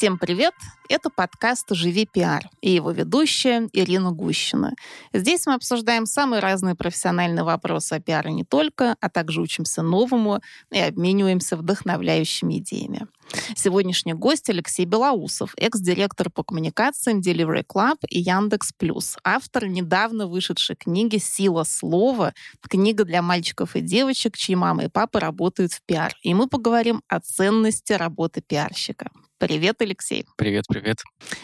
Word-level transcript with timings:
Всем 0.00 0.16
привет! 0.16 0.54
Это 0.88 1.10
подкаст 1.10 1.66
«Живи 1.72 2.06
пиар» 2.06 2.48
и 2.62 2.70
его 2.70 2.90
ведущая 2.90 3.68
Ирина 3.74 4.12
Гущина. 4.12 4.72
Здесь 5.12 5.44
мы 5.46 5.52
обсуждаем 5.52 6.06
самые 6.06 6.40
разные 6.40 6.74
профессиональные 6.74 7.44
вопросы 7.44 7.92
о 7.92 8.00
пиаре 8.00 8.32
не 8.32 8.42
только, 8.42 8.96
а 8.98 9.10
также 9.10 9.42
учимся 9.42 9.82
новому 9.82 10.40
и 10.72 10.78
обмениваемся 10.78 11.58
вдохновляющими 11.58 12.60
идеями. 12.60 13.08
Сегодняшний 13.54 14.14
гость 14.14 14.48
Алексей 14.48 14.86
Белоусов, 14.86 15.52
экс-директор 15.58 16.30
по 16.30 16.44
коммуникациям 16.44 17.20
Delivery 17.20 17.66
Club 17.66 17.98
и 18.08 18.20
Яндекс 18.20 18.72
Плюс, 18.72 19.18
автор 19.22 19.66
недавно 19.66 20.26
вышедшей 20.26 20.76
книги 20.76 21.18
«Сила 21.18 21.64
слова», 21.64 22.32
книга 22.70 23.04
для 23.04 23.20
мальчиков 23.20 23.76
и 23.76 23.82
девочек, 23.82 24.38
чьи 24.38 24.54
мамы 24.56 24.84
и 24.84 24.88
папы 24.88 25.20
работают 25.20 25.74
в 25.74 25.82
пиар. 25.82 26.14
И 26.22 26.32
мы 26.32 26.48
поговорим 26.48 27.02
о 27.06 27.20
ценности 27.20 27.92
работы 27.92 28.40
пиарщика. 28.40 29.10
Привет, 29.40 29.80
Алексей. 29.80 30.26
Привет, 30.36 30.66
привет. 30.68 30.98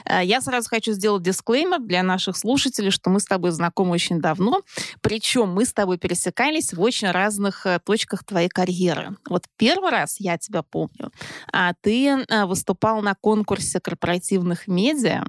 Э, 0.05 0.23
я 0.23 0.43
сразу 0.43 0.69
хочу 0.69 0.93
сделать 0.93 1.23
дисклеймер 1.23 1.81
для 1.81 2.03
наших 2.03 2.37
слушателей, 2.37 2.91
что 2.91 3.09
мы 3.09 3.21
с 3.21 3.25
тобой 3.25 3.53
знакомы 3.53 3.93
очень 3.93 4.21
давно. 4.21 4.61
Причем 5.01 5.49
мы 5.49 5.65
с 5.65 5.73
тобой 5.73 5.97
пересекались 5.97 6.75
в 6.75 6.81
очень 6.83 7.11
разных 7.11 7.65
э, 7.65 7.81
точках 7.83 8.23
твоей 8.23 8.51
карьеры. 8.51 9.17
Вот 9.31 9.45
первый 9.57 9.91
раз 9.91 10.21
я 10.21 10.37
тебя 10.37 10.63
помню. 10.63 11.11
А 11.51 11.73
ты 11.81 12.09
э, 12.09 12.45
выступал 12.45 13.01
на 13.01 13.15
конкурсе 13.15 13.81
корпоративных 13.81 14.69
медиа, 14.69 15.25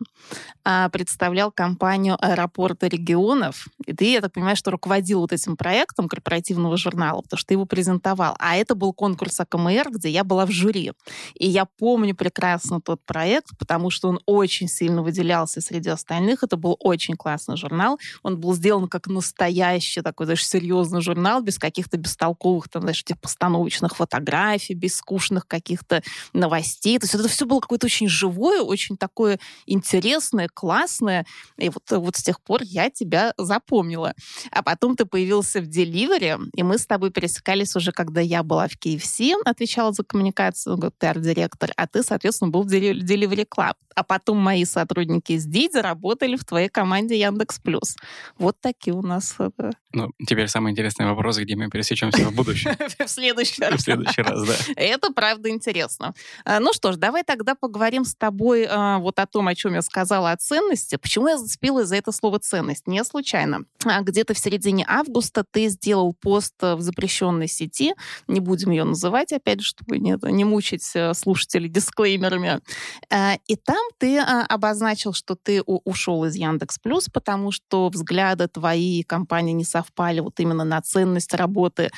а, 0.66 0.90
представлял 0.90 1.54
компанию 1.54 2.18
«Аэропорты 2.20 2.90
регионов». 2.90 3.68
И 3.86 3.94
ты, 3.94 4.12
я 4.12 4.20
так 4.20 4.34
понимаю, 4.34 4.58
что 4.58 4.72
руководил 4.72 5.22
вот 5.22 5.32
этим 5.32 5.56
проектом 5.56 6.10
корпоративного 6.10 6.76
журнала, 6.76 7.22
потому 7.22 7.38
что 7.38 7.48
ты 7.48 7.54
его 7.54 7.66
презентовал. 7.66 8.36
А 8.40 8.58
это 8.58 8.76
был 8.76 8.92
конкурс 8.92 9.40
АКМР, 9.40 9.92
где 9.92 10.10
я 10.10 10.26
была 10.26 10.46
в 10.46 10.52
жюри. 10.52 10.92
И 11.36 11.48
я 11.48 11.64
помню 11.64 12.14
прекрасно 12.14 12.57
прекрасно 12.58 12.82
тот 12.82 13.06
проект, 13.06 13.58
потому 13.60 13.90
что 13.90 14.10
он 14.10 14.20
очень 14.26 14.68
сильно 14.68 15.04
выделялся 15.04 15.62
среди 15.62 15.90
остальных. 15.90 16.44
Это 16.44 16.58
был 16.58 16.76
очень 16.80 17.16
классный 17.16 17.56
журнал. 17.56 18.00
Он 18.24 18.40
был 18.40 18.54
сделан 18.56 18.88
как 18.88 19.08
настоящий 19.08 20.02
такой, 20.02 20.26
знаешь, 20.26 20.48
серьезный 20.48 21.02
журнал, 21.02 21.42
без 21.42 21.60
каких-то 21.60 21.98
бестолковых, 21.98 22.70
там, 22.70 22.82
знаешь, 22.82 23.04
типа 23.04 23.20
постановочных 23.22 23.96
фотографий, 23.96 24.74
без 24.74 24.98
скучных 24.98 25.48
каких-то 25.48 26.02
новостей. 26.34 26.98
То 27.00 27.06
есть 27.06 27.16
это 27.16 27.28
все 27.28 27.46
было 27.46 27.60
какое-то 27.60 27.86
очень 27.86 28.08
живое, 28.08 28.62
очень 28.62 28.98
такое 28.98 29.40
интересное, 29.68 30.50
классное. 30.52 31.26
И 31.58 31.70
вот, 31.70 31.84
вот 31.92 32.16
с 32.16 32.24
тех 32.24 32.42
пор 32.42 32.62
я 32.64 32.90
тебя 32.90 33.34
запомнила. 33.38 34.14
А 34.52 34.64
потом 34.64 34.96
ты 34.96 35.06
появился 35.06 35.62
в 35.62 35.66
Delivery, 35.66 36.40
и 36.56 36.64
мы 36.64 36.78
с 36.78 36.86
тобой 36.86 37.12
пересекались 37.12 37.76
уже, 37.76 37.92
когда 37.92 38.22
я 38.22 38.44
была 38.44 38.68
в 38.68 38.78
KFC, 38.78 39.34
отвечала 39.46 39.92
за 39.94 40.04
коммуникацию, 40.04 40.78
пиар-директор, 40.98 41.72
а 41.76 41.88
ты, 41.88 42.04
соответственно, 42.04 42.47
был 42.52 42.64
в 42.64 42.68
Delivery 42.68 43.48
Club. 43.48 43.74
А 43.96 44.04
потом 44.04 44.38
мои 44.38 44.64
сотрудники 44.64 45.32
из 45.32 45.46
Диди 45.46 45.78
работали 45.78 46.36
в 46.36 46.46
твоей 46.46 46.70
команде 46.70 47.20
Яндекс 47.20 47.60
Плюс. 47.60 47.96
Вот 48.38 48.56
такие 48.62 48.94
у 48.94 49.02
нас... 49.02 49.36
Э, 49.40 49.50
ну, 49.92 50.12
теперь 50.28 50.48
самый 50.48 50.72
интересный 50.72 51.08
вопрос, 51.08 51.40
где 51.40 51.56
мы 51.56 51.68
пересечемся 51.70 52.26
в 52.26 52.36
будущем. 52.36 52.72
В 53.00 53.08
следующий 53.08 53.64
раз. 53.64 53.82
В 53.82 53.84
следующий 53.84 54.22
раз, 54.22 54.48
да. 54.48 54.54
Это 54.76 55.12
правда 55.12 55.50
интересно. 55.50 56.14
А, 56.46 56.60
ну 56.60 56.74
что 56.74 56.92
ж, 56.92 56.98
давай 56.98 57.24
тогда 57.24 57.56
поговорим 57.56 58.06
с 58.06 58.14
тобой 58.14 58.68
а, 58.70 59.00
вот 59.00 59.18
о 59.18 59.26
том, 59.26 59.48
о 59.48 59.56
чем 59.56 59.74
я 59.74 59.82
сказала, 59.82 60.32
о 60.32 60.38
ценности. 60.38 60.98
Почему 60.98 61.30
я 61.30 61.40
зацепилась 61.40 61.88
за 61.88 61.96
это 61.96 62.12
слово 62.12 62.38
«ценность»? 62.38 62.86
Не 62.86 63.04
случайно. 63.04 63.62
А, 63.84 64.02
где-то 64.02 64.36
в 64.36 64.38
середине 64.38 64.86
августа 64.88 65.44
ты 65.50 65.70
сделал 65.70 66.14
пост 66.14 66.54
в 66.62 66.82
запрещенной 66.82 67.48
сети, 67.48 67.96
не 68.28 68.42
будем 68.42 68.70
ее 68.70 68.84
называть, 68.84 69.34
опять 69.34 69.62
же, 69.62 69.70
чтобы 69.70 69.98
не, 69.98 70.16
не 70.32 70.46
мучить 70.46 70.88
э, 70.94 71.16
слушателей 71.16 71.70
дисклеймерами. 71.70 72.37
И 72.40 73.56
там 73.56 73.90
ты 73.98 74.20
обозначил, 74.20 75.14
что 75.14 75.36
ты 75.36 75.62
ушел 75.62 76.26
из 76.26 76.36
Яндекс 76.36 76.80
Плюс, 76.80 77.08
потому 77.10 77.52
что 77.52 77.90
взгляды 77.90 78.48
твои 78.48 79.04
компании 79.04 79.54
не 79.54 79.64
совпали 79.64 80.20
вот 80.20 80.40
именно 80.40 80.64
на 80.64 80.82
ценность 80.82 81.34
работы 81.34 81.90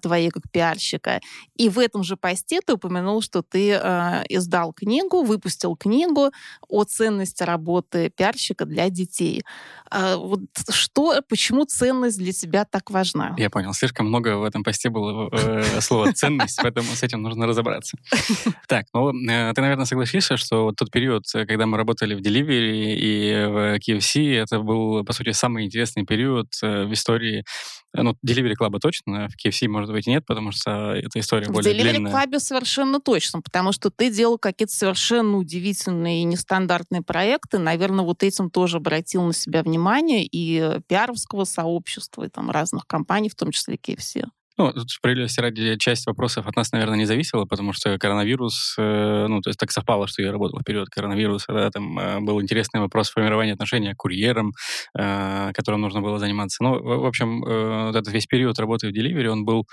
твоей 0.00 0.30
как 0.30 0.50
пиарщика. 0.50 1.20
И 1.56 1.68
в 1.68 1.78
этом 1.78 2.02
же 2.02 2.16
посте 2.16 2.60
ты 2.60 2.74
упомянул, 2.74 3.22
что 3.22 3.42
ты 3.42 3.72
э, 3.72 4.24
издал 4.28 4.72
книгу, 4.72 5.22
выпустил 5.22 5.76
книгу 5.76 6.30
о 6.68 6.84
ценности 6.84 7.42
работы 7.42 8.10
пиарщика 8.10 8.64
для 8.64 8.88
детей. 8.90 9.42
Э, 9.90 10.16
вот 10.16 10.40
что, 10.70 11.20
почему 11.28 11.64
ценность 11.64 12.18
для 12.18 12.32
тебя 12.32 12.64
так 12.64 12.90
важна? 12.90 13.34
Я 13.38 13.50
понял. 13.50 13.72
Слишком 13.72 14.06
много 14.06 14.36
в 14.36 14.44
этом 14.44 14.62
посте 14.62 14.90
было 14.90 15.28
э, 15.32 15.80
слова 15.80 16.12
«ценность», 16.12 16.58
поэтому 16.62 16.88
с 16.94 17.02
этим 17.02 17.22
нужно 17.22 17.46
разобраться. 17.46 17.96
Так, 18.68 18.86
ну, 18.94 19.10
э, 19.10 19.52
ты, 19.52 19.60
наверное, 19.60 19.79
согласишься, 19.86 20.36
что 20.36 20.72
тот 20.76 20.90
период, 20.90 21.24
когда 21.32 21.66
мы 21.66 21.76
работали 21.76 22.14
в 22.14 22.20
Delivery 22.20 22.94
и 22.94 23.46
в 23.46 23.78
KFC, 23.78 24.34
это 24.36 24.60
был, 24.60 25.04
по 25.04 25.12
сути, 25.12 25.32
самый 25.32 25.64
интересный 25.64 26.04
период 26.04 26.48
э, 26.62 26.84
в 26.84 26.92
истории 26.92 27.44
ну, 27.92 28.16
Delivery 28.24 28.54
Club 28.60 28.78
точно, 28.80 29.28
в 29.28 29.46
KFC, 29.46 29.68
может 29.68 29.90
быть, 29.90 30.06
нет, 30.06 30.24
потому 30.26 30.52
что 30.52 30.92
эта 30.92 31.18
история 31.18 31.46
в 31.46 31.52
более 31.52 31.74
Delivery 31.74 31.90
длинная. 31.90 32.12
В 32.12 32.14
Delivery 32.14 32.30
Club 32.30 32.38
совершенно 32.38 33.00
точно, 33.00 33.40
потому 33.40 33.72
что 33.72 33.90
ты 33.90 34.10
делал 34.10 34.38
какие-то 34.38 34.72
совершенно 34.72 35.36
удивительные 35.36 36.22
и 36.22 36.24
нестандартные 36.24 37.02
проекты. 37.02 37.58
Наверное, 37.58 38.04
вот 38.04 38.22
этим 38.22 38.50
тоже 38.50 38.76
обратил 38.76 39.24
на 39.24 39.32
себя 39.32 39.62
внимание 39.62 40.24
и 40.24 40.80
пиаровского 40.86 41.44
сообщества, 41.44 42.24
и 42.24 42.28
там 42.28 42.50
разных 42.50 42.86
компаний, 42.86 43.28
в 43.28 43.34
том 43.34 43.50
числе 43.50 43.76
KFC. 43.76 44.24
Ну, 44.60 44.70
тут 44.74 44.90
справедливости 44.90 45.40
ради 45.40 45.76
часть 45.78 46.06
вопросов 46.06 46.46
от 46.46 46.54
нас, 46.54 46.70
наверное, 46.72 46.98
не 46.98 47.06
зависела, 47.06 47.46
потому 47.46 47.72
что 47.72 47.96
коронавирус, 47.96 48.74
э, 48.76 49.26
ну, 49.26 49.40
то 49.40 49.48
есть 49.48 49.58
так 49.58 49.70
совпало, 49.70 50.06
что 50.06 50.20
я 50.20 50.30
работал 50.32 50.58
в 50.58 50.64
период 50.64 50.90
коронавируса, 50.90 51.50
да, 51.54 51.70
там 51.70 51.98
э, 51.98 52.20
был 52.20 52.42
интересный 52.42 52.78
вопрос 52.78 53.08
формирования 53.08 53.54
отношений 53.54 53.94
к 53.94 53.96
курьерам, 53.96 54.52
э, 54.98 55.52
которым 55.54 55.80
нужно 55.80 56.02
было 56.02 56.18
заниматься. 56.18 56.62
Ну, 56.62 56.74
в, 56.74 57.04
в 57.04 57.06
общем, 57.06 57.42
э, 57.42 57.86
вот 57.86 57.96
этот 57.96 58.12
весь 58.12 58.26
период 58.26 58.58
работы 58.58 58.88
в 58.88 58.92
Delivery, 58.92 59.28
он 59.28 59.46
был 59.46 59.66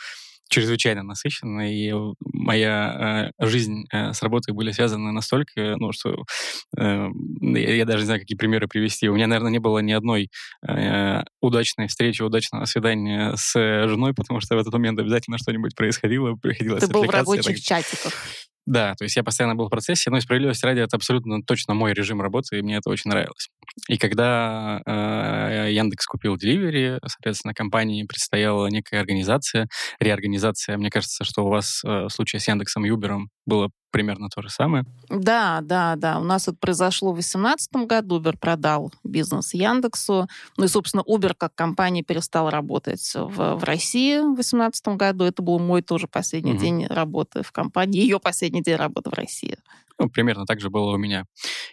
чрезвычайно 0.49 1.03
насыщенно, 1.03 1.71
и 1.71 1.93
моя 2.21 3.31
э, 3.39 3.45
жизнь 3.45 3.85
э, 3.91 4.13
с 4.13 4.21
работой 4.21 4.53
были 4.53 4.71
связаны 4.71 5.11
настолько, 5.11 5.75
ну, 5.77 5.91
что 5.91 6.23
э, 6.77 7.07
я, 7.41 7.75
я 7.75 7.85
даже 7.85 7.99
не 7.99 8.05
знаю, 8.05 8.21
какие 8.21 8.37
примеры 8.37 8.67
привести. 8.67 9.09
У 9.09 9.15
меня, 9.15 9.27
наверное, 9.27 9.51
не 9.51 9.59
было 9.59 9.79
ни 9.79 9.91
одной 9.91 10.29
э, 10.67 11.21
удачной 11.41 11.87
встречи, 11.87 12.21
удачного 12.21 12.65
свидания 12.65 13.33
с 13.35 13.53
женой, 13.53 14.13
потому 14.13 14.39
что 14.39 14.55
в 14.55 14.59
этот 14.59 14.73
момент 14.73 14.99
обязательно 14.99 15.37
что-нибудь 15.37 15.75
происходило, 15.75 16.35
приходилось 16.35 16.83
Ты 16.83 16.91
был 16.91 17.03
в 17.03 17.09
рабочих 17.09 17.57
так... 17.57 17.63
чатиках. 17.63 18.13
Да, 18.67 18.95
то 18.95 19.05
есть 19.05 19.15
я 19.15 19.23
постоянно 19.23 19.55
был 19.55 19.67
в 19.67 19.69
процессе, 19.69 20.09
но 20.09 20.19
справедливости 20.19 20.65
ради 20.65 20.81
это 20.81 20.97
абсолютно 20.97 21.41
точно 21.41 21.73
мой 21.73 21.93
режим 21.93 22.21
работы, 22.21 22.59
и 22.59 22.61
мне 22.61 22.75
это 22.75 22.89
очень 22.89 23.09
нравилось. 23.09 23.47
И 23.87 23.97
когда 23.97 24.81
э, 24.85 25.71
Яндекс 25.71 26.05
купил 26.05 26.35
Delivery, 26.35 26.99
соответственно, 27.05 27.53
компании 27.53 28.03
предстояла 28.03 28.67
некая 28.67 28.99
организация, 28.99 29.69
реорганизация. 30.01 30.77
Мне 30.77 30.89
кажется, 30.89 31.23
что 31.23 31.45
у 31.45 31.49
вас 31.49 31.81
э, 31.85 31.87
в 31.87 32.09
случае 32.09 32.41
с 32.41 32.47
Яндексом 32.49 32.85
и 32.85 32.89
Uber 32.89 33.19
было 33.45 33.69
примерно 33.91 34.29
то 34.29 34.41
же 34.41 34.49
самое. 34.49 34.85
Да, 35.09 35.59
да, 35.61 35.95
да. 35.95 36.19
У 36.19 36.23
нас 36.23 36.47
это 36.47 36.57
произошло 36.57 37.11
в 37.11 37.15
2018 37.15 37.87
году. 37.87 38.19
Uber 38.19 38.37
продал 38.37 38.91
бизнес 39.03 39.53
Яндексу. 39.53 40.27
Ну 40.57 40.65
и, 40.65 40.67
собственно, 40.67 41.01
Uber 41.01 41.33
как 41.37 41.55
компания 41.55 42.03
перестал 42.03 42.49
работать 42.49 43.13
в, 43.15 43.55
в 43.55 43.63
России 43.63 44.19
в 44.19 44.35
2018 44.35 44.87
году. 44.89 45.25
Это 45.25 45.41
был 45.41 45.59
мой 45.59 45.81
тоже 45.81 46.07
последний 46.07 46.53
угу. 46.53 46.61
день 46.61 46.85
работы 46.87 47.43
в 47.43 47.51
компании, 47.51 48.01
ее 48.01 48.19
последний 48.19 48.61
день 48.61 48.75
работы 48.75 49.09
в 49.09 49.13
России. 49.13 49.57
Ну, 49.99 50.09
примерно 50.09 50.45
так 50.45 50.59
же 50.59 50.69
было 50.69 50.93
у 50.93 50.97
меня. 50.97 51.25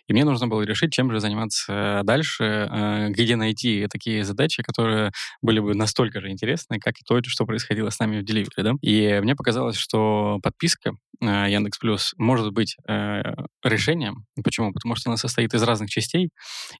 И 0.08 0.12
мне 0.12 0.24
нужно 0.24 0.48
было 0.48 0.62
решить, 0.62 0.92
чем 0.92 1.10
же 1.10 1.20
заниматься 1.20 2.00
дальше, 2.04 2.44
э, 2.44 3.08
где 3.10 3.36
найти 3.36 3.86
такие 3.90 4.24
задачи, 4.24 4.62
которые 4.62 5.12
были 5.42 5.60
бы 5.60 5.74
настолько 5.74 6.20
же 6.20 6.30
интересны, 6.30 6.78
как 6.78 6.94
и 6.98 7.04
то, 7.04 7.20
что 7.26 7.44
происходило 7.44 7.90
с 7.90 7.98
нами 7.98 8.20
в 8.20 8.24
Delivery. 8.24 8.62
Да? 8.62 8.72
И 8.80 9.20
мне 9.22 9.34
показалось, 9.34 9.76
что 9.76 10.38
подписка 10.42 10.92
э, 11.20 11.26
Яндекс 11.50 11.78
Плюс 11.78 12.14
может 12.16 12.52
быть 12.52 12.76
э, 12.88 13.22
решением. 13.62 14.24
Почему? 14.42 14.72
Потому 14.72 14.94
что 14.94 15.10
она 15.10 15.16
состоит 15.16 15.52
из 15.54 15.62
разных 15.62 15.90
частей, 15.90 16.30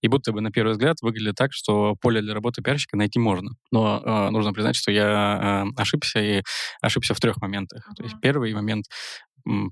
и 0.00 0.08
будто 0.08 0.32
бы 0.32 0.40
на 0.40 0.50
первый 0.50 0.73
взгляд 0.73 0.97
выглядит 1.02 1.35
так, 1.37 1.52
что 1.52 1.94
поле 2.00 2.23
для 2.23 2.35
работы 2.35 2.62
пиарщика 2.62 2.97
найти 2.97 3.19
можно. 3.19 3.50
Но 3.70 4.31
нужно 4.31 4.52
признать, 4.52 4.76
что 4.76 4.90
я 4.90 5.64
ошибся, 5.76 6.20
и 6.20 6.43
ошибся 6.81 7.14
в 7.14 7.20
трех 7.20 7.40
моментах. 7.40 7.88
То 7.97 8.02
есть 8.02 8.17
первый 8.20 8.52
момент 8.55 8.87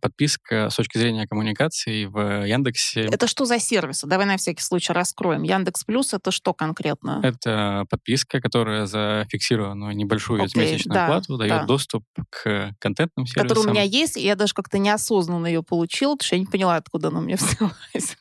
подписка 0.01 0.69
с 0.69 0.77
точки 0.77 0.99
зрения 0.99 1.27
коммуникации 1.27 2.05
в 2.05 2.45
Яндексе. 2.47 3.03
Это 3.03 3.27
что 3.27 3.45
за 3.45 3.59
сервис? 3.59 4.03
Давай 4.05 4.27
на 4.27 4.37
всякий 4.37 4.63
случай 4.63 4.93
раскроем. 4.93 5.43
Яндекс 5.43 5.85
Плюс 5.85 6.13
это 6.13 6.31
что 6.31 6.53
конкретно? 6.53 7.21
Это 7.23 7.87
подписка, 7.89 8.41
которая 8.41 8.87
за 8.87 9.27
фиксированную 9.31 9.97
небольшую 9.97 10.43
okay, 10.43 10.45
ежемесячную 10.45 10.95
да, 10.95 11.07
плату 11.07 11.39
дает 11.39 11.51
да. 11.51 11.65
доступ 11.65 12.05
к 12.31 12.75
контентным 12.79 13.27
сервисам. 13.27 13.49
Который 13.49 13.69
у 13.69 13.71
меня 13.71 13.83
есть, 13.83 14.17
и 14.17 14.23
я 14.23 14.37
даже 14.37 14.53
как-то 14.55 14.79
неосознанно 14.79 15.47
ее 15.47 15.63
получила, 15.63 16.15
потому 16.15 16.27
что 16.27 16.37
я 16.37 16.41
не 16.41 16.47
поняла, 16.47 16.77
откуда 16.77 17.09
она 17.09 17.21
у 17.21 17.23
меня 17.23 17.37
взялась. 17.41 18.17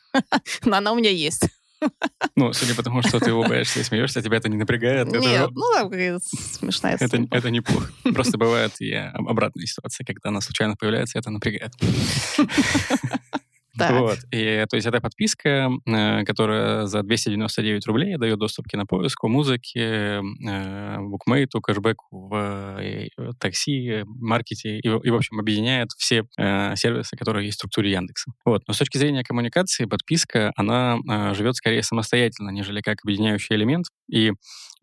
Но 0.64 0.76
она 0.76 0.92
у 0.92 0.96
меня 0.96 1.10
есть. 1.10 1.44
Ну, 2.36 2.52
судя 2.52 2.74
по 2.74 2.82
тому, 2.82 3.02
что 3.02 3.20
ты 3.20 3.32
улыбаешься 3.32 3.80
и 3.80 3.82
смеешься, 3.82 4.22
тебя 4.22 4.38
это 4.38 4.48
не 4.48 4.56
напрягает. 4.56 5.08
Нет, 5.08 5.24
это... 5.24 5.50
ну 5.50 5.62
да, 5.74 6.18
смешная 6.20 6.96
это, 6.98 7.26
это 7.30 7.50
неплохо. 7.50 7.90
Просто 8.14 8.38
бывает 8.38 8.72
и 8.80 8.92
обратная 8.94 9.66
ситуация, 9.66 10.04
когда 10.04 10.30
она 10.30 10.40
случайно 10.40 10.74
появляется, 10.76 11.18
это 11.18 11.30
напрягает. 11.30 11.72
Так. 13.78 13.92
Вот. 13.92 14.18
И, 14.30 14.64
то 14.68 14.76
есть 14.76 14.86
это 14.86 15.00
подписка, 15.00 15.70
э, 15.86 16.24
которая 16.24 16.86
за 16.86 17.02
299 17.02 17.86
рублей 17.86 18.16
дает 18.16 18.38
доступ 18.38 18.66
к 18.66 18.70
кинопоиску, 18.70 19.28
музыке, 19.28 20.20
э, 20.20 20.98
букмейту, 21.00 21.60
кэшбэку 21.60 22.04
в 22.10 22.78
э, 22.80 23.08
такси, 23.38 24.04
маркете 24.04 24.78
и, 24.78 24.86
и, 24.86 25.10
в 25.10 25.14
общем, 25.14 25.38
объединяет 25.38 25.90
все 25.96 26.24
сервисы, 26.36 27.16
которые 27.16 27.46
есть 27.46 27.56
в 27.56 27.60
структуре 27.60 27.92
Яндекса. 27.92 28.32
Вот. 28.44 28.62
Но 28.66 28.74
с 28.74 28.78
точки 28.78 28.98
зрения 28.98 29.24
коммуникации 29.24 29.86
подписка, 29.86 30.52
она 30.56 30.98
живет 31.34 31.56
скорее 31.56 31.82
самостоятельно, 31.82 32.50
нежели 32.50 32.80
как 32.80 32.98
объединяющий 33.04 33.56
элемент. 33.56 33.86
И 34.10 34.32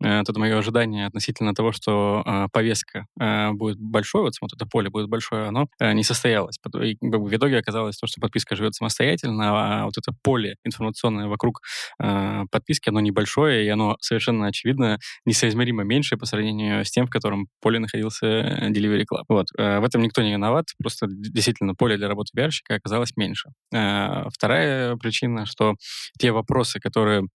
это 0.00 0.38
мое 0.38 0.58
ожидание 0.58 1.06
относительно 1.06 1.54
того, 1.54 1.72
что 1.72 2.22
э, 2.24 2.46
повестка 2.52 3.06
э, 3.20 3.50
будет 3.52 3.78
большой, 3.78 4.22
вот, 4.22 4.34
вот 4.40 4.52
это 4.52 4.66
поле 4.66 4.90
будет 4.90 5.08
большое, 5.08 5.48
оно 5.48 5.66
э, 5.78 5.92
не 5.92 6.04
состоялось. 6.04 6.56
И, 6.82 6.96
в 7.00 7.34
итоге 7.34 7.58
оказалось 7.58 7.96
то, 7.96 8.06
что 8.06 8.20
подписка 8.20 8.56
живет 8.56 8.74
самостоятельно, 8.74 9.82
а 9.82 9.84
вот 9.84 9.98
это 9.98 10.12
поле 10.22 10.56
информационное 10.64 11.28
вокруг 11.28 11.60
э, 12.02 12.44
подписки, 12.50 12.88
оно 12.88 13.00
небольшое, 13.00 13.66
и 13.66 13.68
оно 13.68 13.96
совершенно 14.00 14.46
очевидно 14.46 14.98
несоизмеримо 15.26 15.84
меньше 15.84 16.16
по 16.16 16.26
сравнению 16.26 16.84
с 16.84 16.90
тем, 16.90 17.06
в 17.06 17.10
котором 17.10 17.48
поле 17.60 17.78
находился 17.78 18.26
э, 18.26 18.70
Delivery 18.70 19.04
Club. 19.10 19.24
Вот. 19.28 19.46
Э, 19.58 19.80
в 19.80 19.84
этом 19.84 20.02
никто 20.02 20.22
не 20.22 20.32
виноват, 20.32 20.66
просто 20.82 21.06
действительно 21.08 21.74
поле 21.74 21.96
для 21.96 22.08
работы 22.08 22.30
пиарщика 22.34 22.76
оказалось 22.76 23.16
меньше. 23.16 23.50
Вторая 23.70 24.96
причина, 24.96 25.46
что 25.46 25.74
те 26.18 26.32
вопросы, 26.32 26.80
которые 26.80 27.26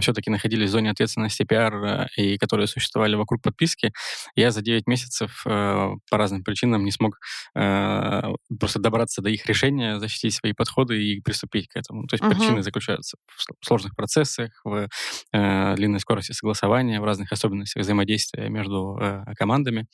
все-таки 0.00 0.30
находились 0.30 0.68
в 0.70 0.72
зоне 0.72 0.90
ответственности 0.90 1.44
пиар 1.44 1.75
э, 1.84 2.06
и 2.16 2.38
которые 2.38 2.66
существовали 2.66 3.14
вокруг 3.14 3.42
подписки, 3.42 3.92
я 4.34 4.50
за 4.50 4.62
9 4.62 4.86
месяцев 4.86 5.42
э, 5.46 5.90
по 6.10 6.16
разным 6.16 6.44
причинам 6.44 6.84
не 6.84 6.90
смог 6.90 7.18
э, 7.54 8.22
просто 8.58 8.78
добраться 8.78 9.22
до 9.22 9.30
их 9.30 9.46
решения, 9.46 9.98
защитить 9.98 10.34
свои 10.34 10.52
подходы 10.52 11.02
и 11.02 11.20
приступить 11.20 11.68
к 11.68 11.76
этому. 11.76 12.06
То 12.06 12.14
есть 12.14 12.24
uh-huh. 12.24 12.30
причины 12.30 12.62
заключаются 12.62 13.16
в 13.60 13.66
сложных 13.66 13.94
процессах, 13.96 14.50
в 14.64 14.88
э, 15.32 15.74
длинной 15.76 16.00
скорости 16.00 16.32
согласования, 16.32 17.00
в 17.00 17.04
разных 17.04 17.32
особенностях 17.32 17.82
взаимодействия 17.82 18.48
между 18.48 18.98
э, 19.00 19.24
командами. 19.36 19.86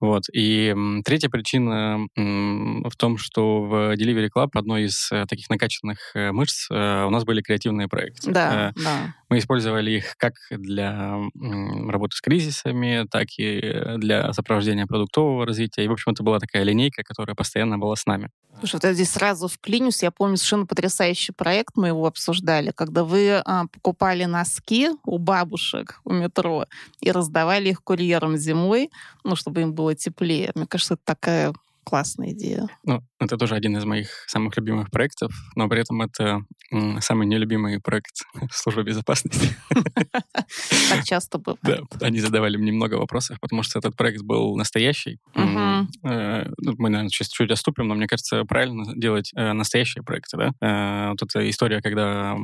Вот. 0.00 0.24
И 0.32 0.74
третья 1.04 1.28
причина 1.28 2.06
в 2.16 2.96
том, 2.96 3.18
что 3.18 3.62
в 3.62 3.94
Delivery 3.94 4.28
Club 4.34 4.50
одной 4.54 4.84
из 4.84 5.10
э, 5.12 5.26
таких 5.26 5.48
накачанных 5.50 5.98
э, 6.14 6.32
мышц 6.32 6.68
э, 6.70 7.04
у 7.04 7.10
нас 7.10 7.24
были 7.24 7.42
креативные 7.42 7.88
проекты. 7.88 8.30
Да, 8.30 8.70
э, 8.70 8.80
да. 8.82 9.14
Мы 9.28 9.38
использовали 9.38 9.92
их 9.92 10.14
как 10.18 10.34
для 10.50 11.03
работы 11.90 12.16
с 12.16 12.20
кризисами, 12.20 13.06
так 13.10 13.28
и 13.38 13.96
для 13.96 14.32
сопровождения 14.32 14.86
продуктового 14.86 15.46
развития. 15.46 15.84
И, 15.84 15.88
в 15.88 15.92
общем, 15.92 16.12
это 16.12 16.22
была 16.22 16.38
такая 16.38 16.62
линейка, 16.62 17.02
которая 17.02 17.34
постоянно 17.34 17.78
была 17.78 17.96
с 17.96 18.06
нами. 18.06 18.30
Слушай, 18.58 18.74
вот 18.74 18.84
я 18.84 18.92
здесь 18.92 19.10
сразу 19.10 19.48
вклинюсь. 19.48 20.02
Я 20.02 20.10
помню 20.10 20.36
совершенно 20.36 20.66
потрясающий 20.66 21.32
проект, 21.32 21.76
мы 21.76 21.88
его 21.88 22.06
обсуждали, 22.06 22.72
когда 22.74 23.02
вы 23.02 23.42
а, 23.44 23.66
покупали 23.66 24.24
носки 24.24 24.90
у 25.04 25.18
бабушек 25.18 26.00
у 26.04 26.12
метро 26.12 26.66
и 27.00 27.10
раздавали 27.10 27.70
их 27.70 27.82
курьерам 27.82 28.36
зимой, 28.36 28.90
ну, 29.24 29.34
чтобы 29.36 29.62
им 29.62 29.74
было 29.74 29.94
теплее. 29.94 30.52
Мне 30.54 30.66
кажется, 30.66 30.94
это 30.94 31.02
такая 31.04 31.54
классная 31.84 32.32
идея. 32.32 32.68
Ну, 32.84 33.02
это 33.20 33.36
тоже 33.36 33.54
один 33.54 33.76
из 33.76 33.84
моих 33.84 34.08
самых 34.26 34.56
любимых 34.56 34.90
проектов, 34.90 35.32
но 35.56 35.68
при 35.68 35.80
этом 35.80 36.02
это 36.02 36.40
самый 37.00 37.26
нелюбимый 37.26 37.80
проект 37.80 38.22
службы 38.50 38.82
безопасности. 38.82 39.56
Так 40.90 41.04
часто 41.04 41.38
бывает. 41.38 41.84
Да, 41.90 42.06
они 42.06 42.20
задавали 42.20 42.56
мне 42.56 42.72
много 42.72 42.94
вопросов, 42.94 43.38
потому 43.40 43.62
что 43.62 43.78
этот 43.78 43.96
проект 43.96 44.22
был 44.22 44.56
настоящий. 44.56 45.18
Э, 45.34 46.46
ну, 46.58 46.74
мы, 46.78 46.88
наверное, 46.90 47.08
сейчас 47.08 47.28
чуть 47.28 47.50
отступим, 47.50 47.88
но 47.88 47.94
мне 47.94 48.06
кажется, 48.06 48.44
правильно 48.44 48.84
делать 48.96 49.30
э, 49.34 49.52
настоящие 49.52 50.02
проекты, 50.04 50.36
да? 50.36 50.52
Э, 50.60 51.10
вот 51.10 51.22
эта 51.22 51.48
история, 51.48 51.80
когда 51.80 52.36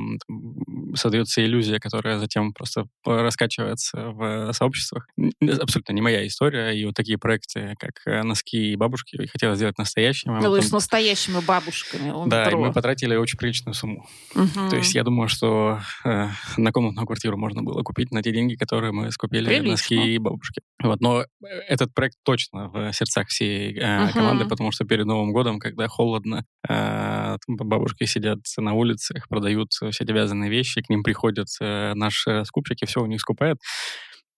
создается 0.95 1.43
иллюзия, 1.43 1.79
которая 1.79 2.19
затем 2.19 2.53
просто 2.53 2.85
раскачивается 3.05 4.11
в 4.11 4.53
сообществах. 4.53 5.07
Абсолютно 5.41 5.93
не 5.93 6.01
моя 6.01 6.25
история, 6.27 6.71
и 6.71 6.85
вот 6.85 6.95
такие 6.95 7.17
проекты, 7.17 7.75
как 7.79 8.23
«Носки 8.23 8.73
и 8.73 8.75
бабушки», 8.75 9.27
хотела 9.27 9.55
сделать 9.55 9.77
настоящими. 9.77 10.33
Ну, 10.33 10.41
потом... 10.41 10.61
с 10.61 10.71
настоящими 10.71 11.39
бабушками 11.45 12.29
Да, 12.29 12.45
метро. 12.45 12.59
и 12.59 12.67
мы 12.67 12.73
потратили 12.73 13.15
очень 13.15 13.37
приличную 13.37 13.73
сумму. 13.73 14.07
Угу. 14.35 14.69
То 14.69 14.75
есть 14.75 14.93
я 14.93 15.03
думаю, 15.03 15.27
что 15.27 15.79
э, 16.05 16.27
на 16.57 16.71
комнатную 16.71 17.05
квартиру 17.05 17.37
можно 17.37 17.63
было 17.63 17.81
купить 17.83 18.11
на 18.11 18.21
те 18.21 18.31
деньги, 18.31 18.55
которые 18.55 18.91
мы 18.91 19.11
скупили 19.11 19.45
Прилично. 19.45 19.71
носки 19.71 19.95
и 19.95 20.17
бабушки. 20.17 20.61
Вот, 20.81 21.01
но 21.01 21.25
этот 21.67 21.93
проект 21.93 22.17
точно 22.23 22.69
в 22.69 22.93
сердцах 22.93 23.27
всей 23.27 23.77
э, 23.77 24.05
угу. 24.05 24.13
команды, 24.13 24.45
потому 24.45 24.71
что 24.71 24.85
перед 24.85 25.05
Новым 25.05 25.31
годом, 25.31 25.59
когда 25.59 25.87
холодно, 25.87 26.45
э, 26.67 27.37
бабушки 27.47 28.05
сидят 28.05 28.39
на 28.57 28.73
улицах, 28.73 29.27
продают 29.27 29.71
все 29.71 29.89
эти 29.89 30.11
вязаные 30.11 30.49
вещи, 30.49 30.80
к 30.81 30.89
ним 30.89 31.03
приходят 31.03 31.47
э, 31.59 31.93
наши 31.95 32.43
скупщики, 32.45 32.85
все 32.85 33.01
у 33.01 33.05
них 33.05 33.21
скупают. 33.21 33.59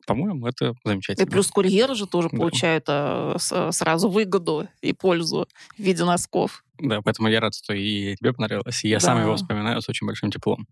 По-моему, 0.06 0.48
это 0.48 0.74
замечательно. 0.84 1.26
И 1.26 1.30
плюс 1.30 1.48
курьеры 1.48 1.96
же 1.96 2.08
тоже 2.08 2.30
да. 2.32 2.38
получают 2.38 2.86
а, 2.88 3.38
сразу 3.72 4.10
выгоду 4.10 4.68
и 4.82 4.94
пользу 4.94 5.48
в 5.78 5.80
виде 5.80 6.04
носков. 6.04 6.64
Да, 6.80 7.02
поэтому 7.02 7.28
я 7.28 7.40
рад, 7.40 7.54
что 7.56 7.74
и 7.74 8.16
тебе 8.16 8.34
понравилось, 8.34 8.84
и 8.84 8.90
я 8.90 8.98
да. 8.98 9.06
сам 9.06 9.22
его 9.22 9.36
вспоминаю 9.36 9.82
с 9.82 9.88
очень 9.90 10.08
большим 10.08 10.32
теплом. 10.32 10.68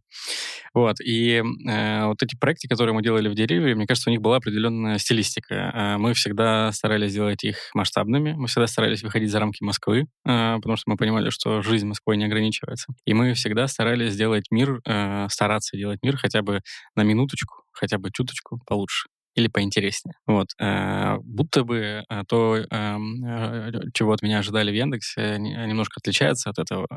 Вот, 0.74 1.00
и 1.00 1.44
э, 1.68 2.06
вот 2.06 2.24
эти 2.24 2.36
проекты, 2.36 2.68
которые 2.68 2.95
мы 2.95 3.04
делали 3.04 3.30
в 3.30 3.33
Delivery, 3.33 3.75
мне 3.75 3.86
кажется, 3.86 4.10
у 4.10 4.12
них 4.12 4.22
была 4.22 4.38
определенная 4.38 4.98
стилистика. 4.98 5.72
Э, 5.74 5.98
мы 5.98 6.13
всегда 6.13 6.72
старались 6.72 7.12
сделать 7.12 7.44
их 7.44 7.69
масштабными, 7.75 8.33
мы 8.33 8.48
всегда 8.48 8.68
старались 8.68 9.04
выходить 9.04 9.30
за 9.30 9.39
рамки 9.39 9.63
Москвы, 9.63 10.07
э, 10.25 10.56
потому 10.56 10.75
что 10.75 10.89
мы 10.89 10.98
понимали, 10.98 11.30
что 11.30 11.62
жизнь 11.62 11.86
Москвы 11.86 12.18
не 12.18 12.25
ограничивается. 12.25 12.94
И 13.06 13.13
мы 13.13 13.33
всегда 13.36 13.68
старались 13.68 14.13
сделать 14.13 14.45
мир, 14.50 14.81
э, 14.86 15.28
стараться 15.30 15.78
делать 15.78 16.00
мир 16.01 16.18
хотя 16.18 16.42
бы 16.42 16.62
на 16.95 17.04
минуточку, 17.04 17.63
хотя 17.72 18.00
бы 18.00 18.10
чуточку 18.12 18.60
получше 18.66 19.10
или 19.36 19.48
поинтереснее. 19.48 20.16
Вот. 20.28 20.48
Э, 20.60 21.18
будто 21.24 21.63
бы 21.63 22.04
э, 22.07 22.24
то, 22.28 22.57
эм, 22.57 23.24
э, 23.25 23.72
чего 23.94 24.12
от 24.12 24.22
меня 24.22 24.39
ожидали 24.39 24.72
в 24.72 24.75
Яндексе, 24.75 25.38
немножко 25.39 26.00
отличается 26.01 26.50
от 26.50 26.60
этого. 26.60 26.88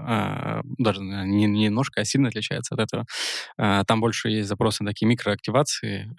Даже 0.79 1.01
не 1.01 1.47
немножко, 1.47 2.01
а 2.01 2.05
сильно 2.05 2.29
отличается 2.29 2.75
от 2.75 2.81
этого. 2.81 3.05
Там 3.57 4.01
больше 4.01 4.31
есть 4.31 4.49
запросы 4.49 4.83
на 4.83 4.91
такие 4.91 5.07
микроактивации, 5.07 6.11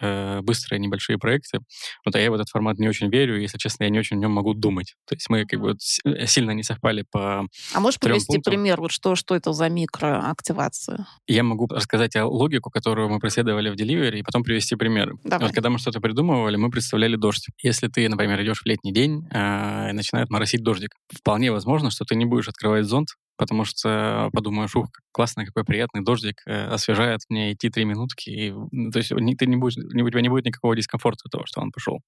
быстрые 0.42 0.80
небольшие 0.80 1.18
проекты. 1.18 1.60
Вот, 2.06 2.16
а 2.16 2.20
я 2.20 2.32
в 2.32 2.34
этот 2.34 2.50
формат 2.50 2.78
не 2.78 2.88
очень 2.88 3.10
верю, 3.10 3.38
и, 3.38 3.42
если 3.42 3.58
честно, 3.58 3.84
я 3.84 3.90
не 3.90 4.00
очень 4.00 4.18
в 4.18 4.20
нем 4.20 4.32
могу 4.32 4.54
думать. 4.54 4.96
То 5.08 5.16
есть 5.16 5.30
мы 5.30 5.46
как 5.46 5.60
бы 5.60 5.76
сильно 5.80 6.52
не 6.52 6.64
совпали 6.64 7.04
по 7.10 7.46
А 7.74 7.80
можешь 7.80 8.00
привести 8.00 8.34
пунктам. 8.34 8.52
пример, 8.52 8.82
вот 8.82 8.92
что, 8.92 9.16
что 9.16 9.36
это 9.36 9.54
за 9.54 9.70
микроактивация? 9.70 11.08
Я 11.28 11.44
могу 11.44 11.68
рассказать 11.68 12.16
о 12.16 12.26
логику, 12.28 12.70
которую 12.70 13.10
мы 13.10 13.20
преследовали 13.20 13.70
в 13.70 13.76
Delivery, 13.76 14.20
и 14.20 14.24
потом 14.24 14.44
привести 14.44 14.76
примеры. 14.76 15.18
Давай. 15.24 15.48
Вот 15.48 15.56
когда 15.56 15.70
мы 15.70 15.80
что-то 15.80 16.00
придумывали, 16.06 16.56
мы 16.56 16.70
представляли 16.70 17.16
дождь. 17.16 17.48
Если 17.64 17.88
ты, 17.88 18.08
например, 18.08 18.40
идешь 18.44 18.62
в 18.62 18.66
летний 18.68 18.94
день 18.94 19.28
э, 19.32 19.90
и 19.90 19.94
начинает 19.94 20.30
моросить 20.30 20.62
дождик, 20.62 20.92
вполне 21.12 21.52
возможно, 21.52 21.90
что 21.90 22.06
ты 22.06 22.16
не 22.16 22.26
будешь 22.26 22.48
открывать 22.48 22.86
зонт, 22.86 23.10
потому 23.38 23.66
что 23.66 24.30
подумаешь, 24.32 24.76
ух, 24.76 24.88
классно, 25.12 25.46
какой 25.46 25.64
приятный 25.64 26.04
дождик, 26.04 26.42
э, 26.46 26.68
освежает 26.68 27.22
мне 27.30 27.54
идти 27.54 27.70
три 27.70 27.86
минутки. 27.86 28.30
И, 28.30 28.52
то 28.92 29.00
есть 29.00 29.10
ты 29.10 29.46
не 29.48 29.56
будешь, 29.56 29.78
не, 29.78 30.04
у 30.04 30.10
тебя 30.10 30.22
не 30.22 30.30
будет 30.30 30.46
никакого 30.46 30.76
дискомфорта 30.76 31.24
от 31.26 31.32
того, 31.32 31.46
что 31.48 31.62
он 31.62 31.72
пошел. 31.72 32.00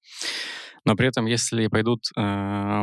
Но 0.84 0.94
при 0.94 1.08
этом, 1.08 1.26
если 1.26 1.66
пойдут 1.66 2.04
э, 2.16 2.82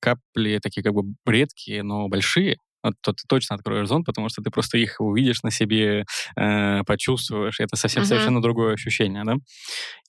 капли 0.00 0.60
такие 0.62 0.82
как 0.82 0.94
бы 0.94 1.14
редкие, 1.26 1.82
но 1.82 2.08
большие, 2.08 2.56
то 2.82 3.12
ты 3.12 3.24
точно 3.28 3.56
откроешь 3.56 3.88
зон, 3.88 4.04
потому 4.04 4.28
что 4.28 4.42
ты 4.42 4.50
просто 4.50 4.78
их 4.78 4.96
увидишь 5.00 5.42
на 5.42 5.50
себе, 5.50 6.04
э, 6.36 6.82
почувствуешь. 6.84 7.60
Это 7.60 7.76
совсем 7.76 8.02
uh-huh. 8.02 8.06
совершенно 8.06 8.42
другое 8.42 8.74
ощущение, 8.74 9.24
да. 9.24 9.36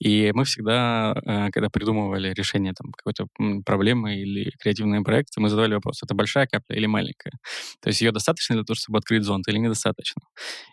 И 0.00 0.30
мы 0.34 0.44
всегда, 0.44 1.14
э, 1.24 1.50
когда 1.50 1.68
придумывали 1.68 2.32
решение 2.32 2.72
там 2.74 2.92
какой-то 2.92 3.26
проблемы 3.64 4.16
или 4.16 4.52
креативные 4.60 5.02
проекты, 5.02 5.40
мы 5.40 5.48
задавали 5.48 5.74
вопрос: 5.74 6.02
это 6.02 6.14
большая 6.14 6.46
капля 6.46 6.76
или 6.76 6.86
маленькая? 6.86 7.32
То 7.80 7.88
есть 7.88 8.00
ее 8.00 8.12
достаточно 8.12 8.54
для 8.54 8.64
того, 8.64 8.76
чтобы 8.76 8.98
открыть 8.98 9.24
зонт, 9.24 9.48
или 9.48 9.58
недостаточно? 9.58 10.22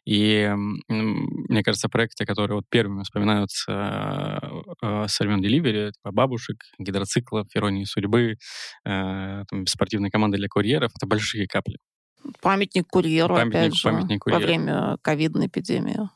И 0.05 0.49
э, 0.49 0.55
мне 0.55 1.63
кажется, 1.63 1.89
проекты, 1.89 2.25
которые 2.25 2.55
вот 2.57 2.65
первыми 2.69 3.03
вспоминаются 3.03 4.41
э, 4.81 5.05
с 5.07 5.19
времен 5.19 5.43
Delivery, 5.43 5.91
типа 5.91 6.11
бабушек, 6.11 6.57
гидроциклов, 6.79 7.47
иронии 7.53 7.83
судьбы, 7.85 8.37
э, 8.85 9.43
там, 9.49 9.65
спортивной 9.67 10.09
команды 10.09 10.37
для 10.37 10.47
курьеров, 10.47 10.91
это 10.95 11.07
большие 11.07 11.47
капли. 11.47 11.77
Памятник 12.41 12.87
курьеру, 12.87 13.35
памятник, 13.35 13.55
опять 13.55 13.75
же, 13.75 13.83
памятник 13.83 14.21
курьеру. 14.23 14.41
во 14.41 14.45
время 14.45 14.97
ковидной 15.01 15.47
эпидемии. 15.47 16.09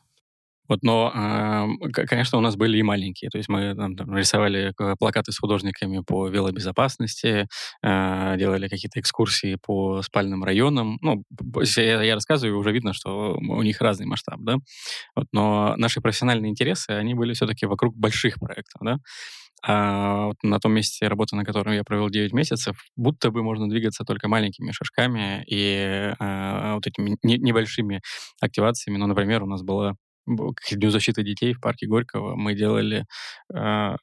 Вот, 0.70 0.84
но, 0.84 1.10
э, 1.12 1.90
конечно, 2.06 2.38
у 2.38 2.40
нас 2.40 2.54
были 2.54 2.78
и 2.78 2.82
маленькие. 2.82 3.28
То 3.28 3.38
есть 3.38 3.48
мы 3.48 3.74
там, 3.74 3.96
там, 3.96 4.16
рисовали 4.16 4.72
плакаты 5.00 5.32
с 5.32 5.38
художниками 5.38 6.00
по 6.06 6.28
велобезопасности, 6.28 7.48
э, 7.82 8.34
делали 8.38 8.68
какие-то 8.68 9.00
экскурсии 9.00 9.58
по 9.60 10.00
спальным 10.02 10.44
районам. 10.44 10.98
Ну, 11.02 11.24
я, 11.76 12.02
я 12.02 12.14
рассказываю, 12.14 12.56
уже 12.56 12.70
видно, 12.70 12.92
что 12.92 13.36
у 13.36 13.62
них 13.62 13.80
разный 13.80 14.06
масштаб, 14.06 14.38
да. 14.42 14.58
Вот, 15.16 15.26
но 15.32 15.74
наши 15.76 16.00
профессиональные 16.00 16.50
интересы, 16.50 16.90
они 16.90 17.14
были 17.14 17.32
все-таки 17.32 17.66
вокруг 17.66 17.96
больших 17.96 18.38
проектов, 18.38 18.80
да. 18.80 18.98
А 19.62 20.26
вот 20.26 20.36
на 20.42 20.58
том 20.58 20.72
месте 20.72 21.08
работы, 21.08 21.36
на 21.36 21.44
котором 21.44 21.72
я 21.74 21.84
провел 21.84 22.08
9 22.08 22.32
месяцев, 22.32 22.76
будто 22.96 23.30
бы 23.30 23.42
можно 23.42 23.68
двигаться 23.68 24.04
только 24.04 24.28
маленькими 24.28 24.72
шажками 24.72 25.44
и 25.46 26.14
э, 26.18 26.74
вот 26.74 26.86
этими 26.86 27.16
не, 27.22 27.38
небольшими 27.38 28.00
активациями. 28.40 28.98
Ну, 28.98 29.06
например, 29.06 29.42
у 29.42 29.46
нас 29.46 29.62
была 29.62 29.94
к 30.26 30.74
Дню 30.74 30.90
защиты 30.90 31.22
детей 31.22 31.54
в 31.54 31.60
парке 31.60 31.86
Горького 31.86 32.36
мы 32.36 32.54
делали 32.54 33.06
э, 33.54 33.96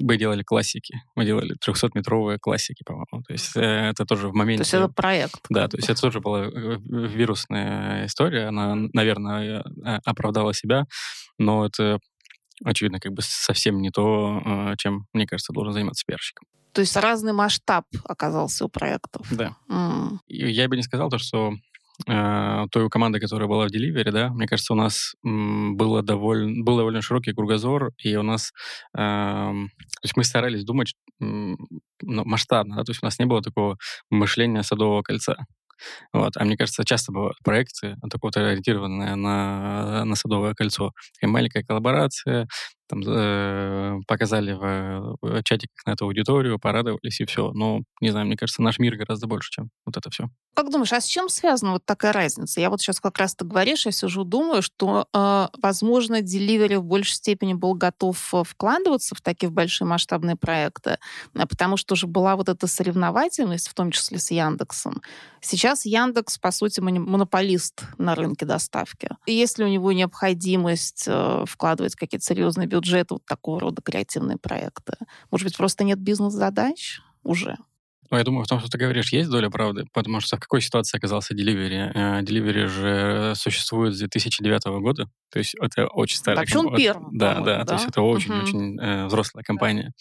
мы 0.00 0.16
делали 0.16 0.42
классики. 0.42 1.02
Мы 1.14 1.26
делали 1.26 1.56
300-метровые 1.56 2.38
классики, 2.38 2.82
по-моему. 2.84 3.22
То 3.26 3.32
есть 3.32 3.54
э, 3.54 3.60
это 3.60 4.06
тоже 4.06 4.28
в 4.28 4.34
моменте... 4.34 4.62
То 4.62 4.64
есть 4.64 4.74
это 4.74 4.88
проект. 4.88 5.40
Да, 5.50 5.68
то 5.68 5.76
есть 5.76 5.90
это 5.90 6.00
тоже 6.00 6.20
была 6.20 6.46
э, 6.46 6.78
вирусная 6.88 8.06
история. 8.06 8.46
Она, 8.46 8.76
наверное, 8.94 9.62
оправдала 10.04 10.54
себя, 10.54 10.86
но 11.38 11.66
это, 11.66 11.98
очевидно, 12.62 13.00
как 13.00 13.12
бы 13.12 13.22
совсем 13.22 13.80
не 13.80 13.90
то, 13.90 14.74
чем, 14.78 15.06
мне 15.12 15.26
кажется, 15.26 15.52
должен 15.52 15.72
заниматься 15.72 16.04
пиарщиком. 16.06 16.46
То 16.74 16.80
есть 16.80 16.96
разный 16.96 17.32
масштаб 17.32 17.84
оказался 18.04 18.64
у 18.64 18.68
проектов. 18.68 19.26
Да. 19.30 19.56
Mm. 19.70 20.18
Я 20.26 20.68
бы 20.68 20.76
не 20.76 20.82
сказал 20.82 21.08
то, 21.08 21.18
что 21.18 21.54
э, 22.08 22.66
той 22.72 22.90
команды, 22.90 23.20
которая 23.20 23.48
была 23.48 23.68
в 23.68 23.70
Delivery, 23.70 24.10
да, 24.10 24.30
мне 24.30 24.48
кажется, 24.48 24.72
у 24.72 24.76
нас 24.76 25.14
м, 25.24 25.76
было 25.76 26.02
довольно, 26.02 26.64
был 26.64 26.76
довольно 26.76 27.00
широкий 27.00 27.32
кругозор, 27.32 27.92
и 27.98 28.16
у 28.16 28.24
нас, 28.24 28.52
э, 28.92 28.98
то 28.98 30.02
есть 30.02 30.16
мы 30.16 30.24
старались 30.24 30.64
думать 30.64 30.94
м, 31.20 31.56
ну, 32.02 32.24
масштабно, 32.24 32.76
да, 32.76 32.82
то 32.82 32.90
есть 32.90 33.02
у 33.02 33.06
нас 33.06 33.20
не 33.20 33.26
было 33.26 33.40
такого 33.40 33.78
мышления 34.10 34.64
садового 34.64 35.02
кольца. 35.02 35.46
Вот. 36.12 36.36
А 36.36 36.44
мне 36.44 36.56
кажется, 36.56 36.84
часто 36.84 37.12
бывают 37.12 37.36
проекты, 37.44 37.96
такое 38.10 38.30
ориентированные 38.34 39.14
на, 39.16 40.04
на 40.04 40.14
Садовое 40.16 40.54
кольцо. 40.54 40.92
И 41.20 41.26
маленькая 41.26 41.62
коллаборация, 41.62 42.48
там, 42.86 43.02
э, 43.06 44.00
показали 44.06 44.52
в, 44.52 45.16
в 45.22 45.42
чатиках 45.42 45.86
на 45.86 45.92
эту 45.92 46.04
аудиторию, 46.04 46.58
порадовались 46.58 47.20
и 47.20 47.24
все. 47.24 47.52
Но, 47.52 47.80
не 48.00 48.10
знаю, 48.10 48.26
мне 48.26 48.36
кажется, 48.36 48.62
наш 48.62 48.78
мир 48.78 48.96
гораздо 48.96 49.26
больше, 49.26 49.50
чем 49.50 49.70
вот 49.86 49.96
это 49.96 50.10
все. 50.10 50.28
Как 50.54 50.70
думаешь, 50.70 50.92
а 50.92 51.00
с 51.00 51.06
чем 51.06 51.28
связана 51.28 51.72
вот 51.72 51.84
такая 51.84 52.12
разница? 52.12 52.60
Я 52.60 52.70
вот 52.70 52.80
сейчас 52.80 53.00
как 53.00 53.18
раз 53.18 53.34
ты 53.34 53.44
говоришь, 53.44 53.86
я 53.86 53.92
сижу, 53.92 54.24
думаю, 54.24 54.62
что, 54.62 55.08
э, 55.12 55.48
возможно, 55.60 56.20
Delivery 56.20 56.78
в 56.78 56.84
большей 56.84 57.14
степени 57.14 57.54
был 57.54 57.74
готов 57.74 58.32
э, 58.32 58.42
вкладываться 58.46 59.14
в 59.14 59.20
такие 59.20 59.50
большие 59.50 59.88
масштабные 59.88 60.36
проекты, 60.36 60.98
э, 61.34 61.46
потому 61.48 61.76
что 61.76 61.94
уже 61.94 62.06
была 62.06 62.36
вот 62.36 62.48
эта 62.48 62.66
соревновательность, 62.66 63.68
в 63.68 63.74
том 63.74 63.90
числе 63.90 64.18
с 64.18 64.30
Яндексом. 64.30 65.02
Сейчас 65.40 65.84
Яндекс, 65.84 66.38
по 66.38 66.50
сути, 66.50 66.80
монополист 66.80 67.82
на 67.98 68.14
рынке 68.14 68.46
доставки. 68.46 69.10
И 69.26 69.32
если 69.32 69.64
у 69.64 69.68
него 69.68 69.92
необходимость 69.92 71.04
э, 71.06 71.44
вкладывать 71.46 71.96
какие-то 71.96 72.24
серьезные 72.24 72.66
бюджеты 72.74 73.14
вот 73.14 73.24
такого 73.26 73.60
рода 73.60 73.82
креативные 73.82 74.36
проекты, 74.38 74.94
может 75.30 75.46
быть, 75.46 75.56
просто 75.56 75.84
нет 75.84 75.98
бизнес-задач 76.00 77.00
уже? 77.22 77.56
Ну, 78.10 78.18
я 78.18 78.24
думаю, 78.24 78.44
в 78.44 78.48
том, 78.48 78.60
что 78.60 78.68
ты 78.68 78.78
говоришь, 78.78 79.12
есть 79.12 79.30
доля 79.30 79.50
правды, 79.50 79.84
потому 79.92 80.20
что 80.20 80.36
в 80.36 80.40
какой 80.40 80.60
ситуации 80.60 80.96
оказался 80.96 81.34
Delivery? 81.34 81.92
Э, 81.94 82.22
Delivery 82.22 82.66
же 82.66 83.34
существует 83.36 83.94
с 83.94 83.98
2009 83.98 84.64
года, 84.80 85.08
то 85.30 85.38
есть 85.38 85.54
это 85.60 85.88
очень 85.88 86.16
старая 86.16 86.40
Вообще 86.40 86.58
он 86.58 86.76
первый. 86.76 87.08
Да, 87.12 87.34
да, 87.40 87.58
да, 87.58 87.64
то 87.64 87.74
есть 87.74 87.88
это 87.88 88.02
очень-очень 88.02 88.74
угу. 88.76 88.80
э, 88.80 89.06
взрослая 89.06 89.42
компания. 89.42 89.92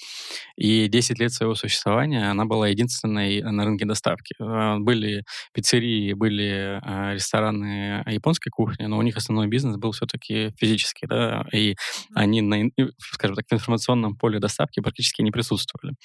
И 0.55 0.88
10 0.88 1.19
лет 1.19 1.33
своего 1.33 1.55
существования 1.55 2.29
она 2.29 2.45
была 2.45 2.67
единственной 2.67 3.41
на 3.41 3.65
рынке 3.65 3.86
доставки. 3.86 4.36
Э, 4.39 4.77
были 4.77 5.24
пиццерии, 5.53 6.13
были 6.13 6.79
э, 6.83 7.13
рестораны 7.15 8.03
японской 8.07 8.50
кухни, 8.50 8.86
но 8.86 8.98
у 8.98 9.01
них 9.01 9.17
основной 9.17 9.48
бизнес 9.48 9.77
был 9.77 9.91
все-таки 9.91 10.51
физический, 10.57 11.07
да, 11.07 11.45
и 11.51 11.75
они, 12.13 12.41
на, 12.41 12.69
скажем 13.00 13.36
так, 13.36 13.45
в 13.50 13.53
информационном 13.53 14.15
поле 14.15 14.39
доставки 14.39 14.81
практически 14.81 15.22
не 15.22 15.31
присутствовали. 15.31 15.95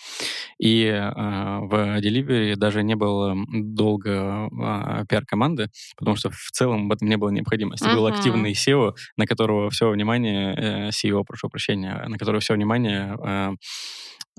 И 0.58 0.84
э, 0.84 1.58
в 1.60 1.87
Delivery 1.98 2.56
даже 2.56 2.82
не 2.82 2.94
было 2.94 3.34
долго 3.48 4.48
а, 4.60 5.04
пиар-команды, 5.08 5.70
потому 5.96 6.16
что 6.16 6.30
в 6.30 6.50
целом 6.52 6.88
в 6.88 6.92
этом 6.92 7.08
не 7.08 7.16
было 7.16 7.30
необходимости. 7.30 7.84
Uh-huh. 7.84 7.94
Был 7.94 8.06
активный 8.06 8.52
SEO, 8.52 8.94
на 9.16 9.26
которого 9.26 9.70
все 9.70 9.90
внимание, 9.90 10.54
э, 10.54 10.88
CEO, 10.90 11.24
прошу 11.26 11.48
прощения, 11.48 12.04
на 12.06 12.18
которого 12.18 12.40
все 12.40 12.54
внимание 12.54 13.16
э, 13.22 13.50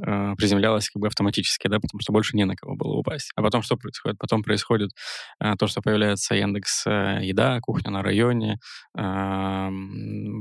э, 0.06 0.34
приземлялась 0.38 0.90
как 0.90 1.02
бы 1.02 1.08
автоматически, 1.08 1.68
да, 1.68 1.80
потому 1.80 2.00
что 2.02 2.14
больше 2.14 2.36
не 2.36 2.46
на 2.46 2.56
кого 2.56 2.76
было 2.76 2.94
упасть. 2.94 3.32
А 3.36 3.42
потом 3.42 3.62
что 3.62 3.78
происходит? 3.78 4.18
Потом 4.20 4.44
происходит 4.44 4.92
э, 5.40 5.54
то, 5.58 5.68
что 5.68 5.82
появляется 5.82 6.36
Яндекс 6.36 6.86
э, 6.88 7.20
Еда, 7.24 7.60
кухня 7.62 7.92
на 7.92 8.02
районе, 8.02 8.60
э, 8.98 9.70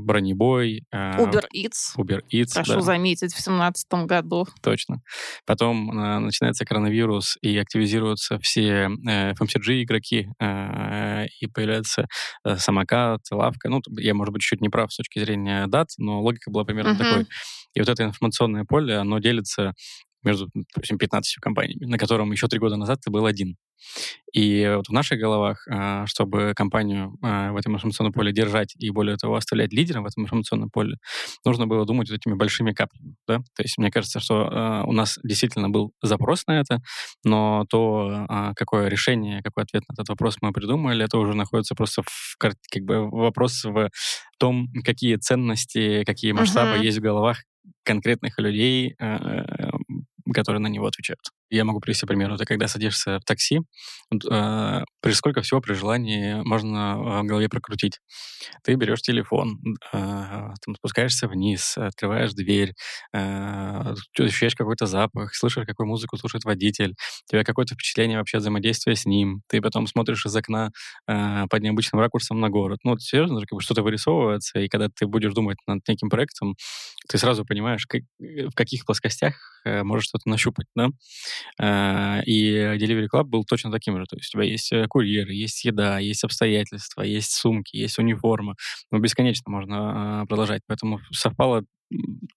бронебой. 0.05 0.85
Э, 0.93 1.17
Uber 1.19 1.45
Eats. 1.55 1.97
Uber 1.97 2.21
Eats, 2.33 2.55
Прошу 2.55 2.75
да. 2.75 2.81
заметить, 2.81 3.33
в 3.33 3.37
2017 3.37 3.87
году. 4.07 4.47
Точно. 4.63 5.01
Потом 5.47 5.91
э, 5.91 6.19
начинается 6.19 6.65
коронавирус, 6.65 7.37
и 7.43 7.57
активизируются 7.59 8.39
все 8.39 8.89
э, 8.89 9.33
FMCG-игроки, 9.33 10.29
э, 10.41 11.27
и 11.41 11.47
появляется 11.47 12.07
э, 12.45 12.57
самокат, 12.57 13.21
лавка. 13.31 13.69
Ну, 13.69 13.81
я, 13.99 14.15
может 14.15 14.33
быть, 14.33 14.43
чуть 14.43 14.61
не 14.61 14.69
прав 14.69 14.93
с 14.93 14.97
точки 14.97 15.19
зрения 15.19 15.67
дат, 15.67 15.89
но 15.99 16.21
логика 16.23 16.51
была 16.51 16.65
примерно 16.65 16.93
uh-huh. 16.93 16.99
такой. 16.99 17.27
И 17.75 17.81
вот 17.81 17.89
это 17.89 18.03
информационное 18.05 18.65
поле, 18.65 18.97
оно 18.97 19.19
делится 19.19 19.48
между, 20.25 20.49
допустим, 20.75 20.99
15 20.99 21.37
компаниями, 21.41 21.85
на 21.85 21.99
котором 21.99 22.33
еще 22.33 22.49
три 22.49 22.59
года 22.59 22.77
назад 22.77 23.01
ты 23.01 23.11
был 23.11 23.27
один. 23.27 23.57
И 24.33 24.71
вот 24.77 24.89
в 24.89 24.93
наших 24.93 25.21
головах, 25.21 25.67
а, 25.71 26.05
чтобы 26.07 26.53
компанию 26.55 27.17
а, 27.23 27.53
в 27.53 27.57
этом 27.57 27.75
информационном 27.75 28.13
поле 28.13 28.33
держать 28.33 28.75
и, 28.77 28.91
более 28.91 29.17
того, 29.17 29.37
оставлять 29.37 29.73
лидером 29.73 30.03
в 30.03 30.07
этом 30.07 30.25
информационном 30.25 30.71
поле, 30.71 30.97
нужно 31.45 31.67
было 31.67 31.87
думать 31.87 32.11
вот 32.11 32.17
этими 32.17 32.35
большими 32.35 32.73
каплями. 32.73 33.15
Да? 33.27 33.39
То 33.55 33.63
есть 33.63 33.79
мне 33.79 33.91
кажется, 33.91 34.21
что 34.21 34.49
а, 34.51 34.85
у 34.85 34.93
нас 34.93 35.19
действительно 35.23 35.71
был 35.71 35.93
запрос 36.03 36.47
на 36.47 36.61
это, 36.61 36.81
но 37.25 37.65
то, 37.71 38.27
какое 38.57 38.89
решение, 38.89 39.43
какой 39.43 39.63
ответ 39.63 39.85
на 39.89 39.95
этот 39.95 40.09
вопрос 40.09 40.37
мы 40.41 40.53
придумали, 40.53 41.05
это 41.05 41.19
уже 41.19 41.35
находится 41.35 41.75
просто 41.75 42.03
в, 42.03 42.37
как 42.39 42.55
бы, 42.83 43.09
вопрос 43.09 43.65
в 43.65 43.91
том, 44.39 44.69
какие 44.85 45.17
ценности, 45.17 46.05
какие 46.05 46.33
масштабы 46.33 46.79
uh-huh. 46.79 46.85
есть 46.85 46.99
в 46.99 47.03
головах 47.03 47.43
конкретных 47.85 48.39
людей, 48.39 48.97
которые 50.35 50.61
на 50.61 50.67
него 50.69 50.87
отвечают. 50.87 51.21
Я 51.51 51.65
могу 51.65 51.81
привести 51.81 52.05
пример. 52.07 52.31
Это 52.33 52.45
когда 52.45 52.69
садишься 52.69 53.19
в 53.21 53.25
такси, 53.25 53.61
э, 54.13 54.83
при 55.01 55.13
сколько 55.13 55.41
всего 55.41 55.61
при 55.63 55.73
желании 55.73 56.43
можно 56.45 57.23
в 57.23 57.25
голове 57.25 57.49
прокрутить. 57.49 58.01
Ты 58.63 58.75
берешь 58.75 59.01
телефон, 59.01 59.59
э, 59.93 59.99
там, 59.99 60.75
спускаешься 60.77 61.29
вниз, 61.29 61.79
открываешь 61.79 62.35
дверь, 62.35 62.75
э, 63.15 63.95
ощущаешь 64.19 64.55
какой-то 64.55 64.85
запах, 64.87 65.35
слышишь, 65.35 65.65
какую 65.67 65.87
музыку 65.87 66.19
слушает 66.19 66.45
водитель, 66.45 66.91
у 66.91 67.31
тебя 67.31 67.45
какое-то 67.45 67.75
впечатление 67.75 68.19
вообще 68.19 68.39
взаимодействия 68.39 68.95
с 68.95 69.07
ним, 69.07 69.41
ты 69.49 69.63
потом 69.63 69.87
смотришь 69.87 70.27
из 70.27 70.37
окна 70.37 70.71
э, 71.07 71.45
под 71.49 71.63
необычным 71.63 72.01
ракурсом 72.01 72.41
на 72.41 72.51
город. 72.51 72.81
Ну, 72.85 72.99
серьезно, 72.99 73.41
как 73.41 73.57
бы 73.57 73.61
что-то 73.63 73.83
вырисовывается, 73.83 74.59
и 74.61 74.69
когда 74.69 74.89
ты 74.95 75.07
будешь 75.07 75.33
думать 75.33 75.57
над 75.67 75.87
неким 75.89 76.11
проектом, 76.11 76.57
ты 77.09 77.19
сразу 77.19 77.45
понимаешь, 77.45 77.87
как, 77.87 78.03
в 78.19 78.53
каких 78.55 78.85
плоскостях 78.85 79.35
э, 79.65 79.83
можешь 79.83 80.09
что-то 80.09 80.29
нащупать, 80.29 80.67
да? 80.75 80.89
Э, 81.61 82.23
и 82.25 82.53
Delivery 82.53 83.09
Club 83.13 83.25
был 83.25 83.45
точно 83.45 83.73
таким 83.73 83.99
же. 83.99 84.05
То 84.05 84.17
есть 84.17 84.35
у 84.35 84.39
тебя 84.39 84.45
есть 84.45 84.73
э, 84.73 84.87
курьеры, 84.89 85.33
есть 85.33 85.65
еда, 85.65 85.99
есть 85.99 86.25
обстоятельства, 86.25 87.03
есть 87.03 87.33
сумки, 87.33 87.77
есть 87.77 87.99
униформа. 87.99 88.55
Ну, 88.91 88.99
бесконечно 88.99 89.51
можно 89.51 90.21
а, 90.23 90.27
продолжать. 90.27 90.63
Поэтому 90.67 91.01
совпало 91.13 91.65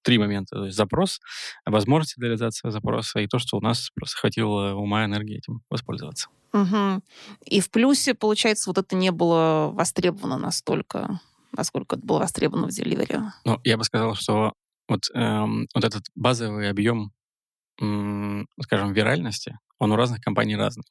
три 0.01 0.17
момента. 0.17 0.55
То 0.55 0.65
есть 0.65 0.77
запрос, 0.77 1.19
возможность 1.65 2.17
реализации 2.17 2.69
запроса 2.69 3.19
и 3.19 3.27
то, 3.27 3.39
что 3.39 3.57
у 3.57 3.61
нас 3.61 3.89
просто 3.93 4.17
хватило 4.17 4.73
ума 4.73 5.03
и 5.03 5.05
энергии 5.05 5.37
этим 5.37 5.61
воспользоваться. 5.69 6.29
Угу. 6.53 7.01
И 7.45 7.59
в 7.59 7.69
плюсе, 7.69 8.13
получается, 8.13 8.69
вот 8.69 8.77
это 8.77 8.95
не 8.95 9.11
было 9.11 9.69
востребовано 9.73 10.37
настолько, 10.37 11.19
насколько 11.51 11.95
это 11.95 12.05
было 12.05 12.19
востребовано 12.19 12.67
в 12.67 12.71
Delivery. 12.71 13.21
Ну, 13.45 13.59
я 13.63 13.77
бы 13.77 13.83
сказал, 13.83 14.15
что 14.15 14.53
вот, 14.91 15.03
эм, 15.13 15.67
вот 15.73 15.83
этот 15.83 16.03
базовый 16.15 16.69
объем 16.69 17.11
скажем, 18.61 18.93
виральности, 18.93 19.57
он 19.79 19.91
у 19.91 19.95
разных 19.95 20.21
компаний 20.21 20.55
разный. 20.55 20.83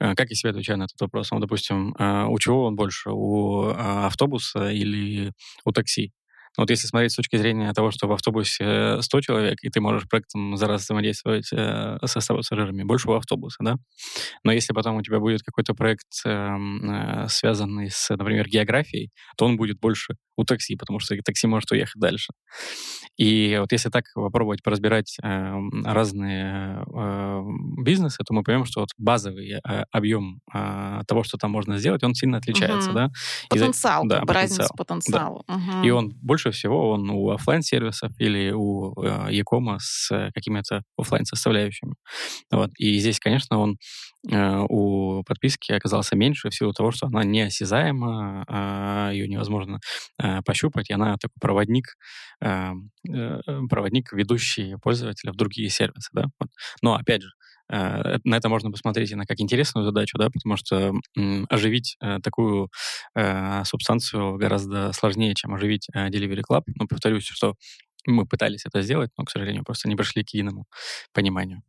Э, 0.00 0.14
как 0.14 0.30
я 0.30 0.36
себе 0.36 0.50
отвечаю 0.50 0.78
на 0.78 0.84
этот 0.84 1.00
вопрос? 1.00 1.30
Ну, 1.30 1.40
допустим, 1.40 1.94
э, 1.98 2.26
у 2.26 2.38
чего 2.38 2.66
он 2.66 2.76
больше? 2.76 3.10
У 3.10 3.68
а, 3.68 4.06
автобуса 4.06 4.70
или 4.70 5.32
у 5.64 5.72
такси? 5.72 6.12
Вот 6.58 6.68
если 6.68 6.86
смотреть 6.86 7.12
с 7.12 7.16
точки 7.16 7.36
зрения 7.36 7.72
того, 7.72 7.90
что 7.90 8.06
в 8.06 8.12
автобусе 8.12 9.00
100 9.00 9.20
человек, 9.20 9.58
и 9.62 9.70
ты 9.70 9.80
можешь 9.80 10.08
проектом 10.08 10.56
за 10.56 10.66
раз 10.66 10.82
взаимодействовать 10.82 11.50
э, 11.52 11.98
со 12.04 12.20
100 12.20 12.36
пассажирами, 12.36 12.82
больше 12.82 13.08
у 13.08 13.14
автобуса, 13.14 13.58
да? 13.60 13.76
Но 14.44 14.52
если 14.52 14.72
потом 14.74 14.96
у 14.96 15.02
тебя 15.02 15.18
будет 15.18 15.42
какой-то 15.42 15.74
проект, 15.74 16.08
эм, 16.26 16.90
э, 16.90 17.28
связанный 17.28 17.90
с, 17.90 18.10
например, 18.10 18.48
географией, 18.48 19.10
то 19.36 19.46
он 19.46 19.56
будет 19.56 19.80
больше 19.80 20.16
у 20.36 20.44
такси, 20.44 20.76
потому 20.76 20.98
что 20.98 21.14
такси 21.24 21.46
может 21.46 21.70
уехать 21.70 22.00
дальше. 22.00 22.32
И 23.18 23.56
вот 23.60 23.72
если 23.72 23.90
так 23.90 24.04
попробовать 24.14 24.62
поразбирать 24.62 25.16
э, 25.22 25.54
разные 25.84 26.84
э, 26.94 27.42
бизнесы, 27.82 28.22
то 28.24 28.32
мы 28.32 28.42
поймем, 28.42 28.64
что 28.64 28.80
вот 28.80 28.88
базовый 28.96 29.52
э, 29.52 29.84
объем 29.90 30.40
э, 30.52 31.00
того, 31.06 31.22
что 31.22 31.36
там 31.36 31.50
можно 31.50 31.78
сделать, 31.78 32.02
он 32.02 32.14
сильно 32.14 32.38
отличается, 32.38 32.88
угу. 32.90 32.98
да? 32.98 33.10
Потенциал, 33.50 34.06
да, 34.06 34.20
потенциал. 34.20 34.42
разница 34.42 34.74
потенциала. 34.74 35.44
Да. 35.46 35.54
Угу. 35.54 35.86
И 35.86 35.90
он 35.90 36.12
больше 36.22 36.41
больше 36.42 36.50
всего 36.50 36.90
он 36.90 37.10
у 37.10 37.30
офлайн 37.30 37.62
сервисов 37.62 38.10
или 38.18 38.52
у 38.52 38.92
э, 39.02 39.28
Якома 39.30 39.78
с 39.80 40.30
какими-то 40.34 40.82
офлайн 40.96 41.24
составляющими. 41.24 41.94
Вот. 42.50 42.70
И 42.78 42.98
здесь, 42.98 43.20
конечно, 43.20 43.58
он 43.58 43.76
э, 44.30 44.64
у 44.68 45.22
подписки 45.24 45.72
оказался 45.72 46.16
меньше 46.16 46.50
в 46.50 46.54
силу 46.54 46.72
того, 46.72 46.90
что 46.90 47.06
она 47.06 47.24
неосязаема, 47.24 48.44
э, 48.48 49.14
ее 49.14 49.28
невозможно 49.28 49.78
э, 50.22 50.40
пощупать, 50.44 50.90
и 50.90 50.94
она 50.94 51.16
такой 51.16 51.36
проводник, 51.40 51.86
э, 52.40 52.72
э, 53.08 53.40
проводник, 53.70 54.12
ведущий 54.12 54.76
пользователя 54.82 55.32
в 55.32 55.36
другие 55.36 55.68
сервисы. 55.70 56.10
Да? 56.12 56.24
Вот. 56.40 56.50
Но, 56.82 56.94
опять 56.94 57.22
же, 57.22 57.28
Э, 57.28 57.51
на 57.72 58.36
это 58.36 58.48
можно 58.48 58.70
посмотреть 58.70 59.14
на 59.14 59.24
как 59.24 59.40
интересную 59.40 59.84
задачу, 59.84 60.18
да, 60.18 60.28
потому 60.30 60.56
что 60.56 60.92
оживить 61.48 61.96
э, 62.00 62.18
такую 62.22 62.70
э, 63.14 63.64
субстанцию 63.64 64.36
гораздо 64.36 64.92
сложнее, 64.92 65.34
чем 65.34 65.54
оживить 65.54 65.88
Delivery 65.94 66.42
Club. 66.48 66.62
Но 66.78 66.86
повторюсь, 66.86 67.24
что 67.24 67.54
мы 68.06 68.26
пытались 68.26 68.66
это 68.66 68.82
сделать, 68.82 69.10
но, 69.16 69.24
к 69.24 69.30
сожалению, 69.30 69.64
просто 69.64 69.88
не 69.88 69.96
пришли 69.96 70.22
к 70.22 70.30
единому 70.30 70.66
пониманию. 71.12 71.62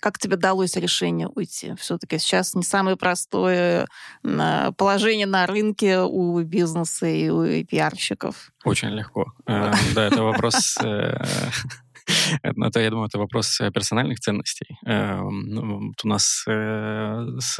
Как 0.00 0.18
тебе 0.18 0.36
далось 0.36 0.74
решение 0.76 1.28
уйти? 1.28 1.74
Все-таки 1.76 2.18
сейчас 2.18 2.54
не 2.54 2.62
самое 2.62 2.96
простое 2.96 3.86
положение 4.22 5.26
на 5.26 5.46
рынке 5.46 6.00
у 6.00 6.40
бизнеса 6.42 7.06
и 7.06 7.28
у 7.28 7.64
пиарщиков. 7.64 8.52
Очень 8.64 8.88
легко. 8.88 9.32
Да, 9.46 9.74
это 9.94 10.22
вопрос 10.22 10.78
Ну, 12.54 12.66
это, 12.66 12.80
я 12.80 12.90
думаю, 12.90 13.08
это 13.08 13.18
вопрос 13.18 13.60
э, 13.60 13.70
персональных 13.70 14.20
ценностей. 14.20 14.76
Эм, 14.86 15.40
ну, 15.48 15.88
вот 15.88 16.04
у 16.04 16.08
нас 16.08 16.44
э, 16.46 17.26
с 17.38 17.56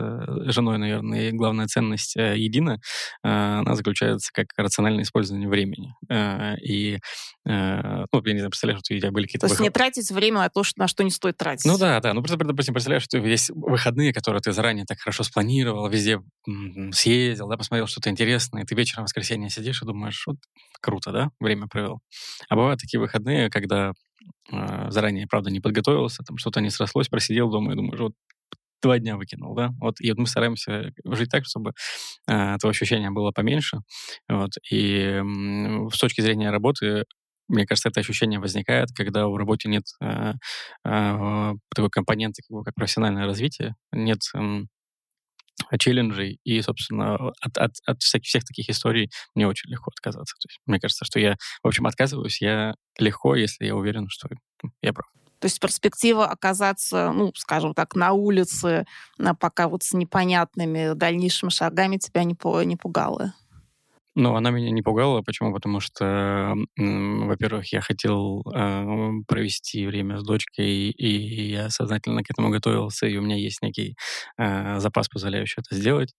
женой, 0.52 0.78
наверное, 0.78 1.32
главная 1.32 1.66
ценность 1.66 2.16
э, 2.16 2.37
едина. 2.37 2.78
Она 3.22 3.75
заключается 3.75 4.30
как 4.32 4.46
рациональное 4.56 5.04
использование 5.04 5.49
времени. 5.49 5.94
И, 6.62 6.99
ну, 7.44 7.52
я 7.52 8.32
не 8.32 8.38
знаю, 8.38 8.50
представляешь, 8.50 8.80
что 8.84 8.94
у 8.94 8.99
тебя 8.99 9.11
были 9.11 9.26
какие-то... 9.26 9.46
То 9.46 9.52
есть 9.52 9.61
выход... 9.61 9.64
не 9.64 9.70
тратить 9.70 10.11
время 10.11 10.40
на 10.40 10.49
то, 10.49 10.62
на 10.76 10.88
что 10.88 11.04
не 11.04 11.11
стоит 11.11 11.37
тратить. 11.37 11.64
Ну 11.64 11.78
да, 11.78 12.00
да. 12.00 12.14
Ну, 12.14 12.22
просто, 12.22 12.37
допустим, 12.44 12.75
представляешь, 12.75 13.04
что 13.04 13.18
есть 13.18 13.50
выходные, 13.50 14.12
которые 14.12 14.40
ты 14.40 14.52
заранее 14.52 14.84
так 14.84 14.99
хорошо 14.99 15.22
спланировал, 15.22 15.88
везде 15.88 16.20
съездил, 16.92 17.49
да, 17.49 17.56
посмотрел 17.56 17.87
что-то 17.87 18.11
интересное, 18.11 18.62
и 18.62 18.66
ты 18.66 18.75
вечером 18.75 19.04
в 19.04 19.06
воскресенье 19.06 19.50
сидишь 19.50 19.82
и 19.82 19.87
думаешь, 19.87 20.25
вот 20.26 20.37
круто, 20.80 21.12
да, 21.12 21.30
время 21.40 21.68
провел. 21.68 22.00
А 22.49 22.56
бывают 22.56 22.80
такие 22.80 23.00
выходные, 23.00 23.50
когда 23.50 23.90
э, 23.90 23.92
заранее, 24.50 25.26
правда, 25.26 25.50
не 25.50 25.61
подготовился, 25.61 26.23
там 26.25 26.37
что-то 26.37 26.61
не 26.61 26.71
срослось, 26.71 27.09
просидел 27.09 27.50
дома 27.50 27.73
и 27.73 27.76
думаешь, 27.76 28.00
вот 28.00 28.12
два 28.83 28.99
дня 28.99 29.17
выкинул, 29.17 29.55
да, 29.55 29.71
вот, 29.81 30.00
и 30.00 30.11
вот 30.11 30.19
мы 30.19 30.26
стараемся 30.26 30.93
жить 31.05 31.31
так, 31.31 31.45
чтобы 31.47 31.73
э, 32.29 32.55
этого 32.55 32.71
ощущения 32.71 33.11
было 33.11 33.31
поменьше, 33.31 33.79
вот, 34.29 34.50
и 34.71 35.21
э, 35.23 35.23
с 35.93 35.99
точки 35.99 36.21
зрения 36.21 36.50
работы 36.50 37.05
мне 37.49 37.67
кажется, 37.67 37.91
это 37.91 38.00
ощущение 38.00 38.41
возникает, 38.41 38.88
когда 38.97 39.26
в 39.29 39.37
работе 39.37 39.69
нет 39.69 39.85
э, 40.00 40.33
э, 40.87 41.52
такой 41.75 41.91
компоненты, 41.91 42.41
как, 42.49 42.64
как 42.64 42.75
профессиональное 42.75 43.26
развитие, 43.26 43.75
нет 43.93 44.21
челленджей, 45.78 46.38
и, 46.44 46.61
собственно, 46.62 47.14
от, 47.40 47.56
от, 47.56 47.73
от 47.87 48.02
всяких, 48.02 48.26
всех 48.26 48.44
таких 48.44 48.68
историй 48.68 49.11
мне 49.35 49.47
очень 49.47 49.71
легко 49.71 49.90
отказаться. 49.94 50.35
То 50.40 50.49
есть, 50.49 50.61
мне 50.66 50.80
кажется, 50.80 51.04
что 51.04 51.18
я, 51.18 51.37
в 51.62 51.68
общем, 51.68 51.87
отказываюсь 51.87 52.40
я 52.40 52.75
легко, 52.99 53.35
если 53.35 53.66
я 53.66 53.76
уверен, 53.76 54.09
что 54.09 54.28
я 54.82 54.92
прав. 54.92 55.06
То 55.42 55.47
есть 55.47 55.59
перспектива 55.59 56.26
оказаться, 56.26 57.11
ну, 57.11 57.32
скажем 57.35 57.75
так, 57.75 57.97
на 57.97 58.12
улице, 58.12 58.87
пока 59.40 59.68
вот 59.68 59.82
с 59.82 59.92
непонятными 59.92 60.94
дальнейшими 60.94 61.50
шагами 61.50 61.97
тебя 61.97 62.23
не, 62.23 62.37
не 62.64 62.76
пугала? 62.76 63.35
Ну, 64.14 64.35
она 64.35 64.50
меня 64.50 64.71
не 64.71 64.83
пугала. 64.83 65.23
Почему? 65.23 65.52
Потому 65.52 65.81
что, 65.81 66.54
во-первых, 66.76 67.73
я 67.73 67.81
хотел 67.81 68.42
э, 68.54 69.11
провести 69.26 69.87
время 69.87 70.18
с 70.18 70.25
дочкой, 70.25 70.90
и 70.90 71.51
я 71.51 71.70
сознательно 71.70 72.22
к 72.22 72.31
этому 72.31 72.51
готовился, 72.51 73.07
и 73.07 73.16
у 73.16 73.22
меня 73.22 73.37
есть 73.37 73.62
некий 73.62 73.96
э, 74.38 74.79
запас, 74.81 75.09
позволяющий 75.09 75.61
это 75.61 75.75
сделать. 75.75 76.12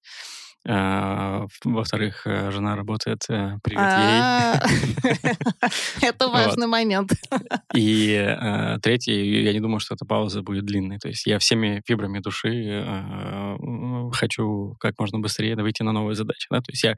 А, 0.65 1.45
во-вторых, 1.65 2.25
э, 2.25 2.49
жена 2.51 2.77
работает. 2.77 3.19
Э, 3.27 3.57
привет 3.61 4.61
ей. 5.19 5.29
Это 6.01 6.29
важный 6.29 6.67
момент. 6.67 7.11
И 7.75 8.13
э, 8.13 8.77
третий, 8.81 9.43
я 9.43 9.51
не 9.51 9.59
думаю, 9.59 9.79
что 9.81 9.95
эта 9.95 10.05
пауза 10.05 10.41
будет 10.41 10.65
длинной. 10.65 10.99
То 10.99 11.09
есть 11.09 11.25
я 11.25 11.37
всеми 11.39 11.81
фибрами 11.85 12.19
души 12.19 12.85
хочу 14.13 14.75
как 14.79 14.97
можно 14.99 15.19
быстрее 15.19 15.55
выйти 15.55 15.83
на 15.83 15.91
новые 15.91 16.15
задачи. 16.15 16.47
То 16.49 16.61
есть 16.69 16.83
я 16.83 16.95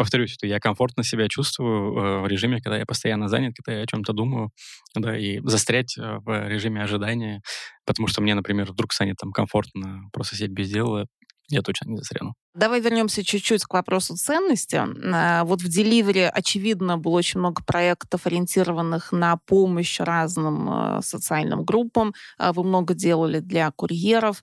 повторюсь, 0.00 0.30
что 0.32 0.46
я 0.46 0.60
комфортно 0.60 1.04
себя 1.04 1.28
чувствую 1.28 2.22
в 2.22 2.26
режиме, 2.26 2.62
когда 2.62 2.78
я 2.78 2.86
постоянно 2.86 3.28
занят, 3.28 3.52
когда 3.54 3.76
я 3.78 3.84
о 3.84 3.86
чем-то 3.86 4.14
думаю, 4.14 4.50
да, 4.94 5.14
и 5.14 5.40
застрять 5.44 5.94
в 5.98 6.48
режиме 6.48 6.82
ожидания, 6.82 7.42
потому 7.84 8.08
что 8.08 8.22
мне, 8.22 8.34
например, 8.34 8.72
вдруг 8.72 8.94
станет 8.94 9.16
там 9.20 9.30
комфортно 9.30 10.04
просто 10.10 10.36
сидеть 10.36 10.52
без 10.52 10.70
дела, 10.70 11.04
я 11.50 11.60
точно 11.60 11.90
не 11.90 11.96
застряну. 11.98 12.32
Давай 12.54 12.80
вернемся 12.80 13.22
чуть-чуть 13.22 13.64
к 13.64 13.74
вопросу 13.74 14.16
ценности. 14.16 14.74
А, 15.14 15.44
вот 15.44 15.62
в 15.62 15.68
Delivery, 15.68 16.26
очевидно, 16.26 16.98
было 16.98 17.12
очень 17.18 17.38
много 17.38 17.62
проектов, 17.62 18.26
ориентированных 18.26 19.12
на 19.12 19.36
помощь 19.36 20.00
разным 20.00 20.68
а, 20.68 21.00
социальным 21.00 21.64
группам. 21.64 22.12
А, 22.38 22.52
вы 22.52 22.64
много 22.64 22.94
делали 22.94 23.38
для 23.38 23.70
курьеров. 23.70 24.42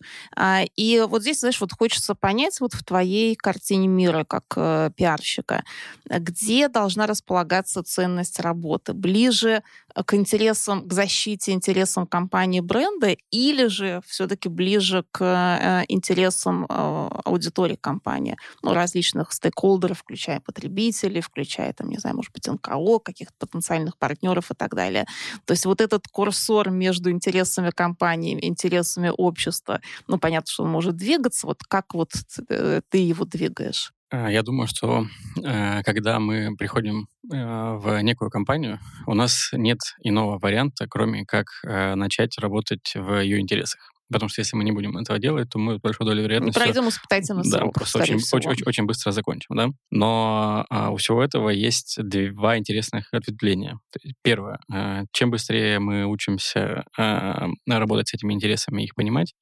И 0.77 1.05
вот 1.05 1.21
здесь, 1.21 1.41
знаешь, 1.41 1.59
вот 1.59 1.73
хочется 1.77 2.15
понять 2.15 2.61
вот 2.61 2.73
в 2.73 2.83
твоей 2.85 3.35
картине 3.35 3.87
мира 3.87 4.23
как 4.23 4.43
э, 4.55 4.89
пиарщика, 4.95 5.63
где 6.09 6.69
должна 6.69 7.07
располагаться 7.07 7.83
ценность 7.83 8.39
работы? 8.39 8.93
Ближе 8.93 9.63
к 10.05 10.13
интересам, 10.13 10.87
к 10.87 10.93
защите 10.93 11.51
интересам 11.51 12.07
компании 12.07 12.61
бренда 12.61 13.15
или 13.31 13.67
же 13.67 14.01
все-таки 14.07 14.47
ближе 14.47 15.03
к 15.11 15.21
э, 15.23 15.85
интересам 15.89 16.65
аудитории 16.69 17.75
компании? 17.75 17.96
Компания, 17.97 18.37
ну, 18.63 18.73
различных 18.73 19.31
стейкхолдеров, 19.31 19.99
включая 19.99 20.39
потребителей, 20.39 21.21
включая, 21.21 21.73
там, 21.73 21.89
не 21.89 21.97
знаю, 21.97 22.15
может 22.15 22.31
быть, 22.31 22.47
НКО, 22.47 22.99
каких-то 22.99 23.33
потенциальных 23.39 23.97
партнеров 23.97 24.51
и 24.51 24.53
так 24.55 24.75
далее. 24.75 25.05
То 25.45 25.53
есть 25.53 25.65
вот 25.65 25.81
этот 25.81 26.07
курсор 26.07 26.69
между 26.69 27.09
интересами 27.09 27.71
компании, 27.71 28.37
интересами 28.41 29.11
общества, 29.17 29.81
ну, 30.07 30.17
понятно, 30.19 30.51
что 30.51 30.63
он 30.63 30.69
может 30.69 30.95
двигаться, 30.95 31.47
вот 31.47 31.63
как 31.67 31.93
вот 31.93 32.11
э, 32.49 32.81
ты 32.89 32.97
его 32.97 33.25
двигаешь? 33.25 33.91
А, 34.09 34.29
я 34.31 34.43
думаю, 34.43 34.67
что 34.67 35.05
э, 35.43 35.83
когда 35.83 36.19
мы 36.19 36.55
приходим 36.55 37.07
э, 37.33 37.77
в 37.77 38.01
некую 38.03 38.29
компанию, 38.29 38.79
у 39.07 39.13
нас 39.13 39.49
нет 39.53 39.79
иного 40.03 40.37
варианта, 40.39 40.85
кроме 40.87 41.25
как 41.25 41.47
начать 41.63 42.37
работать 42.39 42.93
в 42.95 43.21
ее 43.21 43.39
интересах. 43.39 43.96
Потому 44.11 44.29
что 44.29 44.41
если 44.41 44.55
мы 44.55 44.63
не 44.63 44.71
будем 44.71 44.97
этого 44.97 45.19
делать, 45.19 45.49
то 45.49 45.59
мы 45.59 45.79
большой 45.79 46.05
долей 46.05 46.23
вероятности... 46.23 46.57
Пройдем 46.57 46.87
испытательный 46.89 47.43
да, 47.43 47.59
срок, 47.59 47.73
просто 47.73 47.99
очень, 47.99 48.15
очень, 48.15 48.49
очень, 48.49 48.63
очень 48.65 48.85
быстро 48.85 49.11
закончим. 49.11 49.55
Да? 49.55 49.69
Но 49.91 50.65
а, 50.69 50.91
у 50.91 50.97
всего 50.97 51.23
этого 51.23 51.49
есть 51.49 51.97
два 52.01 52.57
интересных 52.57 53.13
ответвления. 53.13 53.79
Первое. 54.23 54.59
А, 54.71 55.03
чем 55.11 55.31
быстрее 55.31 55.79
мы 55.79 56.05
учимся 56.05 56.85
а, 56.97 57.47
работать 57.67 58.09
с 58.09 58.13
этими 58.13 58.33
интересами 58.33 58.81
и 58.81 58.85
их 58.85 58.95
понимать, 58.95 59.33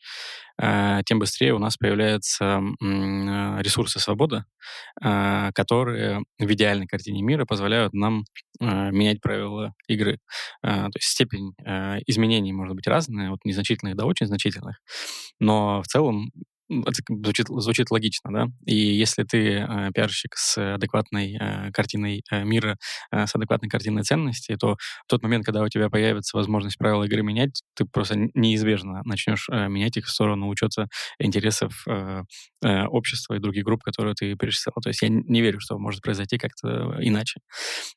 тем 0.57 1.19
быстрее 1.19 1.53
у 1.53 1.59
нас 1.59 1.77
появляются 1.77 2.61
а, 2.81 3.57
ресурсы 3.61 3.99
свободы, 3.99 4.45
а, 5.01 5.51
которые 5.53 6.21
в 6.39 6.51
идеальной 6.53 6.87
картине 6.87 7.21
мира 7.21 7.45
позволяют 7.45 7.93
нам 7.93 8.23
менять 8.61 9.19
правила 9.19 9.73
игры. 9.89 10.19
То 10.61 10.89
есть 10.95 11.09
степень 11.09 11.53
изменений 12.07 12.53
может 12.53 12.75
быть 12.75 12.87
разная, 12.87 13.33
от 13.33 13.43
незначительных 13.43 13.97
до 13.97 14.05
очень 14.05 14.27
значительных, 14.27 14.77
но 15.41 15.81
в 15.81 15.87
целом 15.87 16.31
это 16.69 17.01
звучит, 17.07 17.47
звучит 17.47 17.91
логично, 17.91 18.31
да? 18.31 18.45
И 18.65 18.75
если 18.75 19.23
ты 19.23 19.59
э, 19.59 19.91
пиарщик 19.93 20.35
с 20.35 20.57
адекватной 20.75 21.37
э, 21.39 21.71
картиной 21.71 22.23
э, 22.31 22.43
мира, 22.43 22.77
э, 23.11 23.27
с 23.27 23.35
адекватной 23.35 23.69
картиной 23.69 24.03
ценностей, 24.03 24.55
то 24.55 24.73
в 24.73 25.07
тот 25.07 25.23
момент, 25.23 25.45
когда 25.45 25.61
у 25.61 25.69
тебя 25.69 25.89
появится 25.89 26.37
возможность 26.37 26.77
правила 26.77 27.03
игры 27.03 27.21
менять, 27.21 27.61
ты 27.75 27.85
просто 27.85 28.15
неизбежно 28.33 29.01
начнешь 29.05 29.47
э, 29.51 29.67
менять 29.67 29.97
их 29.97 30.05
в 30.05 30.09
сторону 30.09 30.47
учета 30.47 30.87
интересов 31.19 31.83
э, 31.87 32.23
э, 32.63 32.85
общества 32.85 33.35
и 33.35 33.39
других 33.39 33.63
групп, 33.63 33.83
которые 33.83 34.15
ты 34.15 34.35
перечислял. 34.35 34.75
То 34.81 34.89
есть 34.89 35.01
я 35.01 35.09
не 35.09 35.41
верю, 35.41 35.59
что 35.59 35.77
может 35.77 36.01
произойти 36.01 36.37
как-то 36.37 36.97
иначе. 36.99 37.39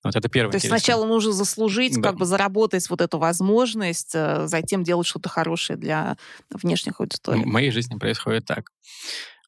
Вот 0.04 0.14
это 0.14 0.28
первое. 0.28 0.52
То 0.52 0.56
есть 0.56 0.68
сначала 0.68 1.06
нужно 1.06 1.32
заслужить, 1.32 1.94
да. 1.96 2.10
как 2.10 2.18
бы 2.18 2.26
заработать 2.26 2.88
вот 2.90 3.00
эту 3.00 3.18
возможность, 3.18 4.14
э, 4.14 4.46
затем 4.46 4.84
делать 4.84 5.06
что-то 5.06 5.28
хорошее 5.28 5.78
для 5.78 6.16
внешних 6.50 7.00
аудиторий. 7.00 7.42
В 7.42 7.46
моей 7.46 7.70
жизни 7.70 7.98
происходит 7.98 8.44
так 8.44 8.57
так. 8.58 8.72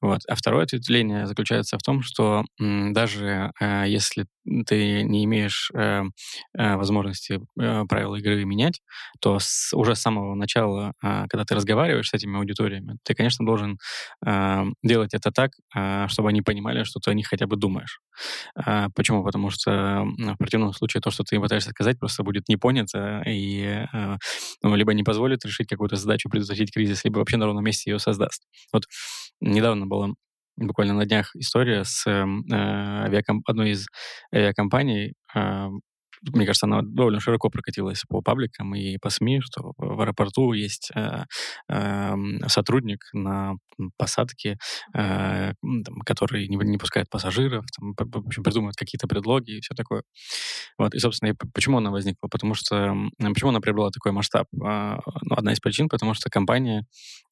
Вот. 0.01 0.21
А 0.29 0.35
второе 0.35 0.65
ответвление 0.65 1.27
заключается 1.27 1.77
в 1.79 1.83
том, 1.83 2.03
что 2.03 2.45
даже 2.59 3.53
э, 3.61 3.85
если 3.87 4.27
ты 4.67 5.03
не 5.03 5.25
имеешь 5.25 5.71
э, 5.75 6.03
э, 6.59 6.77
возможности 6.77 7.41
э, 7.61 7.85
правила 7.89 8.17
игры 8.17 8.45
менять, 8.45 8.81
то 9.21 9.39
с, 9.39 9.73
уже 9.77 9.95
с 9.95 10.01
самого 10.01 10.35
начала, 10.35 10.95
э, 11.03 11.27
когда 11.29 11.45
ты 11.45 11.55
разговариваешь 11.55 12.09
с 12.09 12.15
этими 12.15 12.39
аудиториями, 12.39 12.97
ты, 13.05 13.15
конечно, 13.15 13.45
должен 13.45 13.79
э, 14.27 14.65
делать 14.83 15.15
это 15.15 15.31
так, 15.31 15.53
э, 15.77 16.07
чтобы 16.09 16.31
они 16.31 16.43
понимали, 16.43 16.85
что 16.85 16.99
ты 17.01 17.11
о 17.11 17.15
них 17.15 17.29
хотя 17.29 17.47
бы 17.47 17.57
думаешь. 17.57 18.01
Э, 18.67 18.89
почему? 18.95 19.23
Потому 19.25 19.51
что 19.51 20.05
в 20.17 20.37
противном 20.39 20.73
случае 20.73 21.01
то, 21.01 21.11
что 21.11 21.23
ты 21.25 21.39
пытаешься 21.39 21.71
сказать, 21.71 21.99
просто 21.99 22.23
будет 22.23 22.49
не 22.49 22.57
понято 22.57 23.23
и 23.27 23.87
э, 23.93 24.17
ну, 24.63 24.75
либо 24.75 24.95
не 24.95 25.03
позволит 25.03 25.45
решить 25.45 25.69
какую-то 25.69 25.97
задачу, 25.97 26.29
предотвратить 26.31 26.73
кризис, 26.73 27.05
либо 27.05 27.19
вообще 27.19 27.37
на 27.37 27.47
ровном 27.47 27.65
месте 27.65 27.91
ее 27.91 27.99
создаст. 27.99 28.45
Вот 28.73 28.85
недавно 29.41 29.87
была 29.91 30.11
буквально 30.57 30.95
на 30.95 31.07
днях 31.07 31.35
история 31.37 31.85
с 31.85 32.07
эм, 32.07 32.45
э, 32.51 32.55
авиаком... 32.55 33.43
одной 33.47 33.71
из 33.73 33.87
авиакомпаний, 34.35 35.15
э, 35.35 35.69
мне 36.23 36.47
кажется, 36.47 36.67
она 36.67 36.83
довольно 36.83 37.21
широко 37.21 37.49
прокатилась 37.49 38.03
по 38.09 38.21
пабликам 38.21 38.75
и 38.75 38.99
по 38.99 39.11
СМИ, 39.11 39.41
что 39.41 39.73
в 39.77 40.01
аэропорту 40.01 40.53
есть 40.53 40.91
э, 40.95 41.25
э, 41.69 42.15
сотрудник 42.47 43.05
на 43.13 43.55
посадке, 43.97 44.59
э, 44.95 45.53
там, 45.63 46.01
который 46.05 46.49
не, 46.49 46.57
не 46.57 46.79
пускает 46.79 47.09
пассажиров, 47.09 47.65
там, 47.79 47.95
в 47.97 48.27
общем, 48.27 48.43
придумывает 48.43 48.77
какие-то 48.77 49.09
предлоги 49.09 49.53
и 49.53 49.61
все 49.61 49.75
такое. 49.75 50.03
Вот. 50.79 50.95
И, 50.95 50.99
собственно, 50.99 51.31
и 51.31 51.35
почему 51.55 51.79
она 51.79 51.91
возникла? 51.91 52.29
Потому 52.29 52.55
что... 52.55 52.95
Почему 53.19 53.51
она 53.51 53.61
приобрела 53.61 53.91
такой 53.91 54.13
масштаб? 54.13 54.47
Э, 54.55 54.99
ну, 55.23 55.35
одна 55.35 55.53
из 55.53 55.61
причин, 55.61 55.89
потому 55.89 56.15
что 56.15 56.29
компания, 56.31 56.87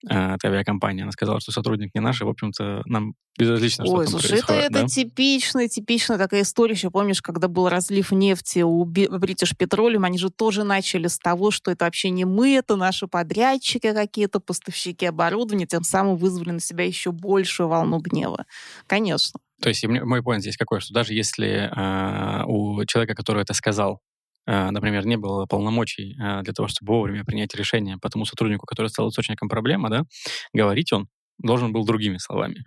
э, 0.09 0.35
эта 0.35 0.49
авиакомпания, 0.49 1.03
она 1.03 1.13
сказала, 1.13 1.41
что 1.41 1.53
сотрудник 1.53 1.95
не 1.95 2.01
наш, 2.01 2.21
и, 2.21 2.25
в 2.25 2.29
общем-то, 2.29 2.83
нам 2.87 3.15
безразлично, 3.39 3.85
что 3.85 3.95
Ой, 3.95 4.05
там 4.05 4.13
слушай, 4.13 4.29
происходит. 4.31 4.63
это, 4.63 4.73
да? 4.73 4.81
это 4.81 4.89
типичная, 4.89 5.69
типичная 5.69 6.19
такая 6.19 6.43
история. 6.43 6.75
Еще 6.75 6.91
помнишь, 6.91 7.23
когда 7.23 7.49
был 7.49 7.69
разлив 7.69 8.11
нефти 8.13 8.61
у 8.61 8.78
Би- 8.85 9.07
British 9.07 9.57
Petroleum, 9.57 10.05
они 10.05 10.19
же 10.19 10.31
тоже 10.31 10.65
начали 10.65 11.07
с 11.07 11.19
того, 11.19 11.51
что 11.51 11.71
это 11.71 11.85
вообще 11.85 12.11
не 12.11 12.25
мы, 12.25 12.55
это 12.55 12.77
наши 12.77 13.07
подрядчики 13.07 13.93
какие-то, 13.93 14.41
поставщики 14.41 15.07
оборудования, 15.07 15.67
тем 15.67 15.83
самым 15.83 16.17
вызвали 16.17 16.51
на 16.51 16.61
себя 16.61 16.85
еще 16.85 17.13
большую 17.13 17.69
волну 17.69 17.99
гнева. 17.99 18.47
Конечно. 18.87 19.41
То 19.61 19.69
есть 19.69 19.87
мой 19.87 20.23
поинт 20.23 20.43
здесь 20.43 20.57
какой, 20.57 20.81
что 20.81 20.95
даже 20.95 21.15
если 21.15 21.71
э, 21.71 22.45
у 22.47 22.85
человека, 22.85 23.15
который 23.15 23.43
это 23.43 23.55
сказал, 23.55 24.01
э, 24.47 24.71
например, 24.71 25.05
не 25.05 25.17
было 25.17 25.47
полномочий 25.47 26.17
э, 26.21 26.43
для 26.43 26.53
того, 26.53 26.69
чтобы 26.69 26.93
вовремя 26.93 27.25
принять 27.25 27.55
решение 27.55 27.99
по 27.99 28.09
тому 28.09 28.25
сотруднику, 28.25 28.67
который 28.67 28.89
стал 28.89 29.09
источником 29.09 29.49
проблемы, 29.49 29.91
да, 29.91 30.05
говорить 30.53 30.93
он 30.93 31.09
должен 31.39 31.73
был 31.73 31.85
другими 31.85 32.19
словами. 32.19 32.65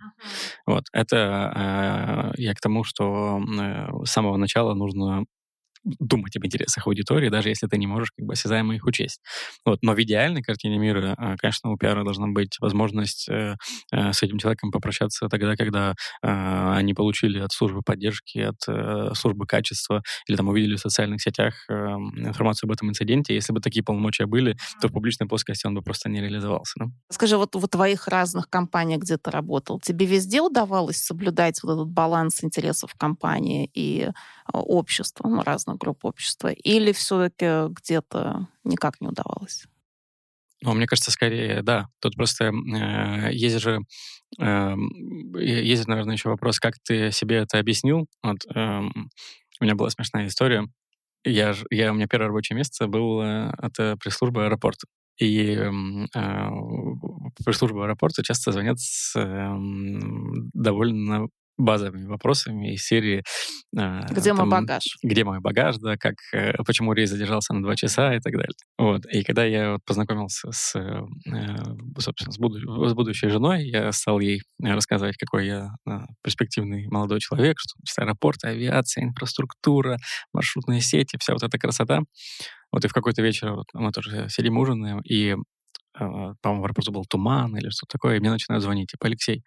Вот. 0.66 0.84
Это 0.92 2.32
э, 2.36 2.42
я 2.42 2.54
к 2.54 2.60
тому, 2.60 2.84
что 2.84 3.38
э, 3.38 4.04
с 4.04 4.10
самого 4.10 4.36
начала 4.36 4.74
нужно 4.74 5.24
думать 5.84 6.36
об 6.36 6.46
интересах 6.46 6.86
аудитории, 6.86 7.28
даже 7.28 7.48
если 7.48 7.66
ты 7.66 7.78
не 7.78 7.86
можешь 7.86 8.10
как 8.16 8.26
бы 8.26 8.32
осязаемо 8.34 8.74
их 8.74 8.86
учесть. 8.86 9.20
Вот. 9.64 9.82
Но 9.82 9.94
в 9.94 10.02
идеальной 10.02 10.42
картине 10.42 10.78
мира, 10.78 11.14
э, 11.18 11.36
конечно, 11.38 11.70
у 11.70 11.76
пиара 11.76 12.04
должна 12.04 12.28
быть 12.28 12.56
возможность 12.60 13.28
э, 13.28 13.56
э, 13.92 14.12
с 14.12 14.22
этим 14.22 14.38
человеком 14.38 14.70
попрощаться 14.70 15.28
тогда, 15.28 15.56
когда 15.56 15.94
э, 16.22 16.72
они 16.74 16.94
получили 16.94 17.38
от 17.38 17.52
службы 17.52 17.82
поддержки, 17.82 18.38
от 18.38 18.56
э, 18.68 19.12
службы 19.14 19.46
качества, 19.46 20.02
или 20.26 20.36
там 20.36 20.48
увидели 20.48 20.76
в 20.76 20.80
социальных 20.80 21.20
сетях 21.20 21.54
э, 21.68 21.74
информацию 21.74 22.68
об 22.68 22.72
этом 22.72 22.88
инциденте. 22.88 23.34
Если 23.34 23.52
бы 23.52 23.60
такие 23.60 23.82
полномочия 23.82 24.26
были, 24.26 24.56
то 24.80 24.88
в 24.88 24.92
публичной 24.92 25.26
плоскости 25.26 25.66
он 25.66 25.74
бы 25.74 25.82
просто 25.82 26.08
не 26.08 26.20
реализовался. 26.20 26.74
Да? 26.76 26.86
Скажи, 27.10 27.36
вот 27.36 27.54
в 27.54 27.68
твоих 27.68 28.08
разных 28.08 28.48
компаниях, 28.48 29.00
где 29.02 29.16
ты 29.16 29.30
работал, 29.30 29.80
тебе 29.80 30.06
везде 30.06 30.40
удавалось 30.40 30.98
соблюдать 30.98 31.62
вот 31.62 31.72
этот 31.72 31.88
баланс 31.88 32.44
интересов 32.44 32.94
компании 32.96 33.70
и 33.74 34.10
общества, 34.52 35.28
ну, 35.28 35.42
разных 35.72 35.78
групп 35.78 36.04
общества, 36.04 36.48
или 36.48 36.92
все-таки 36.92 37.72
где-то 37.72 38.48
никак 38.64 39.00
не 39.00 39.08
удавалось? 39.08 39.64
Ну, 40.62 40.74
мне 40.74 40.86
кажется, 40.86 41.10
скорее, 41.10 41.62
да. 41.62 41.86
Тут 42.00 42.14
просто 42.14 42.44
э, 42.44 43.32
есть 43.32 43.58
же, 43.58 43.80
э, 44.38 44.74
есть, 45.40 45.88
наверное, 45.88 46.14
еще 46.14 46.28
вопрос, 46.28 46.60
как 46.60 46.74
ты 46.84 47.10
себе 47.10 47.36
это 47.38 47.58
объяснил. 47.58 48.06
Вот, 48.22 48.38
э, 48.54 48.80
у 49.60 49.64
меня 49.64 49.74
была 49.74 49.90
смешная 49.90 50.26
история. 50.28 50.66
Я, 51.24 51.54
я, 51.70 51.90
у 51.92 51.94
меня 51.94 52.06
первое 52.06 52.28
рабочее 52.28 52.56
место 52.56 52.86
было, 52.86 53.54
это 53.60 53.96
пресс-служба 53.96 54.44
аэропорта. 54.46 54.86
И 55.18 55.56
э, 55.56 55.70
пресс-служба 57.44 57.84
аэропорта 57.84 58.22
часто 58.22 58.52
звонят 58.52 58.78
с 58.78 59.16
эм, 59.18 60.50
довольно 60.54 61.28
базовыми 61.58 62.06
вопросами 62.06 62.74
из 62.74 62.84
серии... 62.84 63.22
э, 63.76 64.00
Где 64.10 64.32
мой 64.32 64.42
там, 64.42 64.50
багаж? 64.50 64.84
где 65.02 65.24
мой 65.24 65.40
багаж, 65.40 65.76
да, 65.78 65.96
как, 65.96 66.14
э, 66.32 66.52
почему 66.66 66.92
рейс 66.92 67.10
задержался 67.10 67.54
на 67.54 67.62
два 67.62 67.76
часа 67.76 68.14
и 68.14 68.20
так 68.20 68.32
далее. 68.32 68.54
Вот. 68.78 69.04
И 69.06 69.22
когда 69.22 69.44
я 69.44 69.72
вот 69.72 69.80
познакомился 69.84 70.50
с, 70.50 70.74
э, 70.78 71.02
собственно, 71.98 72.32
с, 72.32 72.38
буду- 72.38 72.88
с 72.88 72.94
будущей 72.94 73.28
женой, 73.28 73.68
я 73.68 73.92
стал 73.92 74.20
ей 74.20 74.40
э, 74.62 74.72
рассказывать, 74.72 75.16
какой 75.16 75.46
я 75.46 75.70
э, 75.88 75.98
перспективный 76.22 76.86
молодой 76.88 77.20
человек, 77.20 77.58
что 77.58 77.74
значит, 77.78 77.98
аэропорт, 77.98 78.44
авиация, 78.44 79.04
инфраструктура, 79.04 79.98
маршрутные 80.32 80.80
сети, 80.80 81.16
вся 81.20 81.32
вот 81.34 81.42
эта 81.42 81.58
красота. 81.58 82.00
Вот 82.72 82.84
и 82.84 82.88
в 82.88 82.92
какой-то 82.92 83.20
вечер 83.22 83.52
вот, 83.52 83.66
мы 83.74 83.92
тоже 83.92 84.28
сидим 84.30 84.56
ужинаем, 84.58 85.00
и 85.04 85.34
э, 85.34 85.36
по-моему, 85.98 86.62
в 86.62 86.64
аэропорту 86.64 86.92
был 86.92 87.04
туман 87.04 87.56
или 87.56 87.68
что-то 87.70 87.92
такое, 87.92 88.16
и 88.16 88.20
мне 88.20 88.30
начинают 88.30 88.62
звонить, 88.62 88.90
типа, 88.90 89.06
Алексей, 89.06 89.42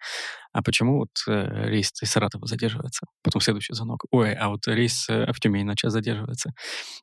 а 0.52 0.62
почему 0.62 0.98
вот 0.98 1.10
э, 1.28 1.68
рейс 1.68 1.92
из 2.02 2.10
Саратова 2.10 2.46
задерживается? 2.46 3.06
Потом 3.22 3.40
следующий 3.40 3.74
звонок. 3.74 4.04
Ой, 4.10 4.32
а 4.34 4.48
вот 4.48 4.66
рейс 4.66 5.08
э, 5.08 5.32
в 5.32 5.40
Тюмень 5.40 5.66
на 5.66 5.76
час 5.76 5.92
задерживается. 5.92 6.52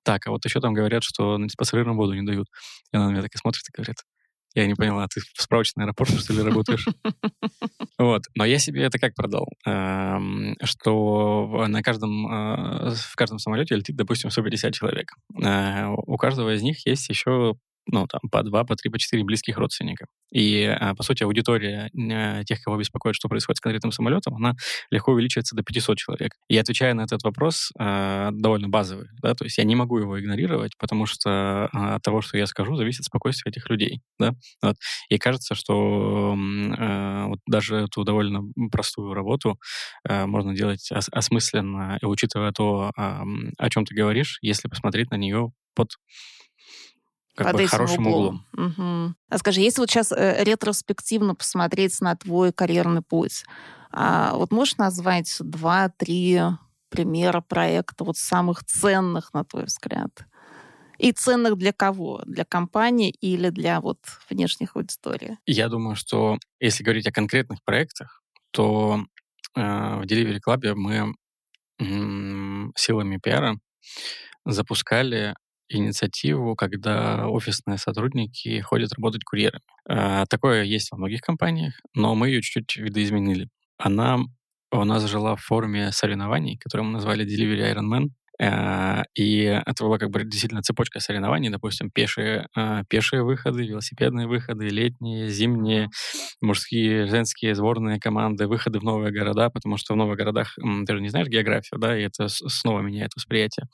Так, 0.04 0.28
а 0.28 0.32
вот 0.32 0.46
еще 0.46 0.60
там 0.62 0.74
говорят, 0.74 1.04
что 1.04 1.38
ну, 1.38 1.48
пассажирам 1.58 1.98
воду 1.98 2.14
не 2.14 2.26
дают. 2.26 2.48
И 2.92 2.98
она 2.98 3.08
на 3.08 3.12
меня 3.12 3.22
так 3.22 3.36
и 3.36 3.38
смотрит 3.38 3.64
и 3.68 3.76
говорит, 3.76 3.98
я 4.56 4.68
не 4.68 4.76
поняла, 4.76 5.08
ты 5.08 5.20
в 5.20 5.42
справочный 5.42 5.84
аэропорт, 5.84 6.12
что 6.20 6.34
ли, 6.34 6.42
работаешь? 6.42 6.88
Вот. 8.00 8.24
Но 8.36 8.44
я 8.44 8.58
себе 8.60 8.84
это 8.84 8.98
как 9.00 9.14
продал? 9.16 9.48
Эм, 9.66 10.56
Что 10.64 11.66
на 11.68 11.82
каждом, 11.84 12.28
э, 12.28 12.94
в 12.96 13.16
каждом 13.16 13.40
самолете 13.40 13.76
летит, 13.76 13.96
допустим, 13.96 14.30
150 14.32 14.74
человек. 14.74 15.12
У 15.36 16.18
каждого 16.18 16.56
из 16.56 16.64
них 16.64 16.86
есть 16.88 17.08
еще 17.10 17.56
ну, 17.88 18.08
там, 18.08 18.22
по 18.32 18.44
два, 18.44 18.64
по 18.64 18.76
три, 18.76 18.90
по 18.90 18.98
четыре 18.98 19.24
близких 19.24 19.58
родственника. 19.58 20.06
И, 20.32 20.64
э, 20.64 20.96
по 20.96 21.04
сути, 21.04 21.24
аудитория 21.24 21.90
э, 21.94 22.44
тех, 22.46 22.62
кого 22.62 22.78
беспокоит, 22.78 23.16
что 23.16 23.28
происходит 23.28 23.58
с 23.58 23.62
конкретным 23.62 23.92
самолетом, 23.92 24.36
она 24.36 24.56
легко 24.90 25.12
увеличивается 25.12 25.56
до 25.56 25.64
500 25.64 25.98
человек. 25.98 26.32
И 26.48 26.58
отвечая 26.58 26.94
на 26.94 27.02
этот 27.02 27.24
вопрос, 27.24 27.72
э, 27.78 28.30
довольно 28.32 28.70
базовый, 28.70 29.08
да, 29.22 29.34
то 29.34 29.44
есть 29.44 29.58
я 29.58 29.64
не 29.64 29.76
могу 29.76 29.98
его 29.98 30.20
игнорировать, 30.20 30.72
потому 30.78 31.06
что 31.06 31.66
от 31.72 32.02
того, 32.02 32.22
что 32.22 32.38
я 32.38 32.46
скажу, 32.48 32.76
зависит 32.76 33.06
спокойствие 33.06 33.52
этих 33.52 33.70
людей, 33.70 34.02
да. 34.20 34.34
Вот. 34.62 34.76
И 35.10 35.18
кажется, 35.18 35.56
что 35.56 36.36
вот 36.36 37.40
даже 37.48 37.78
эту 37.78 38.04
довольно 38.04 38.42
простую 38.72 39.14
работу 39.14 39.60
можно 40.08 40.56
делать 40.56 40.92
ос- 40.92 41.10
осмысленно, 41.12 41.98
учитывая 42.02 42.52
то, 42.52 42.92
о 42.96 43.70
чем 43.70 43.86
ты 43.86 43.96
говоришь, 43.96 44.40
если 44.42 44.68
посмотреть 44.68 45.12
на 45.12 45.16
нее 45.16 45.52
под 45.76 45.90
как 47.36 47.48
Под 47.48 47.56
бы 47.56 47.62
этим 47.64 47.72
хорошим 47.72 48.08
углом. 48.08 48.46
Мгм. 48.54 49.16
А 49.30 49.38
скажи, 49.38 49.62
если 49.62 49.82
вот 49.82 49.90
сейчас 49.90 50.12
э, 50.12 50.44
ретроспективно 50.44 51.36
посмотреть 51.36 52.00
на 52.02 52.16
твой 52.16 52.52
карьерный 52.54 53.02
путь, 53.02 53.44
а, 53.92 54.36
вот 54.36 54.52
можешь 54.52 54.78
назвать 54.78 55.36
два-три 55.40 56.42
примера 56.90 57.42
проекта 57.42 58.04
вот 58.04 58.18
самых 58.18 58.64
ценных, 58.64 59.34
на 59.34 59.44
твой 59.44 59.66
взгляд? 59.66 60.26
И 61.00 61.12
ценных 61.12 61.58
для 61.58 61.74
кого? 61.74 62.22
Для 62.26 62.46
компании 62.46 63.10
или 63.10 63.50
для 63.50 63.82
вот 63.82 63.98
внешних 64.30 64.76
аудиторий? 64.76 65.38
Я 65.46 65.70
думаю, 65.70 65.96
что 65.96 66.38
если 66.60 66.84
говорить 66.84 67.08
о 67.08 67.12
конкретных 67.12 67.64
проектах, 67.64 68.22
то 68.52 69.04
э, 69.56 69.60
в 69.62 70.04
Delivery 70.04 70.40
Club 70.46 70.76
мы 70.76 71.14
м, 71.80 72.72
силами 72.76 73.18
пиара 73.18 73.58
запускали 74.46 75.36
инициативу, 75.78 76.56
когда 76.56 77.28
офисные 77.28 77.78
сотрудники 77.78 78.60
ходят 78.62 78.94
работать 78.94 79.24
курьерами. 79.24 79.62
Э, 79.90 80.26
Такое 80.30 80.64
есть 80.64 80.92
во 80.92 80.98
многих 80.98 81.22
компаниях, 81.22 81.74
но 81.96 82.16
мы 82.16 82.30
ее 82.30 82.42
чуть-чуть 82.42 82.78
видоизменили. 82.84 83.50
Она 83.78 84.20
у 84.72 84.84
нас 84.86 85.06
жила 85.06 85.36
в 85.36 85.42
форме 85.42 85.92
соревнований, 85.92 86.58
которые 86.58 86.86
мы 86.88 86.94
назвали 86.94 87.26
Delivery 87.26 87.74
Ironman. 87.76 88.10
Э, 88.40 89.04
и 89.16 89.44
это 89.44 89.84
была 89.84 89.98
как 89.98 90.10
бы 90.10 90.24
действительно 90.24 90.62
цепочка 90.62 91.00
соревнований, 91.00 91.50
допустим, 91.50 91.90
пешие, 91.92 92.48
э, 92.56 92.84
пешие 92.90 93.24
выходы, 93.24 93.66
велосипедные 93.66 94.28
выходы, 94.28 94.68
летние, 94.68 95.30
зимние, 95.30 95.90
мужские, 96.42 97.08
женские 97.08 97.56
сборные 97.56 98.00
команды, 98.00 98.48
выходы 98.48 98.80
в 98.80 98.84
новые 98.84 99.12
города, 99.12 99.50
потому 99.50 99.78
что 99.78 99.94
в 99.94 99.98
новых 99.98 100.18
городах 100.18 100.56
ты 100.56 100.94
же 100.96 101.02
не 101.02 101.10
знаешь 101.10 101.28
географию, 101.28 101.80
да, 101.80 101.98
и 101.98 102.04
это 102.04 102.28
снова 102.28 102.82
меняет 102.82 103.12
восприятие. 103.16 103.68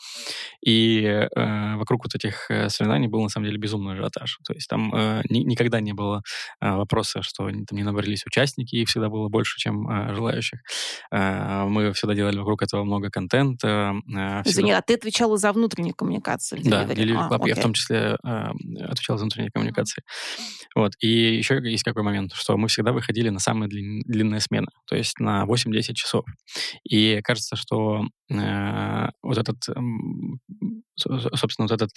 И 0.65 1.03
э, 1.03 1.75
вокруг 1.75 2.05
вот 2.05 2.15
этих 2.15 2.49
соревнований 2.67 3.07
был 3.07 3.21
на 3.21 3.29
самом 3.29 3.47
деле 3.47 3.57
безумный 3.57 3.93
ажиотаж. 3.93 4.39
То 4.45 4.53
есть 4.53 4.67
там 4.67 4.93
э, 4.93 5.21
ни, 5.29 5.39
никогда 5.39 5.79
не 5.79 5.93
было 5.93 6.21
э, 6.61 6.71
вопроса, 6.75 7.21
что 7.21 7.49
там 7.49 7.77
не 7.77 7.83
набрались 7.83 8.25
участники, 8.25 8.75
и 8.75 8.85
всегда 8.85 9.09
было 9.09 9.29
больше, 9.29 9.57
чем 9.57 9.89
э, 9.89 10.13
желающих. 10.13 10.59
Э, 11.11 11.65
мы 11.65 11.93
всегда 11.93 12.15
делали 12.15 12.37
вокруг 12.37 12.61
этого 12.61 12.83
много 12.83 13.09
контента, 13.09 13.93
э, 14.15 14.41
Извини, 14.51 14.71
а 14.71 14.81
ты 14.81 14.95
отвечала 14.95 15.37
за 15.37 15.51
внутреннюю 15.51 15.95
коммуникацию? 15.95 16.61
Да, 16.63 16.85
Delivery 16.85 17.15
а. 17.15 17.47
Я 17.47 17.55
в 17.55 17.61
том 17.61 17.73
числе 17.73 18.17
э, 18.23 18.27
отвечал 18.87 19.17
за 19.17 19.23
внутренние 19.23 19.51
коммуникации. 19.51 20.03
Вот. 20.75 20.93
И 20.99 21.37
еще 21.37 21.59
есть 21.63 21.83
какой 21.83 22.03
момент, 22.03 22.33
что 22.33 22.57
мы 22.57 22.67
всегда 22.67 22.91
выходили 22.91 23.29
на 23.29 23.39
самые 23.39 23.69
длин, 23.69 24.01
длинные 24.05 24.39
смены, 24.39 24.67
то 24.85 24.95
есть 24.95 25.19
на 25.19 25.45
8-10 25.45 25.93
часов. 25.93 26.25
И 26.83 27.21
кажется, 27.23 27.55
что 27.55 28.03
э, 28.31 29.07
вот 29.21 29.37
этот, 29.37 29.57
э, 29.69 29.73
собственно, 30.97 31.67
вот 31.67 31.71
этот 31.71 31.91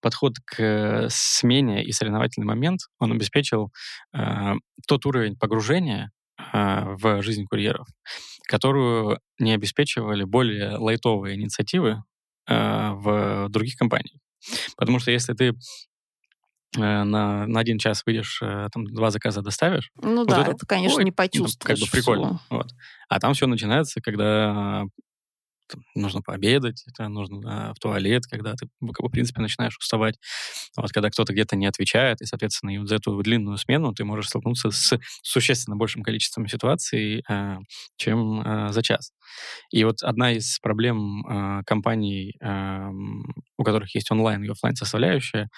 подход 0.00 0.34
к 0.44 1.08
смене 1.10 1.84
и 1.84 1.92
соревновательный 1.92 2.46
момент, 2.46 2.80
он 2.98 3.12
обеспечил 3.12 3.70
э, 4.16 4.54
тот 4.86 5.06
уровень 5.06 5.36
погружения 5.36 6.06
э, 6.06 6.15
в 6.38 7.22
жизнь 7.22 7.46
курьеров, 7.46 7.88
которую 8.46 9.20
не 9.38 9.52
обеспечивали 9.52 10.24
более 10.24 10.76
лайтовые 10.76 11.36
инициативы 11.36 12.02
э, 12.48 12.90
в 12.92 13.48
других 13.48 13.76
компаниях. 13.76 14.20
Потому 14.76 14.98
что 14.98 15.10
если 15.10 15.34
ты 15.34 15.48
э, 15.48 15.52
на, 16.78 17.46
на 17.46 17.60
один 17.60 17.78
час 17.78 18.02
выйдешь, 18.06 18.40
э, 18.42 18.68
там 18.72 18.84
два 18.86 19.10
заказа 19.10 19.42
доставишь. 19.42 19.90
Ну 20.00 20.18
вот 20.18 20.28
да, 20.28 20.42
это, 20.42 20.50
это 20.52 20.66
конечно, 20.66 20.98
ой, 20.98 21.04
не 21.04 21.12
почувствуешь. 21.12 21.80
Ну, 21.80 21.86
как 21.86 21.90
бы 21.90 21.90
прикольно. 21.90 22.40
Вот. 22.50 22.70
А 23.08 23.18
там 23.18 23.34
все 23.34 23.46
начинается, 23.46 24.00
когда 24.00 24.84
там, 25.68 25.82
нужно 25.94 26.22
пообедать, 26.22 26.84
это 26.86 27.08
нужно 27.08 27.72
в 27.74 27.78
туалет, 27.78 28.26
когда 28.26 28.54
ты, 28.54 28.68
в 28.80 29.08
принципе, 29.10 29.40
начинаешь 29.40 29.76
уставать. 29.78 30.18
Вот, 30.76 30.90
когда 30.92 31.10
кто-то 31.10 31.32
где-то 31.32 31.56
не 31.56 31.66
отвечает, 31.66 32.20
и, 32.20 32.26
соответственно, 32.26 32.70
и 32.70 32.78
вот 32.78 32.88
за 32.88 32.96
эту 32.96 33.16
длинную 33.22 33.58
смену 33.58 33.92
ты 33.94 34.04
можешь 34.04 34.28
столкнуться 34.28 34.70
с 34.70 34.98
существенно 35.22 35.76
большим 35.76 36.02
количеством 36.02 36.46
ситуаций, 36.48 37.22
э, 37.28 37.56
чем 37.96 38.40
э, 38.40 38.72
за 38.72 38.82
час. 38.82 39.12
И 39.70 39.84
вот 39.84 40.02
одна 40.02 40.32
из 40.32 40.58
проблем 40.60 41.26
э, 41.26 41.62
компаний, 41.66 42.34
у 43.58 43.64
которых 43.64 43.94
есть 43.94 44.10
онлайн 44.10 44.42
и 44.44 44.48
офлайн 44.48 44.76
составляющая, 44.76 45.48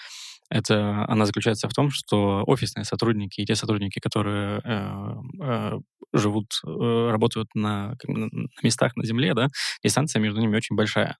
это 0.49 1.05
она 1.07 1.25
заключается 1.25 1.69
в 1.69 1.73
том, 1.73 1.89
что 1.91 2.43
офисные 2.47 2.83
сотрудники 2.83 3.41
и 3.41 3.45
те 3.45 3.55
сотрудники, 3.55 3.99
которые 3.99 4.61
э, 4.63 5.13
э, 5.41 5.79
живут, 6.13 6.47
э, 6.65 7.09
работают 7.11 7.49
на, 7.53 7.95
на 8.07 8.29
местах 8.63 8.95
на 8.95 9.05
земле, 9.05 9.33
да, 9.33 9.47
дистанция 9.83 10.19
между 10.19 10.39
ними 10.39 10.55
очень 10.55 10.75
большая. 10.75 11.17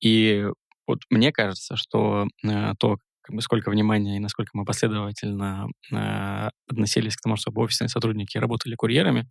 И 0.00 0.46
вот 0.86 1.00
мне 1.10 1.32
кажется, 1.32 1.76
что 1.76 2.26
э, 2.44 2.72
то, 2.78 2.98
как 3.22 3.36
бы 3.36 3.42
сколько 3.42 3.70
внимания 3.70 4.16
и 4.16 4.20
насколько 4.20 4.50
мы 4.54 4.64
последовательно 4.64 5.66
э, 5.92 6.48
относились 6.68 7.16
к 7.16 7.20
тому, 7.22 7.36
чтобы 7.36 7.62
офисные 7.62 7.88
сотрудники 7.88 8.38
работали 8.38 8.74
курьерами, 8.74 9.28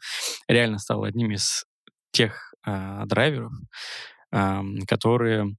реально 0.48 0.78
стало 0.80 1.08
одним 1.08 1.32
из 1.32 1.66
тех 2.12 2.54
э, 2.66 3.04
драйверов, 3.06 3.54
э, 4.32 4.62
которые 4.88 5.56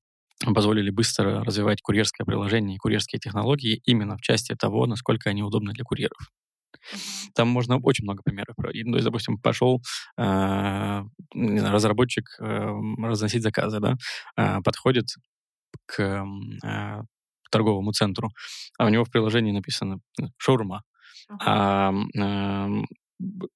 позволили 0.55 0.91
быстро 0.91 1.45
развивать 1.45 1.81
курьерское 1.83 2.25
приложение 2.25 2.77
и 2.77 2.79
курьерские 2.79 3.21
технологии 3.21 3.81
именно 3.85 4.17
в 4.17 4.21
части 4.21 4.55
того, 4.55 4.87
насколько 4.87 5.31
они 5.31 5.43
удобны 5.43 5.73
для 5.73 5.85
курьеров. 5.85 6.31
Там 7.35 7.49
можно 7.49 7.79
очень 7.79 8.05
много 8.05 8.23
примеров. 8.23 8.57
Ну, 8.59 8.93
то 8.93 8.97
есть, 8.97 9.05
допустим, 9.05 9.39
пошел 9.39 9.81
э, 10.19 10.23
знаю, 10.23 11.73
разработчик 11.73 12.25
э, 12.41 12.75
разносить 13.03 13.43
заказы, 13.43 13.81
да, 13.81 13.97
э, 14.37 14.61
подходит 14.63 15.07
к 15.87 16.25
э, 16.65 17.03
торговому 17.51 17.93
центру, 17.93 18.31
а 18.79 18.87
у 18.87 18.89
него 18.89 19.05
в 19.05 19.11
приложении 19.11 19.53
написано 19.53 20.01
шаурма. 20.37 20.83
Uh-huh. 21.31 21.37
А, 21.41 21.93
э, 22.19 22.85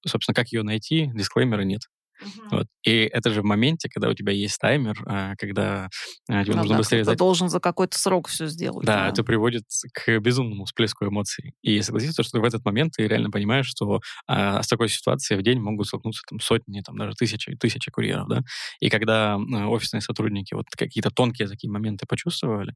собственно, 0.06 0.34
как 0.34 0.48
ее 0.48 0.62
найти, 0.62 1.10
дисклеймера 1.14 1.62
нет. 1.62 1.82
Угу. 2.20 2.48
Вот. 2.50 2.66
И 2.84 3.02
это 3.12 3.30
же 3.30 3.42
в 3.42 3.44
моменте, 3.44 3.88
когда 3.88 4.08
у 4.08 4.14
тебя 4.14 4.32
есть 4.32 4.58
таймер, 4.58 5.02
а, 5.06 5.34
когда 5.36 5.88
а, 6.28 6.44
тебе 6.44 6.54
ну, 6.54 6.60
нужно 6.60 6.74
да, 6.74 6.78
быстрее... 6.78 7.04
Ты 7.04 7.16
должен 7.16 7.48
за 7.48 7.60
какой-то 7.60 7.98
срок 7.98 8.28
все 8.28 8.46
сделать. 8.46 8.86
Да, 8.86 9.04
да, 9.04 9.08
это 9.08 9.24
приводит 9.24 9.64
к 9.92 10.18
безумному 10.18 10.64
всплеску 10.64 11.06
эмоций. 11.06 11.54
И 11.62 11.80
согласиться, 11.82 12.22
что 12.22 12.40
в 12.40 12.44
этот 12.44 12.64
момент 12.64 12.94
ты 12.96 13.06
реально 13.06 13.30
понимаешь, 13.30 13.66
что 13.66 14.00
а, 14.26 14.62
с 14.62 14.66
такой 14.66 14.88
ситуацией 14.88 15.38
в 15.38 15.42
день 15.42 15.60
могут 15.60 15.86
столкнуться 15.86 16.22
там, 16.28 16.40
сотни, 16.40 16.80
там, 16.80 16.96
даже 16.96 17.14
тысячи, 17.14 17.54
тысячи 17.56 17.90
курьеров, 17.90 18.28
да. 18.28 18.42
И 18.80 18.90
когда 18.90 19.34
а, 19.34 19.68
офисные 19.68 20.00
сотрудники 20.00 20.54
вот 20.54 20.66
какие-то 20.70 21.10
тонкие 21.10 21.48
такие 21.48 21.70
моменты 21.70 22.06
почувствовали, 22.08 22.74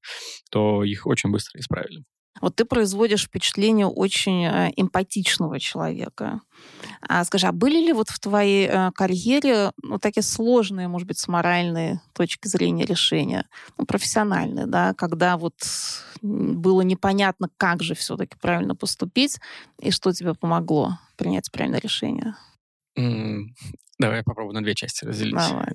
то 0.50 0.84
их 0.84 1.06
очень 1.06 1.30
быстро 1.30 1.60
исправили. 1.60 2.04
Вот 2.40 2.56
ты 2.56 2.64
производишь 2.64 3.24
впечатление 3.24 3.86
очень 3.86 4.44
эмпатичного 4.76 5.60
человека. 5.60 6.40
А 7.08 7.24
скажи, 7.24 7.46
а 7.46 7.52
были 7.52 7.84
ли 7.84 7.92
вот 7.92 8.10
в 8.10 8.18
твоей 8.20 8.68
э, 8.68 8.90
карьере 8.92 9.72
ну, 9.82 9.98
такие 9.98 10.22
сложные, 10.22 10.88
может 10.88 11.08
быть, 11.08 11.18
с 11.18 11.28
моральной 11.28 12.00
точки 12.12 12.46
зрения 12.48 12.84
решения, 12.84 13.46
ну, 13.76 13.86
профессиональные, 13.86 14.66
да, 14.66 14.94
когда 14.94 15.36
вот 15.36 15.54
было 16.22 16.82
непонятно, 16.82 17.48
как 17.56 17.82
же 17.82 17.94
все-таки 17.94 18.36
правильно 18.40 18.76
поступить, 18.76 19.40
и 19.78 19.90
что 19.90 20.12
тебе 20.12 20.34
помогло 20.34 20.98
принять 21.16 21.50
правильное 21.50 21.80
решение? 21.80 22.36
Давай 23.98 24.22
попробую 24.22 24.54
на 24.54 24.62
две 24.62 24.74
части 24.74 25.04
разделить. 25.04 25.34
Давай. 25.34 25.72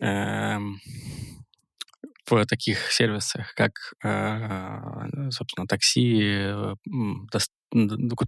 В 2.29 2.45
таких 2.45 2.91
сервисах, 2.91 3.53
как, 3.55 3.71
э, 4.03 5.29
собственно, 5.31 5.65
такси, 5.67 6.21
э, 6.23 6.75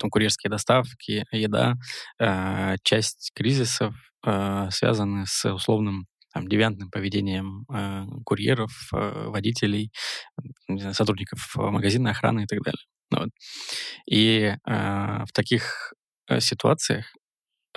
курьерские 0.09 0.49
доставки, 0.51 1.25
еда, 1.31 1.75
э, 2.19 2.75
часть 2.83 3.31
кризисов 3.35 3.93
связаны 4.71 5.25
с 5.25 5.45
условным 5.53 6.05
там, 6.33 6.47
девиантным 6.47 6.89
поведением 6.91 7.65
э, 7.73 8.05
курьеров, 8.25 8.71
э, 8.93 9.25
водителей, 9.27 9.91
знаю, 10.67 10.93
сотрудников 10.93 11.53
магазина, 11.55 12.11
охраны 12.11 12.43
и 12.43 12.45
так 12.45 12.59
далее. 12.61 12.85
Вот. 13.11 13.29
И 14.09 14.55
э, 14.67 15.25
в 15.25 15.31
таких 15.33 15.93
ситуациях 16.39 17.05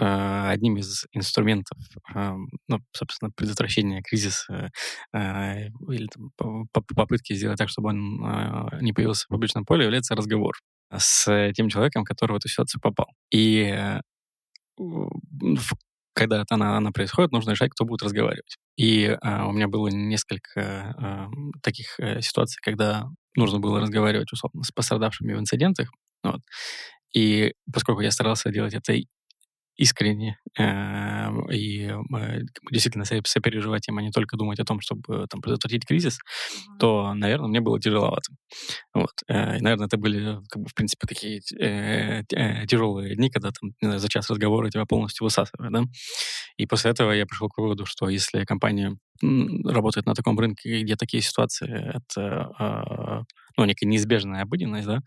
одним 0.04 0.78
из 0.78 1.06
инструментов, 1.12 1.78
ну, 2.14 2.78
собственно, 2.92 3.30
предотвращения 3.36 4.02
кризиса 4.02 4.70
а, 5.12 5.56
или 5.88 6.08
там, 6.36 6.66
попытки 6.72 7.34
сделать 7.34 7.58
так, 7.58 7.68
чтобы 7.68 7.90
он 7.90 8.24
а, 8.24 8.78
не 8.80 8.92
появился 8.92 9.26
в 9.26 9.28
публичном 9.28 9.64
поле, 9.64 9.84
является 9.84 10.14
разговор 10.14 10.54
с 10.94 11.52
тем 11.54 11.68
человеком, 11.68 12.04
который 12.04 12.32
в 12.32 12.36
эту 12.36 12.48
ситуацию 12.48 12.80
попал. 12.80 13.06
И 13.30 13.74
э, 13.74 14.00
когда 16.14 16.44
она, 16.50 16.76
она 16.76 16.90
происходит, 16.90 17.32
нужно 17.32 17.52
решать, 17.52 17.70
кто 17.70 17.84
будет 17.84 18.02
разговаривать. 18.02 18.58
И 18.76 19.16
а, 19.22 19.46
у 19.46 19.52
меня 19.52 19.68
было 19.68 19.88
несколько 19.88 20.94
а, 20.98 21.28
таких 21.62 21.98
а, 21.98 22.20
ситуаций, 22.20 22.58
когда 22.62 23.06
нужно 23.34 23.60
было 23.60 23.80
разговаривать, 23.80 24.32
условно, 24.32 24.62
с 24.62 24.70
пострадавшими 24.70 25.32
в 25.32 25.38
инцидентах. 25.38 25.90
Вот. 26.22 26.40
И 27.14 27.54
поскольку 27.72 28.02
я 28.02 28.10
старался 28.10 28.50
делать 28.50 28.74
это 28.74 28.94
искренне 29.76 30.38
э, 30.58 31.28
и 31.50 31.86
э, 31.86 32.40
действительно 32.70 33.04
сопереживать 33.04 33.88
им, 33.88 33.98
а 33.98 34.02
не 34.02 34.10
только 34.10 34.36
думать 34.36 34.60
о 34.60 34.64
том, 34.64 34.80
чтобы 34.80 35.26
там, 35.28 35.40
предотвратить 35.40 35.86
кризис, 35.86 36.18
то, 36.78 37.14
наверное, 37.14 37.48
мне 37.48 37.60
было 37.60 37.80
тяжеловато. 37.80 38.32
Вот. 38.94 39.12
Э, 39.28 39.58
и, 39.58 39.60
наверное, 39.60 39.86
это 39.86 39.96
были, 39.96 40.38
как 40.48 40.62
бы, 40.62 40.68
в 40.68 40.74
принципе, 40.74 41.06
такие 41.06 41.40
э, 41.58 42.22
э, 42.32 42.66
тяжелые 42.66 43.16
дни, 43.16 43.30
когда 43.30 43.50
там, 43.50 43.70
знаю, 43.80 43.98
за 43.98 44.08
час 44.08 44.28
разговора 44.30 44.70
тебя 44.70 44.84
полностью 44.84 45.24
высасывают. 45.24 45.72
Да? 45.72 45.82
И 46.56 46.66
после 46.66 46.90
этого 46.90 47.12
я 47.12 47.26
пришел 47.26 47.48
к 47.48 47.58
выводу, 47.58 47.86
что 47.86 48.08
если 48.08 48.44
компания 48.44 48.96
работает 49.64 50.06
на 50.06 50.14
таком 50.14 50.38
рынке, 50.38 50.82
где 50.82 50.96
такие 50.96 51.22
ситуации, 51.22 51.94
это 51.96 52.50
э, 52.58 53.34
ну, 53.56 53.64
некая 53.64 53.86
неизбежная 53.86 54.42
обыденность, 54.42 54.86
да, 54.86 55.00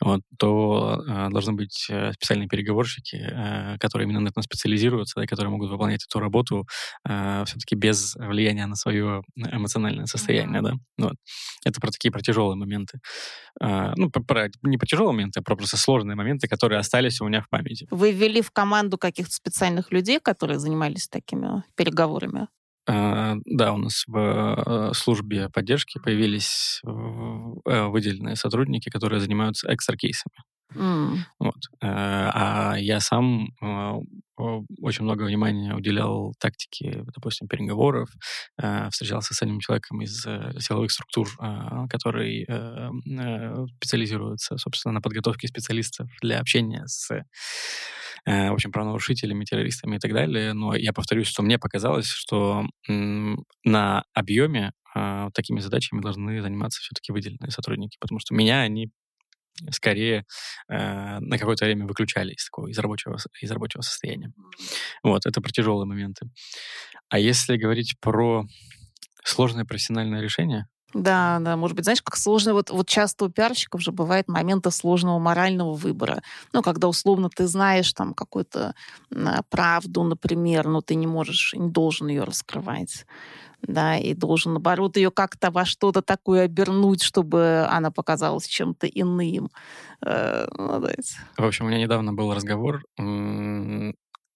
вот, 0.00 0.22
то 0.38 1.02
э, 1.06 1.28
должны 1.30 1.52
быть 1.52 1.86
э, 1.88 2.12
специальные 2.12 2.48
переговорщики, 2.48 3.16
э, 3.16 3.78
которые 3.78 4.06
именно 4.06 4.20
на 4.20 4.28
этом 4.28 4.42
специализируются, 4.42 5.20
и 5.20 5.26
которые 5.26 5.52
могут 5.52 5.70
выполнять 5.70 6.04
эту 6.04 6.18
работу 6.18 6.66
э, 7.08 7.44
все-таки 7.46 7.76
без 7.76 8.16
влияния 8.16 8.66
на 8.66 8.74
свое 8.74 9.22
эмоциональное 9.36 10.06
состояние, 10.06 10.62
да. 10.62 10.72
Вот. 10.98 11.14
Это 11.64 11.80
про 11.80 11.90
такие 11.90 12.10
про 12.10 12.20
тяжелые 12.20 12.56
моменты. 12.56 12.98
Э, 13.62 13.92
ну, 13.96 14.10
про, 14.10 14.22
про, 14.22 14.50
не 14.62 14.78
про 14.78 14.86
тяжелые 14.86 15.12
моменты, 15.12 15.40
а 15.40 15.42
про 15.42 15.54
просто 15.54 15.76
сложные 15.76 16.16
моменты, 16.16 16.48
которые 16.48 16.80
остались 16.80 17.20
у 17.20 17.28
меня 17.28 17.42
в 17.42 17.48
памяти. 17.48 17.86
Вы 17.90 18.10
ввели 18.10 18.42
в 18.42 18.50
команду 18.50 18.98
каких-то 18.98 19.32
специальных 19.32 19.92
людей, 19.92 20.18
которые 20.18 20.58
занимались 20.58 21.06
такими 21.08 21.62
переговорами? 21.76 22.48
Э, 22.88 23.34
да, 23.44 23.72
у 23.72 23.78
нас 23.78 24.04
в 24.06 24.16
э, 24.90 24.94
службе 24.94 25.48
поддержки 25.50 25.98
появились 25.98 26.80
выделенные 26.84 28.36
сотрудники, 28.36 28.88
которые 28.90 29.20
занимаются 29.20 29.72
экстра-кейсами. 29.72 30.36
Mm. 30.74 31.16
Вот. 31.38 31.60
А 31.80 32.74
я 32.78 33.00
сам 33.00 33.48
очень 34.36 35.04
много 35.04 35.22
внимания 35.22 35.74
уделял 35.74 36.34
тактике, 36.40 37.04
допустим, 37.14 37.46
переговоров, 37.48 38.08
встречался 38.90 39.34
с 39.34 39.42
одним 39.42 39.60
человеком 39.60 40.02
из 40.02 40.22
силовых 40.22 40.90
структур, 40.90 41.28
который 41.88 42.44
специализируется, 43.76 44.58
собственно, 44.58 44.94
на 44.94 45.00
подготовке 45.00 45.48
специалистов 45.48 46.08
для 46.20 46.40
общения 46.40 46.82
с 46.86 47.10
в 48.26 48.54
общем, 48.54 48.72
правонарушителями, 48.72 49.44
террористами 49.44 49.96
и 49.96 49.98
так 49.98 50.14
далее. 50.14 50.54
Но 50.54 50.74
я 50.74 50.94
повторюсь, 50.94 51.26
что 51.26 51.42
мне 51.42 51.58
показалось, 51.58 52.06
что 52.06 52.64
на 52.88 54.04
объеме 54.14 54.72
такими 55.34 55.60
задачами 55.60 56.00
должны 56.00 56.40
заниматься 56.40 56.80
все-таки 56.80 57.12
выделенные 57.12 57.50
сотрудники, 57.50 57.98
потому 58.00 58.20
что 58.20 58.34
меня 58.34 58.60
они 58.60 58.90
скорее 59.70 60.24
э, 60.68 61.18
на 61.18 61.38
какое-то 61.38 61.64
время 61.64 61.86
выключали 61.86 62.32
из 62.32 62.44
такого 62.44 62.68
из 62.68 62.78
рабочего 62.78 63.16
из 63.40 63.50
рабочего 63.50 63.82
состояния. 63.82 64.32
Вот 65.02 65.26
это 65.26 65.40
про 65.40 65.50
тяжелые 65.50 65.86
моменты. 65.86 66.26
А 67.08 67.18
если 67.18 67.56
говорить 67.56 67.94
про 68.00 68.44
сложное 69.24 69.64
профессиональное 69.64 70.20
решение, 70.20 70.66
да, 70.94 71.38
да, 71.40 71.56
может 71.56 71.76
быть, 71.76 71.84
знаешь, 71.84 72.02
как 72.02 72.16
сложно, 72.16 72.54
вот, 72.54 72.70
вот 72.70 72.88
часто 72.88 73.24
у 73.24 73.28
пиарщиков 73.28 73.82
же 73.82 73.90
бывает 73.90 74.28
моменты 74.28 74.70
сложного 74.70 75.18
морального 75.18 75.74
выбора. 75.74 76.22
Ну, 76.52 76.62
когда 76.62 76.88
условно 76.88 77.28
ты 77.28 77.48
знаешь 77.48 77.92
там 77.92 78.14
какую-то 78.14 78.74
правду, 79.50 80.04
например, 80.04 80.68
но 80.68 80.80
ты 80.80 80.94
не 80.94 81.08
можешь, 81.08 81.52
не 81.54 81.68
должен 81.68 82.08
ее 82.08 82.22
раскрывать 82.22 83.06
да, 83.66 83.96
и 83.96 84.12
должен, 84.14 84.52
наоборот, 84.52 84.98
ее 84.98 85.10
как-то 85.10 85.50
во 85.50 85.64
что-то 85.64 86.02
такое 86.02 86.42
обернуть, 86.42 87.02
чтобы 87.02 87.66
она 87.70 87.90
показалась 87.90 88.46
чем-то 88.46 88.86
иным. 88.86 89.48
Э, 90.04 90.46
ну, 90.56 90.80
В 91.38 91.44
общем, 91.44 91.64
у 91.64 91.68
меня 91.68 91.78
недавно 91.78 92.12
был 92.12 92.34
разговор 92.34 92.82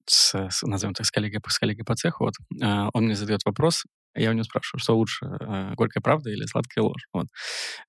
с, 0.06 0.34
с 0.34 0.62
назовем 0.62 0.94
так, 0.94 1.04
с 1.04 1.10
коллегой, 1.10 1.40
с 1.46 1.58
коллегой 1.58 1.84
по 1.84 1.94
цеху. 1.94 2.24
Вот, 2.24 2.34
э, 2.60 2.88
он 2.92 3.04
мне 3.04 3.14
задает 3.14 3.40
вопрос, 3.44 3.84
я 4.18 4.30
у 4.30 4.32
него 4.32 4.44
спрашиваю, 4.44 4.80
что 4.80 4.96
лучше, 4.96 5.26
э, 5.40 5.74
горькая 5.76 6.00
правда 6.02 6.30
или 6.30 6.44
сладкая 6.46 6.84
ложь? 6.84 7.06
Вот. 7.12 7.26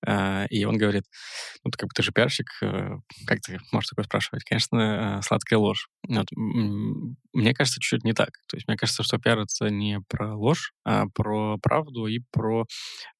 Э, 0.06 0.46
и 0.48 0.64
он 0.64 0.78
говорит, 0.78 1.04
ну, 1.64 1.70
ты, 1.70 1.78
как 1.78 1.88
бы 1.88 1.92
ты 1.94 2.02
же 2.02 2.12
пиарщик, 2.12 2.46
э, 2.62 2.96
как 3.26 3.40
ты 3.40 3.58
можешь 3.72 3.90
такое 3.90 4.04
спрашивать? 4.04 4.44
Конечно, 4.44 5.20
сладкая 5.22 5.58
ложь. 5.58 5.88
Вот. 6.08 6.26
Мне 6.36 7.54
кажется, 7.54 7.80
чуть-чуть 7.80 8.04
не 8.04 8.12
так. 8.12 8.30
То 8.48 8.56
есть 8.56 8.66
мне 8.68 8.76
кажется, 8.76 9.02
что 9.02 9.18
пиар— 9.18 9.38
это 9.40 9.70
не 9.70 10.00
про 10.08 10.34
ложь, 10.36 10.72
а 10.84 11.06
про 11.14 11.58
правду 11.58 12.06
и 12.06 12.20
про 12.30 12.66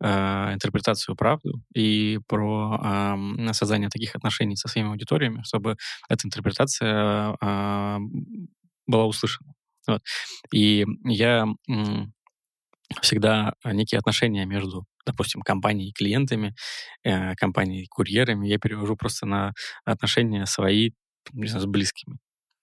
э, 0.02 0.54
интерпретацию 0.54 1.16
правды 1.16 1.50
и 1.74 2.18
про 2.26 3.16
э, 3.48 3.52
создание 3.52 3.88
таких 3.88 4.16
отношений 4.16 4.56
со 4.56 4.68
своими 4.68 4.90
аудиториями, 4.90 5.42
чтобы 5.44 5.76
эта 6.08 6.26
интерпретация 6.26 7.36
э, 7.40 7.98
была 8.86 9.06
услышана. 9.06 9.54
Вот. 9.86 10.02
И 10.52 10.86
я 11.04 11.46
всегда 13.02 13.54
э, 13.64 13.72
некие 13.72 13.98
отношения 13.98 14.44
между, 14.46 14.84
допустим, 15.06 15.42
компанией 15.42 15.90
и 15.90 15.92
клиентами, 15.92 16.54
э, 17.04 17.34
компанией 17.36 17.84
и 17.84 17.88
курьерами 17.88 18.48
я 18.48 18.58
перевожу 18.58 18.96
просто 18.96 19.26
на 19.26 19.52
отношения 19.84 20.46
свои 20.46 20.90
не 21.32 21.48
знаю, 21.48 21.62
с 21.62 21.66
близкими. 21.66 22.18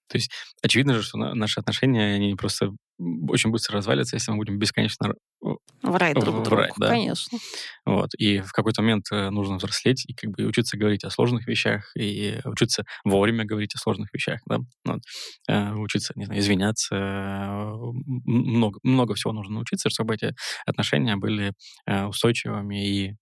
То 0.08 0.16
есть 0.16 0.30
очевидно 0.62 0.94
же, 0.94 1.02
что 1.02 1.18
наши 1.18 1.60
отношения, 1.60 2.14
они 2.14 2.34
просто 2.34 2.72
очень 3.28 3.50
быстро 3.50 3.76
развалится, 3.76 4.16
если 4.16 4.32
мы 4.32 4.38
будем 4.38 4.58
бесконечно 4.58 5.14
врать 5.82 6.14
друг 6.14 6.42
другу, 6.42 6.50
врать, 6.50 6.72
да. 6.78 6.88
конечно. 6.88 7.38
Вот. 7.86 8.10
И 8.18 8.40
в 8.40 8.52
какой-то 8.52 8.82
момент 8.82 9.04
э, 9.12 9.30
нужно 9.30 9.56
взрослеть 9.56 10.04
и 10.08 10.14
как 10.14 10.30
бы 10.30 10.44
учиться 10.44 10.76
говорить 10.76 11.04
о 11.04 11.10
сложных 11.10 11.46
вещах, 11.46 11.92
и 11.96 12.40
учиться 12.44 12.84
вовремя 13.04 13.44
говорить 13.44 13.74
о 13.76 13.78
сложных 13.78 14.12
вещах, 14.12 14.40
да. 14.46 14.58
Вот. 14.84 15.00
Э, 15.48 15.72
учиться, 15.74 16.12
не 16.16 16.24
знаю, 16.24 16.40
извиняться. 16.40 16.96
Много, 18.24 18.80
много 18.82 19.14
всего 19.14 19.32
нужно 19.32 19.54
научиться, 19.54 19.90
чтобы 19.90 20.14
эти 20.14 20.34
отношения 20.66 21.16
были 21.16 21.52
э, 21.86 22.06
устойчивыми 22.06 22.86
и 22.86 23.14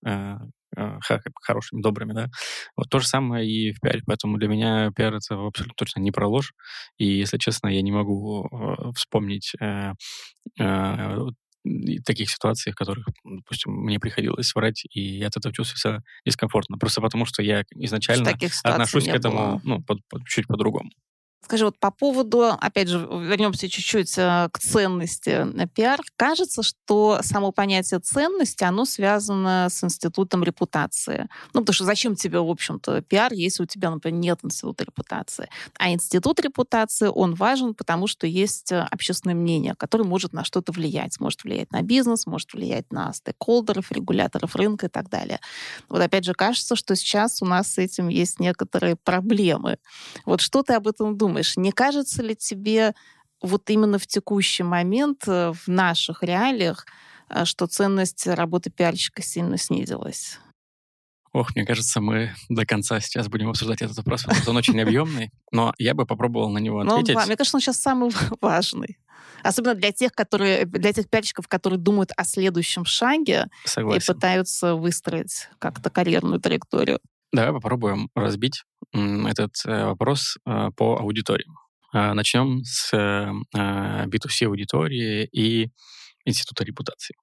хорошими, 1.42 1.83
добрыми, 1.83 2.12
да. 2.12 2.29
Вот 2.76 2.88
то 2.90 2.98
же 2.98 3.07
самое 3.07 3.48
и 3.48 3.72
в 3.72 3.81
пиаре. 3.81 4.02
Поэтому 4.07 4.38
для 4.38 4.48
меня 4.48 4.90
пиар— 4.94 5.14
это 5.16 5.46
абсолютно 5.46 5.74
точно 5.76 6.00
не 6.00 6.11
про 6.11 6.29
ложь. 6.29 6.52
И, 6.98 7.07
если 7.07 7.38
честно, 7.38 7.68
я 7.68 7.83
не 7.83 7.92
могу 7.92 8.48
вспомнить 8.94 9.52
э, 9.61 9.92
э, 10.61 11.18
таких 12.05 12.31
ситуаций, 12.31 12.72
в 12.72 12.76
которых, 12.76 13.07
допустим, 13.24 13.72
мне 13.72 13.98
приходилось 13.98 14.55
врать, 14.55 14.85
и 14.90 15.00
я 15.00 15.29
от 15.29 15.37
этого 15.37 15.55
чувствую 15.55 15.79
себя 15.79 16.02
дискомфортно. 16.24 16.79
Просто 16.79 17.00
потому, 17.00 17.24
что 17.24 17.42
я 17.42 17.64
изначально 17.74 18.33
отношусь 18.62 19.07
к 19.07 19.14
этому 19.14 19.37
было. 19.37 19.61
ну, 19.64 19.83
под, 19.83 19.98
под, 20.09 20.24
чуть 20.26 20.46
по-другому. 20.46 20.90
Скажи, 21.46 21.64
вот 21.64 21.78
по 21.78 21.92
поводу, 21.92 22.42
опять 22.61 22.88
же, 22.88 22.98
вернемся 22.98 23.68
чуть-чуть 23.68 24.18
э, 24.18 24.48
к 24.50 24.59
ценности 24.59 25.46
пиар. 25.76 26.00
Кажется, 26.16 26.64
что 26.64 27.20
само 27.22 27.52
понятие 27.52 28.00
ценности, 28.00 28.64
оно 28.64 28.85
связано 28.85 29.68
с 29.70 29.85
институтом 29.85 30.42
репутации. 30.42 31.28
Ну, 31.54 31.61
потому 31.61 31.72
что 31.72 31.85
зачем 31.85 32.16
тебе, 32.16 32.40
в 32.40 32.50
общем-то, 32.50 33.00
пиар, 33.02 33.32
если 33.32 33.62
у 33.62 33.66
тебя, 33.66 33.92
например, 33.92 34.18
нет 34.18 34.40
института 34.42 34.82
репутации? 34.82 35.48
А 35.78 35.92
институт 35.92 36.40
репутации, 36.40 37.06
он 37.06 37.37
важен, 37.37 37.74
потому 37.74 38.09
что 38.09 38.26
есть 38.26 38.72
э, 38.72 38.80
общественное 38.90 39.37
мнение, 39.37 39.76
которое 39.78 40.02
может 40.02 40.32
на 40.32 40.42
что-то 40.42 40.72
влиять. 40.72 41.20
Может 41.20 41.44
влиять 41.44 41.70
на 41.70 41.82
бизнес, 41.82 42.26
может 42.26 42.54
влиять 42.54 42.90
на 42.90 43.12
стейкхолдеров, 43.12 43.92
регуляторов 43.92 44.56
рынка 44.56 44.87
и 44.87 44.88
так 44.88 45.09
далее. 45.11 45.38
Вот 45.88 46.02
опять 46.02 46.24
же, 46.24 46.35
кажется, 46.35 46.74
что 46.74 46.96
сейчас 46.96 47.40
у 47.40 47.46
нас 47.46 47.74
с 47.74 47.78
этим 47.78 48.09
есть 48.09 48.40
некоторые 48.40 48.96
проблемы. 48.96 49.78
Вот 50.24 50.40
что 50.40 50.64
ты 50.64 50.72
об 50.72 50.88
этом 50.88 51.16
думаешь? 51.16 51.36
Думаешь, 51.37 51.57
не 51.57 51.70
кажется 51.70 52.22
ли 52.22 52.35
тебе 52.35 52.94
вот 53.42 53.68
именно 53.68 53.99
в 53.99 54.07
текущий 54.07 54.62
момент, 54.62 55.25
э, 55.29 55.53
в 55.53 55.68
наших 55.68 56.22
реалиях, 56.22 56.87
э, 57.29 57.44
что 57.44 57.66
ценность 57.66 58.27
работы 58.27 58.70
пиарщика 58.70 59.22
сильно 59.22 59.59
снизилась? 59.59 60.38
Ох, 61.35 61.55
мне 61.55 61.66
кажется, 61.66 62.01
мы 62.01 62.35
до 62.49 62.64
конца 62.64 62.99
сейчас 63.01 63.29
будем 63.29 63.51
обсуждать 63.51 63.83
этот 63.83 63.99
вопрос, 63.99 64.22
потому 64.22 64.40
что 64.40 64.51
он 64.53 64.57
очень 64.57 64.81
объемный, 64.81 65.31
но 65.53 65.75
я 65.77 65.92
бы 65.92 66.07
попробовал 66.07 66.49
на 66.49 66.59
него 66.59 66.81
ответить. 66.81 67.14
Но, 67.14 67.27
мне 67.27 67.37
кажется, 67.37 67.59
он 67.59 67.61
сейчас 67.61 67.77
самый 67.77 68.11
важный. 68.40 68.96
Особенно 69.42 69.75
для 69.75 69.92
тех, 69.92 70.12
которые, 70.12 70.64
для 70.64 70.94
тех 70.94 71.11
пиарщиков, 71.11 71.46
которые 71.46 71.79
думают 71.79 72.12
о 72.16 72.25
следующем 72.25 72.87
шаге 72.87 73.49
Согласен. 73.66 74.12
и 74.12 74.14
пытаются 74.14 74.75
выстроить 74.75 75.49
как-то 75.59 75.90
карьерную 75.90 76.40
траекторию. 76.40 77.01
Давай 77.37 77.53
попробуем 77.53 78.09
разбить 78.14 78.62
этот 78.94 79.57
э, 79.66 79.85
вопрос 79.85 80.38
э, 80.46 80.70
по 80.75 80.96
аудиториям. 80.96 81.59
А, 81.92 82.14
Начнем 82.14 82.64
с 82.64 82.94
B2C 82.94 84.40
э, 84.40 84.46
аудитории 84.46 85.29
и 85.31 85.68
института 86.25 86.64
репутации. 86.64 87.14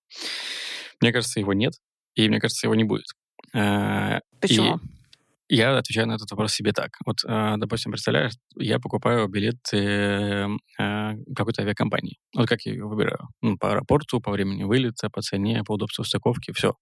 Мне 1.02 1.12
кажется, 1.12 1.40
его 1.40 1.54
нет, 1.54 1.74
и 2.14 2.30
мне 2.30 2.40
кажется, 2.40 2.68
его 2.68 2.76
не 2.76 2.84
будет. 2.84 3.08
Почему? 4.40 4.76
И 4.76 4.80
я 5.50 5.78
отвечаю 5.78 6.08
на 6.08 6.14
этот 6.14 6.32
вопрос 6.32 6.54
себе 6.54 6.72
так. 6.72 6.92
Вот, 7.06 7.18
э, 7.26 7.56
допустим, 7.58 7.92
представляешь, 7.92 8.34
я 8.56 8.80
покупаю 8.80 9.28
билет 9.28 9.58
э, 9.74 10.48
э, 10.80 11.14
какой-то 11.36 11.62
авиакомпании. 11.62 12.18
Вот 12.36 12.48
как 12.48 12.62
я 12.62 12.74
ее 12.74 12.86
выбираю? 12.86 13.30
Ну, 13.42 13.58
по 13.58 13.72
аэропорту, 13.72 14.22
по 14.22 14.32
времени 14.32 14.64
вылета, 14.64 15.10
по 15.10 15.22
цене, 15.22 15.64
по 15.66 15.74
удобству 15.74 16.04
стыковки, 16.04 16.52
все. 16.54 16.76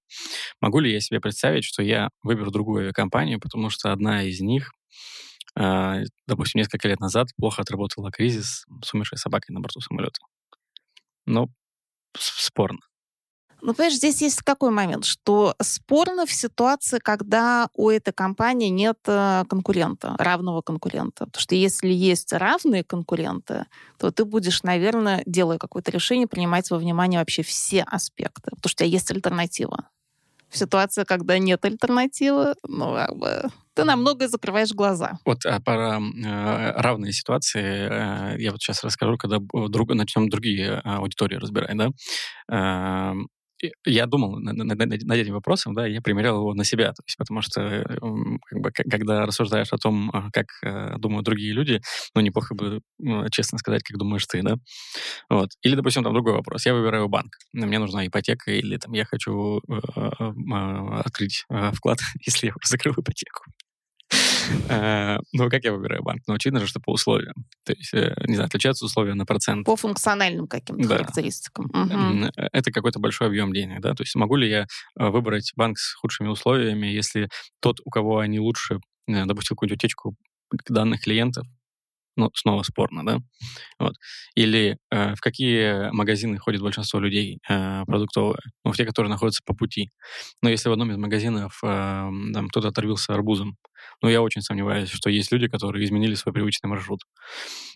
Могу 0.61 0.79
ли 0.79 0.91
я 0.91 0.99
себе 0.99 1.19
представить, 1.19 1.63
что 1.65 1.81
я 1.83 2.09
выберу 2.23 2.51
другую 2.51 2.83
авиакомпанию, 2.83 3.39
потому 3.39 3.69
что 3.69 3.91
одна 3.91 4.23
из 4.23 4.39
них 4.41 4.71
допустим, 6.27 6.59
несколько 6.59 6.87
лет 6.87 7.01
назад 7.01 7.27
плохо 7.35 7.61
отработала 7.61 8.09
кризис 8.09 8.65
с 8.83 8.93
умершей 8.93 9.17
собакой 9.17 9.53
на 9.53 9.59
борту 9.59 9.81
самолета. 9.81 10.21
Ну, 11.25 11.49
спорно. 12.17 12.79
Ну, 13.61 13.73
понимаешь, 13.73 13.95
здесь 13.95 14.21
есть 14.21 14.41
какой 14.41 14.71
момент, 14.71 15.05
что 15.05 15.55
спорно 15.61 16.25
в 16.25 16.31
ситуации, 16.31 16.99
когда 16.99 17.69
у 17.75 17.89
этой 17.89 18.11
компании 18.11 18.69
нет 18.69 18.97
э, 19.05 19.43
конкурента, 19.47 20.15
равного 20.17 20.61
конкурента. 20.61 21.25
Потому 21.27 21.41
что 21.41 21.55
если 21.55 21.89
есть 21.89 22.33
равные 22.33 22.83
конкуренты, 22.83 23.65
то 23.99 24.11
ты 24.11 24.25
будешь, 24.25 24.63
наверное, 24.63 25.21
делая 25.25 25.59
какое-то 25.59 25.91
решение, 25.91 26.27
принимать 26.27 26.71
во 26.71 26.77
внимание 26.77 27.19
вообще 27.19 27.43
все 27.43 27.83
аспекты, 27.83 28.51
потому 28.51 28.69
что 28.69 28.83
у 28.83 28.87
тебя 28.87 28.89
есть 28.89 29.11
альтернатива. 29.11 29.85
В 30.49 30.57
ситуации, 30.57 31.05
когда 31.05 31.37
нет 31.37 31.63
альтернативы, 31.63 32.55
ну, 32.67 32.93
как 32.93 33.15
бы, 33.15 33.43
ты 33.73 33.85
на 33.85 33.95
многое 33.95 34.27
закрываешь 34.27 34.73
глаза. 34.73 35.13
Вот 35.25 35.45
а 35.45 35.61
про 35.61 35.99
э, 35.99 36.71
равные 36.81 37.13
ситуации 37.13 38.33
э, 38.35 38.35
я 38.37 38.51
вот 38.51 38.61
сейчас 38.61 38.83
расскажу, 38.83 39.17
когда 39.17 39.37
друг, 39.39 39.93
начнем 39.93 40.29
другие 40.29 40.79
аудитории 40.83 41.37
разбирать, 41.37 41.77
да. 41.77 41.89
Э, 42.51 43.13
я 43.85 44.05
думал 44.05 44.39
над, 44.39 44.81
этим 44.81 45.33
вопросом, 45.33 45.73
да, 45.73 45.85
я 45.85 46.01
примерял 46.01 46.37
его 46.37 46.53
на 46.53 46.63
себя, 46.63 46.93
то 46.93 47.03
есть, 47.05 47.17
потому 47.17 47.41
что 47.41 47.83
как 48.45 48.59
бы, 48.59 48.71
когда 48.71 49.25
рассуждаешь 49.25 49.71
о 49.71 49.77
том, 49.77 50.11
как 50.33 50.47
думают 50.99 51.25
другие 51.25 51.53
люди, 51.53 51.81
ну, 52.15 52.21
неплохо 52.21 52.55
бы 52.55 52.81
честно 53.31 53.57
сказать, 53.57 53.83
как 53.83 53.97
думаешь 53.97 54.25
ты, 54.25 54.41
да. 54.41 54.55
Вот. 55.29 55.49
Или, 55.61 55.75
допустим, 55.75 56.03
там 56.03 56.13
другой 56.13 56.33
вопрос. 56.33 56.65
Я 56.65 56.73
выбираю 56.73 57.07
банк. 57.07 57.37
Мне 57.53 57.79
нужна 57.79 58.05
ипотека, 58.05 58.51
или 58.51 58.77
там 58.77 58.93
я 58.93 59.05
хочу 59.05 59.59
э, 59.59 59.73
э, 59.95 60.99
открыть 60.99 61.45
э, 61.49 61.71
вклад, 61.73 61.99
если 62.25 62.47
я 62.47 62.53
закрыл 62.63 62.93
ипотеку. 62.93 63.43
Э, 64.69 65.17
ну, 65.33 65.49
как 65.49 65.63
я 65.63 65.73
выбираю 65.73 66.03
банк? 66.03 66.21
Ну, 66.27 66.33
очевидно 66.33 66.59
же, 66.59 66.67
что 66.67 66.79
по 66.79 66.91
условиям. 66.91 67.33
То 67.65 67.73
есть, 67.73 67.93
э, 67.93 68.13
не 68.27 68.35
знаю, 68.35 68.47
отличаются 68.47 68.85
условия 68.85 69.13
на 69.13 69.25
процент. 69.25 69.65
По 69.65 69.75
функциональным 69.75 70.47
каким-то 70.47 70.87
да. 70.87 70.97
характеристикам. 70.97 71.65
Угу. 71.65 72.31
Это 72.35 72.71
какой-то 72.71 72.99
большой 72.99 73.27
объем 73.27 73.53
денег, 73.53 73.81
да? 73.81 73.93
То 73.93 74.03
есть 74.03 74.15
могу 74.15 74.35
ли 74.35 74.49
я 74.49 74.65
выбрать 74.95 75.51
банк 75.55 75.77
с 75.77 75.93
худшими 75.95 76.27
условиями, 76.27 76.87
если 76.87 77.29
тот, 77.61 77.77
у 77.85 77.89
кого 77.89 78.19
они 78.19 78.39
лучше, 78.39 78.79
допустил 79.07 79.55
какую-нибудь 79.55 79.83
утечку 79.83 80.15
данных 80.69 81.01
клиентов, 81.01 81.45
ну, 82.17 82.29
снова 82.35 82.63
спорно, 82.63 83.05
да? 83.05 83.19
Вот. 83.79 83.95
Или 84.35 84.77
э, 84.91 85.15
в 85.15 85.21
какие 85.21 85.91
магазины 85.91 86.37
ходит 86.37 86.61
большинство 86.61 86.99
людей 86.99 87.39
э, 87.49 87.83
продуктовые? 87.85 88.41
Ну, 88.65 88.71
в 88.73 88.77
те, 88.77 88.85
которые 88.85 89.09
находятся 89.09 89.41
по 89.45 89.55
пути. 89.55 89.89
Но 90.41 90.49
если 90.49 90.69
в 90.69 90.73
одном 90.73 90.91
из 90.91 90.97
магазинов 90.97 91.59
э, 91.63 91.67
там 91.67 92.49
кто-то 92.49 92.67
оторвился 92.67 93.13
арбузом, 93.13 93.55
ну, 94.01 94.09
я 94.09 94.21
очень 94.21 94.41
сомневаюсь, 94.41 94.89
что 94.89 95.09
есть 95.09 95.31
люди, 95.31 95.47
которые 95.47 95.85
изменили 95.85 96.15
свой 96.15 96.33
привычный 96.33 96.69
маршрут. 96.69 97.01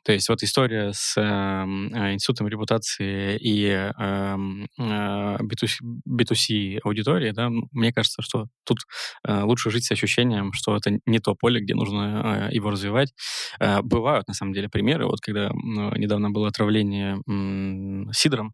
То 0.03 0.11
есть 0.11 0.29
вот 0.29 0.43
история 0.43 0.91
с 0.93 1.17
эм, 1.17 1.93
э, 1.93 2.13
институтом 2.13 2.47
репутации 2.47 3.37
и 3.37 3.65
э, 3.67 3.91
э, 3.97 5.37
B2C, 5.41 5.79
B2C 6.07 6.79
аудитории, 6.83 7.31
да, 7.31 7.49
мне 7.49 7.91
кажется, 7.91 8.21
что 8.21 8.47
тут 8.65 8.79
э, 9.27 9.41
лучше 9.41 9.71
жить 9.71 9.85
с 9.85 9.91
ощущением, 9.91 10.53
что 10.53 10.75
это 10.75 10.99
не 11.05 11.19
то 11.19 11.35
поле, 11.35 11.59
где 11.59 11.73
нужно 11.73 12.49
э, 12.51 12.55
его 12.55 12.69
развивать. 12.69 13.13
Э, 13.59 13.81
бывают, 13.81 14.27
на 14.27 14.33
самом 14.33 14.53
деле, 14.53 14.69
примеры. 14.69 15.05
Вот 15.05 15.21
когда 15.21 15.47
э, 15.47 15.51
недавно 15.53 16.29
было 16.29 16.47
отравление 16.47 17.17
э, 17.27 18.11
сидром, 18.13 18.53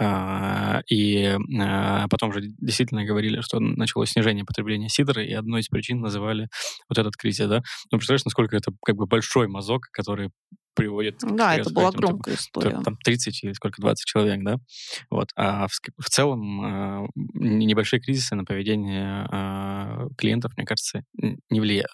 и 0.00 1.36
а, 1.60 2.06
потом 2.08 2.32
же 2.32 2.40
действительно 2.42 3.04
говорили, 3.04 3.40
что 3.40 3.58
началось 3.58 4.10
снижение 4.10 4.44
потребления 4.44 4.88
сидра, 4.88 5.24
и 5.24 5.32
одной 5.32 5.60
из 5.60 5.68
причин 5.68 6.00
называли 6.00 6.48
вот 6.88 6.98
этот 6.98 7.16
кризис, 7.16 7.48
да? 7.48 7.62
Ну, 7.90 7.98
представляешь, 7.98 8.24
насколько 8.24 8.56
это 8.56 8.72
как 8.84 8.96
бы 8.96 9.06
большой 9.06 9.48
мазок, 9.48 9.88
который 9.90 10.30
приводит... 10.74 11.18
Да, 11.22 11.56
это 11.56 11.70
была 11.70 11.90
громкая 11.90 12.36
история. 12.36 12.80
Там 12.82 12.96
30 12.96 13.42
или 13.42 13.52
сколько, 13.52 13.82
20 13.82 14.06
человек, 14.06 14.44
да? 14.44 14.58
Вот. 15.10 15.30
А 15.34 15.66
в, 15.66 15.72
в 15.98 16.08
целом 16.08 16.60
а, 16.60 17.06
небольшие 17.34 18.00
кризисы 18.00 18.36
на 18.36 18.44
поведение 18.44 19.26
клиентов, 20.16 20.52
мне 20.56 20.64
кажется, 20.64 21.02
не 21.50 21.60
влияют. 21.60 21.90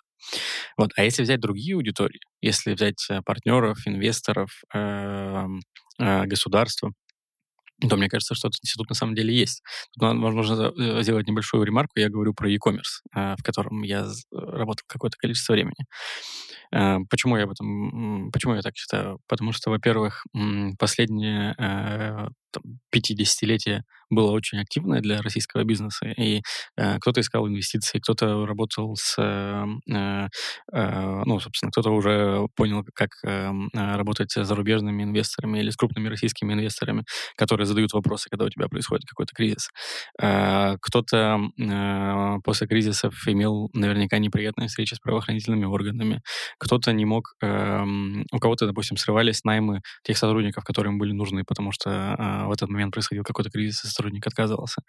Вот. 0.76 0.90
А 0.96 1.04
если 1.04 1.22
взять 1.22 1.40
другие 1.40 1.76
аудитории, 1.76 2.20
если 2.42 2.74
взять 2.74 3.08
партнеров, 3.24 3.78
инвесторов, 3.86 4.50
эм, 4.74 5.60
государства, 5.98 6.92
то 7.88 7.96
мне 7.96 8.08
кажется, 8.08 8.34
что 8.34 8.48
этот 8.48 8.60
институт 8.62 8.88
на 8.88 8.94
самом 8.94 9.14
деле 9.14 9.34
есть. 9.34 9.62
Тут 9.92 10.14
можно 10.14 10.72
э, 10.76 11.02
сделать 11.02 11.26
небольшую 11.26 11.64
ремарку. 11.64 11.92
Я 11.96 12.08
говорю 12.08 12.34
про 12.34 12.48
e-commerce, 12.48 13.02
в 13.14 13.42
котором 13.42 13.82
я 13.82 14.06
работал 14.32 14.84
какое-то 14.86 15.16
количество 15.16 15.52
времени. 15.52 15.86
Почему 17.10 17.36
я 17.36 17.44
об 17.44 17.50
этом, 17.50 18.30
почему 18.32 18.54
я 18.54 18.62
так 18.62 18.76
считаю? 18.76 19.18
Потому 19.28 19.52
что, 19.52 19.70
во-первых, 19.70 20.24
последние 20.78 21.54
50-летие 22.92 23.82
было 24.10 24.30
очень 24.30 24.60
активное 24.60 25.00
для 25.00 25.20
российского 25.22 25.64
бизнеса, 25.64 26.06
и 26.06 26.42
э, 26.76 26.98
кто-то 26.98 27.20
искал 27.20 27.48
инвестиции, 27.48 27.98
кто-то 27.98 28.46
работал 28.46 28.94
с, 28.96 29.16
э, 29.18 29.64
э, 29.92 30.28
э, 30.72 31.22
ну, 31.24 31.40
собственно, 31.40 31.70
кто-то 31.72 31.90
уже 31.90 32.46
понял, 32.54 32.84
как 32.94 33.10
э, 33.24 33.50
работать 33.74 34.32
с 34.32 34.44
зарубежными 34.44 35.02
инвесторами 35.02 35.58
или 35.58 35.70
с 35.70 35.76
крупными 35.76 36.08
российскими 36.08 36.52
инвесторами, 36.52 37.04
которые 37.36 37.66
задают 37.66 37.92
вопросы, 37.92 38.28
когда 38.30 38.44
у 38.44 38.50
тебя 38.50 38.68
происходит 38.68 39.04
какой-то 39.08 39.34
кризис. 39.34 39.70
Э, 40.20 40.76
кто-то 40.80 41.40
э, 41.58 42.36
после 42.44 42.66
кризисов 42.66 43.14
имел 43.26 43.70
наверняка 43.72 44.18
неприятные 44.18 44.68
встречи 44.68 44.94
с 44.94 45.00
правоохранительными 45.00 45.64
органами, 45.64 46.20
кто-то 46.64 46.92
не 46.92 47.04
мог, 47.04 47.34
э, 47.42 47.84
у 48.32 48.38
кого-то, 48.38 48.66
допустим, 48.66 48.96
срывались 48.96 49.44
наймы 49.44 49.82
тех 50.02 50.16
сотрудников, 50.16 50.64
которые 50.64 50.92
им 50.92 50.98
были 50.98 51.12
нужны, 51.12 51.44
потому 51.44 51.72
что 51.72 51.90
э, 51.90 52.46
в 52.46 52.52
этот 52.52 52.70
момент 52.70 52.92
происходил 52.92 53.22
какой-то 53.22 53.50
кризис, 53.50 53.84
и 53.84 53.88
сотрудник 53.88 54.26
отказывался. 54.26 54.80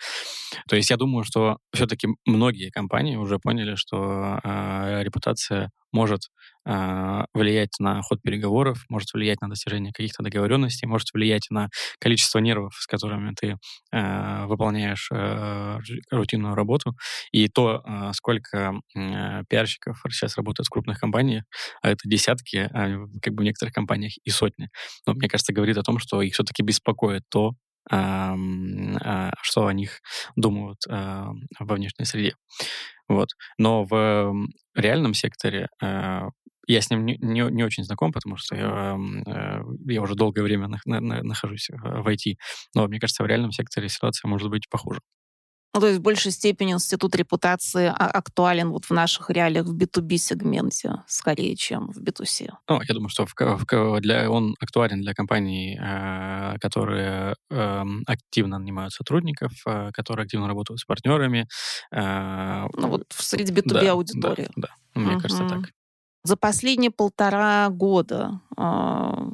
То 0.70 0.78
есть 0.78 0.90
я 0.90 0.98
думаю, 0.98 1.26
что 1.26 1.58
все-таки 1.74 2.08
многие 2.26 2.70
компании 2.70 3.18
уже 3.18 3.40
поняли, 3.40 3.76
что 3.76 4.40
э, 4.44 5.04
репутация 5.04 5.72
может 5.92 6.30
э, 6.66 7.24
влиять 7.34 7.80
на 7.80 8.02
ход 8.02 8.22
переговоров, 8.22 8.86
может 8.90 9.14
влиять 9.14 9.42
на 9.42 9.50
достижение 9.50 9.94
каких-то 9.94 10.24
договоренностей, 10.24 10.88
может 10.88 11.10
влиять 11.14 11.48
на 11.50 11.70
количество 12.00 12.40
нервов, 12.40 12.74
с 12.78 12.88
которыми 12.88 13.34
ты 13.40 13.58
э, 13.92 14.46
выполняешь 14.46 15.10
э, 15.12 15.78
рутинную 16.12 16.56
работу. 16.56 16.94
И 17.32 17.48
то, 17.48 17.82
э, 17.86 18.12
сколько 18.14 18.74
э, 18.96 19.44
пиарщиков 19.50 20.02
сейчас 20.10 20.38
работают 20.38 20.68
в 20.68 20.72
крупных 20.72 21.00
компаниях, 21.00 21.44
а 21.82 21.90
это 21.90 22.08
десятки, 22.10 22.70
а 22.74 23.06
как 23.22 23.34
бы 23.34 23.42
в 23.42 23.46
некоторых 23.46 23.74
компаниях 23.74 24.14
и 24.24 24.30
сотни. 24.30 24.70
Но 25.06 25.14
мне 25.14 25.28
кажется, 25.30 25.54
говорит 25.54 25.78
о 25.78 25.84
том, 25.84 26.00
что 26.00 26.22
их 26.22 26.34
все-таки 26.34 26.64
беспокоит 26.64 27.24
то, 27.30 27.54
а, 27.92 28.36
что 29.42 29.68
о 29.68 29.74
них 29.74 30.02
думают 30.36 30.80
а, 30.90 31.32
во 31.60 31.76
внешней 31.76 32.06
среде. 32.06 32.34
Вот. 33.08 33.30
Но 33.58 33.86
в 33.86 34.34
реальном 34.76 35.14
секторе 35.14 35.68
а, 35.82 36.30
я 36.68 36.82
с 36.82 36.90
ним 36.90 37.06
не, 37.06 37.18
не, 37.22 37.42
не 37.52 37.64
очень 37.64 37.84
знаком, 37.84 38.12
потому 38.12 38.38
что 38.38 38.56
я, 38.56 38.98
я 39.88 40.02
уже 40.02 40.16
долгое 40.16 40.42
время 40.42 40.68
нахожусь 40.86 41.70
в 41.70 42.08
IT. 42.08 42.36
Но 42.74 42.88
мне 42.88 43.00
кажется, 43.00 43.24
в 43.24 43.28
реальном 43.28 43.52
секторе 43.52 43.90
ситуация 43.90 44.28
может 44.28 44.50
быть 44.50 44.68
похуже. 44.70 45.02
Ну, 45.76 45.82
то 45.82 45.88
есть 45.88 46.00
в 46.00 46.04
большей 46.04 46.32
степени 46.32 46.72
институт 46.72 47.16
репутации 47.18 47.88
а, 47.88 48.10
актуален 48.10 48.70
вот 48.70 48.86
в 48.86 48.92
наших 48.92 49.30
реалиях 49.30 49.66
в 49.66 49.76
B2B-сегменте, 49.76 51.04
скорее, 51.06 51.58
чем 51.58 51.92
в 51.92 51.98
B2C. 51.98 52.50
Ну, 52.70 52.82
я 52.82 52.94
думаю, 52.94 53.10
что 53.10 53.26
в, 53.26 53.34
в, 53.38 54.00
для, 54.00 54.32
он 54.32 54.56
актуален 54.62 55.02
для 55.02 55.14
компаний, 55.14 55.78
э, 55.78 56.58
которые 56.62 57.36
э, 57.50 57.84
активно 58.08 58.58
нанимают 58.58 58.94
сотрудников, 58.94 59.52
э, 59.66 59.92
которые 59.92 60.24
активно 60.24 60.48
работают 60.48 60.80
с 60.80 60.86
партнерами. 60.86 61.46
Э, 61.92 62.68
ну, 62.78 62.88
вот 62.88 63.04
среди 63.10 63.52
B2B 63.52 63.86
аудитории. 63.88 64.48
Да, 64.56 64.70
да, 64.94 65.02
мне 65.02 65.16
угу. 65.16 65.24
кажется, 65.24 65.46
так. 65.46 65.72
За 66.24 66.38
последние 66.38 66.92
полтора 66.92 67.68
года 67.70 68.40
э, 68.56 69.30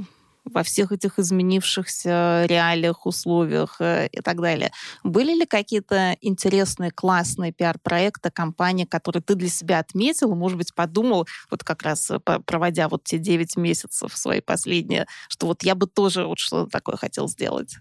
во 0.53 0.63
всех 0.63 0.91
этих 0.91 1.19
изменившихся 1.19 2.45
реалиях, 2.47 3.05
условиях 3.05 3.77
э, 3.79 4.07
и 4.11 4.21
так 4.21 4.41
далее. 4.41 4.71
Были 5.03 5.33
ли 5.33 5.45
какие-то 5.45 6.17
интересные, 6.21 6.91
классные 6.91 7.51
пиар-проекты, 7.51 8.31
компании, 8.31 8.85
которые 8.85 9.21
ты 9.21 9.35
для 9.35 9.49
себя 9.49 9.79
отметил, 9.79 10.35
может 10.35 10.57
быть, 10.57 10.73
подумал, 10.73 11.27
вот 11.49 11.63
как 11.63 11.83
раз 11.83 12.11
э, 12.11 12.19
проводя 12.19 12.89
вот 12.89 13.03
те 13.03 13.17
9 13.17 13.57
месяцев 13.57 14.15
свои 14.15 14.41
последние, 14.41 15.07
что 15.29 15.47
вот 15.47 15.63
я 15.63 15.75
бы 15.75 15.87
тоже 15.87 16.25
вот 16.25 16.39
что-то 16.39 16.69
такое 16.69 16.97
хотел 16.97 17.27
сделать? 17.27 17.77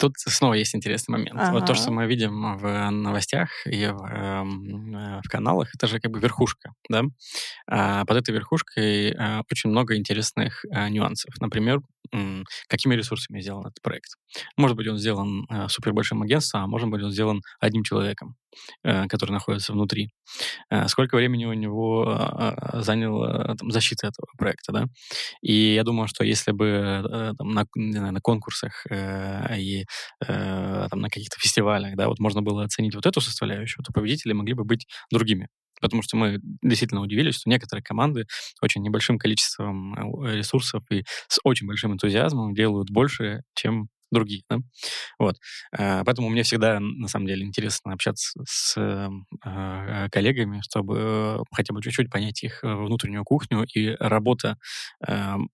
Тут 0.00 0.14
снова 0.16 0.54
есть 0.54 0.74
интересный 0.74 1.12
момент. 1.12 1.38
Ага. 1.38 1.52
Вот 1.52 1.66
то, 1.66 1.74
что 1.74 1.90
мы 1.90 2.06
видим 2.06 2.56
в 2.56 2.90
новостях 2.90 3.50
и 3.66 3.86
в, 3.86 4.02
эм, 4.02 4.96
э, 4.96 5.20
в 5.22 5.28
каналах, 5.28 5.68
это 5.74 5.86
же 5.86 6.00
как 6.00 6.10
бы 6.10 6.18
верхушка, 6.18 6.72
да? 6.88 7.02
А 7.66 8.06
под 8.06 8.16
этой 8.16 8.34
верхушкой 8.34 9.10
э, 9.10 9.42
очень 9.50 9.68
много 9.68 9.96
интересных 9.96 10.64
э, 10.64 10.88
нюансов. 10.88 11.34
Например, 11.38 11.80
э, 11.80 11.99
какими 12.68 12.94
ресурсами 12.94 13.40
сделан 13.40 13.66
этот 13.66 13.80
проект. 13.82 14.10
Может 14.56 14.76
быть, 14.76 14.88
он 14.88 14.98
сделан 14.98 15.46
э, 15.50 15.68
супер 15.68 15.92
большим 15.92 16.22
агентством, 16.22 16.62
а 16.64 16.66
может 16.66 16.88
быть, 16.88 17.02
он 17.02 17.10
сделан 17.10 17.42
одним 17.60 17.82
человеком, 17.84 18.36
э, 18.84 19.06
который 19.08 19.32
находится 19.32 19.72
внутри. 19.72 20.10
Э, 20.70 20.88
сколько 20.88 21.16
времени 21.16 21.46
у 21.46 21.52
него 21.52 22.06
э, 22.40 22.80
заняла 22.82 23.54
там, 23.56 23.70
защита 23.70 24.08
этого 24.08 24.26
проекта, 24.38 24.72
да? 24.72 24.84
И 25.42 25.74
я 25.74 25.84
думаю, 25.84 26.08
что 26.08 26.24
если 26.24 26.52
бы 26.52 26.66
э, 26.66 27.32
там, 27.38 27.50
на, 27.52 27.66
знаю, 27.74 28.12
на 28.12 28.20
конкурсах 28.20 28.86
и 28.90 29.84
там, 30.20 31.00
на 31.00 31.08
каких-то 31.08 31.38
фестивалях, 31.38 31.96
да, 31.96 32.08
вот 32.08 32.18
можно 32.18 32.42
было 32.42 32.64
оценить 32.64 32.94
вот 32.94 33.06
эту 33.06 33.20
составляющую, 33.20 33.84
то 33.84 33.92
победители 33.92 34.32
могли 34.32 34.54
бы 34.54 34.64
быть 34.64 34.86
другими. 35.10 35.48
Потому 35.80 36.02
что 36.02 36.16
мы 36.16 36.38
действительно 36.62 37.00
удивились, 37.02 37.36
что 37.36 37.50
некоторые 37.50 37.82
команды 37.82 38.26
очень 38.62 38.82
небольшим 38.82 39.18
количеством 39.18 39.94
э, 40.24 40.36
ресурсов 40.36 40.82
и 40.90 41.04
с 41.28 41.38
очень 41.44 41.66
большим 41.66 41.92
энтузиазмом 41.92 42.54
делают 42.54 42.90
больше, 42.90 43.42
чем 43.54 43.88
другие. 44.12 44.42
Да? 44.50 44.58
Вот. 45.18 45.36
Э, 45.76 46.02
поэтому 46.04 46.28
мне 46.30 46.42
всегда, 46.42 46.80
на 46.80 47.08
самом 47.08 47.26
деле, 47.26 47.44
интересно 47.46 47.92
общаться 47.92 48.40
с 48.46 48.76
э, 48.76 50.08
коллегами, 50.10 50.60
чтобы 50.62 51.42
хотя 51.52 51.72
бы 51.74 51.82
чуть-чуть 51.82 52.10
понять 52.10 52.42
их 52.42 52.60
внутреннюю 52.62 53.24
кухню, 53.24 53.64
и 53.74 53.90
работа 54.00 54.56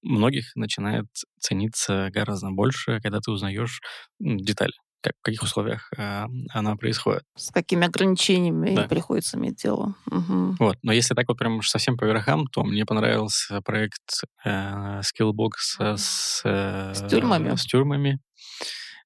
многих 0.02 0.54
начинает 0.56 1.06
цениться 1.38 2.10
гораздо 2.12 2.50
больше, 2.50 3.00
когда 3.00 3.20
ты 3.20 3.30
узнаешь 3.30 3.80
детали 4.18 4.72
как, 5.06 5.14
в 5.20 5.22
каких 5.22 5.42
условиях 5.42 5.88
э, 5.96 6.26
она 6.50 6.76
происходит. 6.76 7.22
С 7.36 7.52
какими 7.52 7.86
ограничениями 7.86 8.74
да. 8.74 8.88
приходится 8.88 9.36
иметь 9.36 9.62
дело. 9.62 9.94
Угу. 10.10 10.56
Вот. 10.58 10.78
Но 10.82 10.92
если 10.92 11.14
так 11.14 11.28
вот 11.28 11.38
прям 11.38 11.62
совсем 11.62 11.96
по 11.96 12.04
верхам, 12.04 12.46
то 12.48 12.64
мне 12.64 12.84
понравился 12.84 13.60
проект 13.62 14.24
э, 14.44 15.00
Skillbox 15.00 15.50
с, 15.96 16.42
э, 16.44 16.94
с 16.94 17.08
тюрьмами. 17.08 17.54
С 17.54 17.64
тюрьмами. 17.64 18.18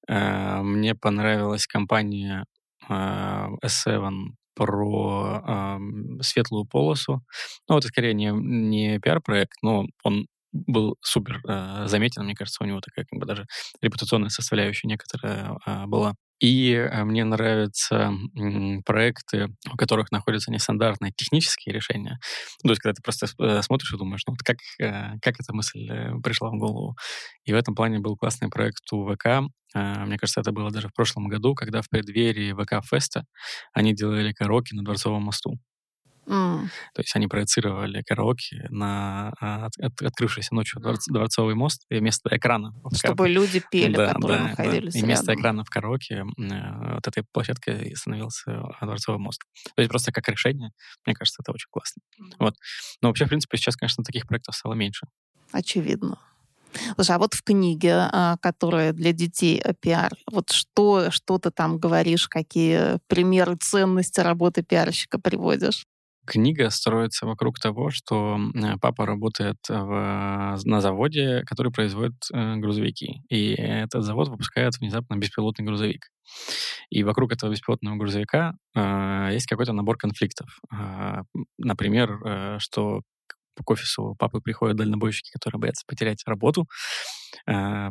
Э, 0.08 0.62
мне 0.62 0.94
понравилась 0.94 1.66
компания 1.66 2.46
э, 2.88 3.48
S7 3.62 4.30
про 4.54 5.42
э, 5.46 5.78
светлую 6.22 6.64
полосу. 6.64 7.22
Ну, 7.68 7.76
это 7.76 7.88
скорее 7.88 8.14
не, 8.14 8.32
не 8.32 8.98
пиар-проект, 8.98 9.52
но 9.62 9.84
он 10.02 10.26
был 10.52 10.96
супер 11.02 11.40
э, 11.48 11.86
заметен, 11.86 12.24
мне 12.24 12.34
кажется, 12.34 12.62
у 12.62 12.66
него 12.66 12.80
такая 12.80 13.06
как 13.10 13.18
бы 13.18 13.26
даже 13.26 13.46
репутационная 13.80 14.30
составляющая 14.30 14.88
некоторая 14.88 15.58
э, 15.66 15.86
была. 15.86 16.14
И 16.40 16.72
э, 16.72 17.04
мне 17.04 17.24
нравятся 17.24 18.12
проекты, 18.86 19.48
у 19.72 19.76
которых 19.76 20.10
находятся 20.10 20.50
нестандартные 20.50 21.12
технические 21.12 21.74
решения. 21.74 22.18
Ну, 22.62 22.68
то 22.68 22.70
есть, 22.70 22.80
когда 22.80 22.94
ты 22.94 23.02
просто 23.02 23.26
э, 23.38 23.62
смотришь 23.62 23.92
и 23.92 23.98
думаешь, 23.98 24.22
ну, 24.26 24.32
вот 24.32 24.42
как, 24.42 24.56
э, 24.80 25.18
как 25.20 25.34
эта 25.38 25.52
мысль 25.52 25.88
пришла 26.22 26.50
в 26.50 26.58
голову. 26.58 26.96
И 27.44 27.52
в 27.52 27.56
этом 27.56 27.74
плане 27.74 27.98
был 27.98 28.16
классный 28.16 28.48
проект 28.48 28.90
у 28.92 29.12
ВК. 29.12 29.26
Э, 29.74 30.04
мне 30.04 30.18
кажется, 30.18 30.40
это 30.40 30.52
было 30.52 30.70
даже 30.70 30.88
в 30.88 30.94
прошлом 30.94 31.28
году, 31.28 31.54
когда 31.54 31.82
в 31.82 31.88
преддверии 31.88 32.52
ВК-феста 32.52 33.24
они 33.72 33.94
делали 33.94 34.32
караоке 34.32 34.74
на 34.74 34.84
Дворцовом 34.84 35.24
мосту. 35.24 35.58
Mm. 36.30 36.68
То 36.94 37.02
есть 37.02 37.16
они 37.16 37.26
проецировали 37.26 38.02
караоке 38.02 38.66
на 38.70 39.32
а, 39.40 39.66
от, 39.66 39.72
от, 39.78 40.00
открывшийся 40.00 40.54
ночью 40.54 40.80
дворц, 40.80 41.06
дворцовый 41.08 41.56
мост 41.56 41.84
и 41.90 41.98
вместо 41.98 42.30
экрана. 42.36 42.72
Чтобы 42.94 43.24
кар... 43.24 43.26
люди 43.26 43.62
пели, 43.68 43.96
да, 43.96 44.12
которые 44.12 44.38
да, 44.38 44.48
находились 44.50 44.92
да. 44.92 44.98
И 45.00 45.02
вместо 45.02 45.34
экрана 45.34 45.64
в 45.64 45.70
караоке 45.70 46.24
э, 46.38 46.94
вот 46.94 47.08
этой 47.08 47.24
площадкой 47.32 47.96
становился 47.96 48.62
дворцовый 48.80 49.20
мост. 49.20 49.40
То 49.74 49.82
есть 49.82 49.90
просто 49.90 50.12
как 50.12 50.28
решение, 50.28 50.70
мне 51.04 51.14
кажется, 51.16 51.42
это 51.42 51.52
очень 51.52 51.68
классно. 51.68 52.00
Mm. 52.20 52.34
Вот. 52.38 52.54
Но 53.02 53.08
вообще, 53.08 53.24
в 53.24 53.28
принципе, 53.28 53.56
сейчас, 53.58 53.74
конечно, 53.74 54.04
таких 54.04 54.28
проектов 54.28 54.54
стало 54.54 54.74
меньше. 54.74 55.06
Очевидно. 55.50 56.18
Слушай, 56.94 57.16
а 57.16 57.18
вот 57.18 57.34
в 57.34 57.42
книге, 57.42 58.08
а, 58.12 58.36
которая 58.40 58.92
для 58.92 59.12
детей 59.12 59.60
э, 59.62 59.74
пиар, 59.74 60.12
вот 60.30 60.50
что, 60.50 61.10
что 61.10 61.38
ты 61.38 61.50
там 61.50 61.78
говоришь, 61.78 62.28
какие 62.28 62.98
примеры 63.08 63.56
ценности 63.56 64.20
работы 64.20 64.62
пиарщика 64.62 65.18
приводишь? 65.18 65.86
Книга 66.26 66.70
строится 66.70 67.26
вокруг 67.26 67.58
того, 67.58 67.90
что 67.90 68.38
э, 68.54 68.76
папа 68.80 69.06
работает 69.06 69.58
в, 69.68 70.58
на 70.64 70.80
заводе, 70.80 71.42
который 71.46 71.72
производит 71.72 72.16
э, 72.32 72.56
грузовики. 72.56 73.22
И 73.28 73.52
этот 73.52 74.04
завод 74.04 74.28
выпускает 74.28 74.78
внезапно 74.78 75.16
беспилотный 75.16 75.64
грузовик. 75.64 76.08
И 76.90 77.02
вокруг 77.02 77.32
этого 77.32 77.50
беспилотного 77.50 77.96
грузовика 77.96 78.54
э, 78.76 79.30
есть 79.32 79.46
какой-то 79.46 79.72
набор 79.72 79.96
конфликтов. 79.96 80.60
Э, 80.72 81.22
например, 81.58 82.20
э, 82.24 82.56
что 82.58 83.02
к 83.64 83.70
офису 83.70 84.14
папы 84.18 84.40
приходят 84.40 84.76
дальнобойщики, 84.76 85.30
которые 85.32 85.60
боятся 85.60 85.84
потерять 85.86 86.22
работу, 86.26 86.66
э, 87.46 87.90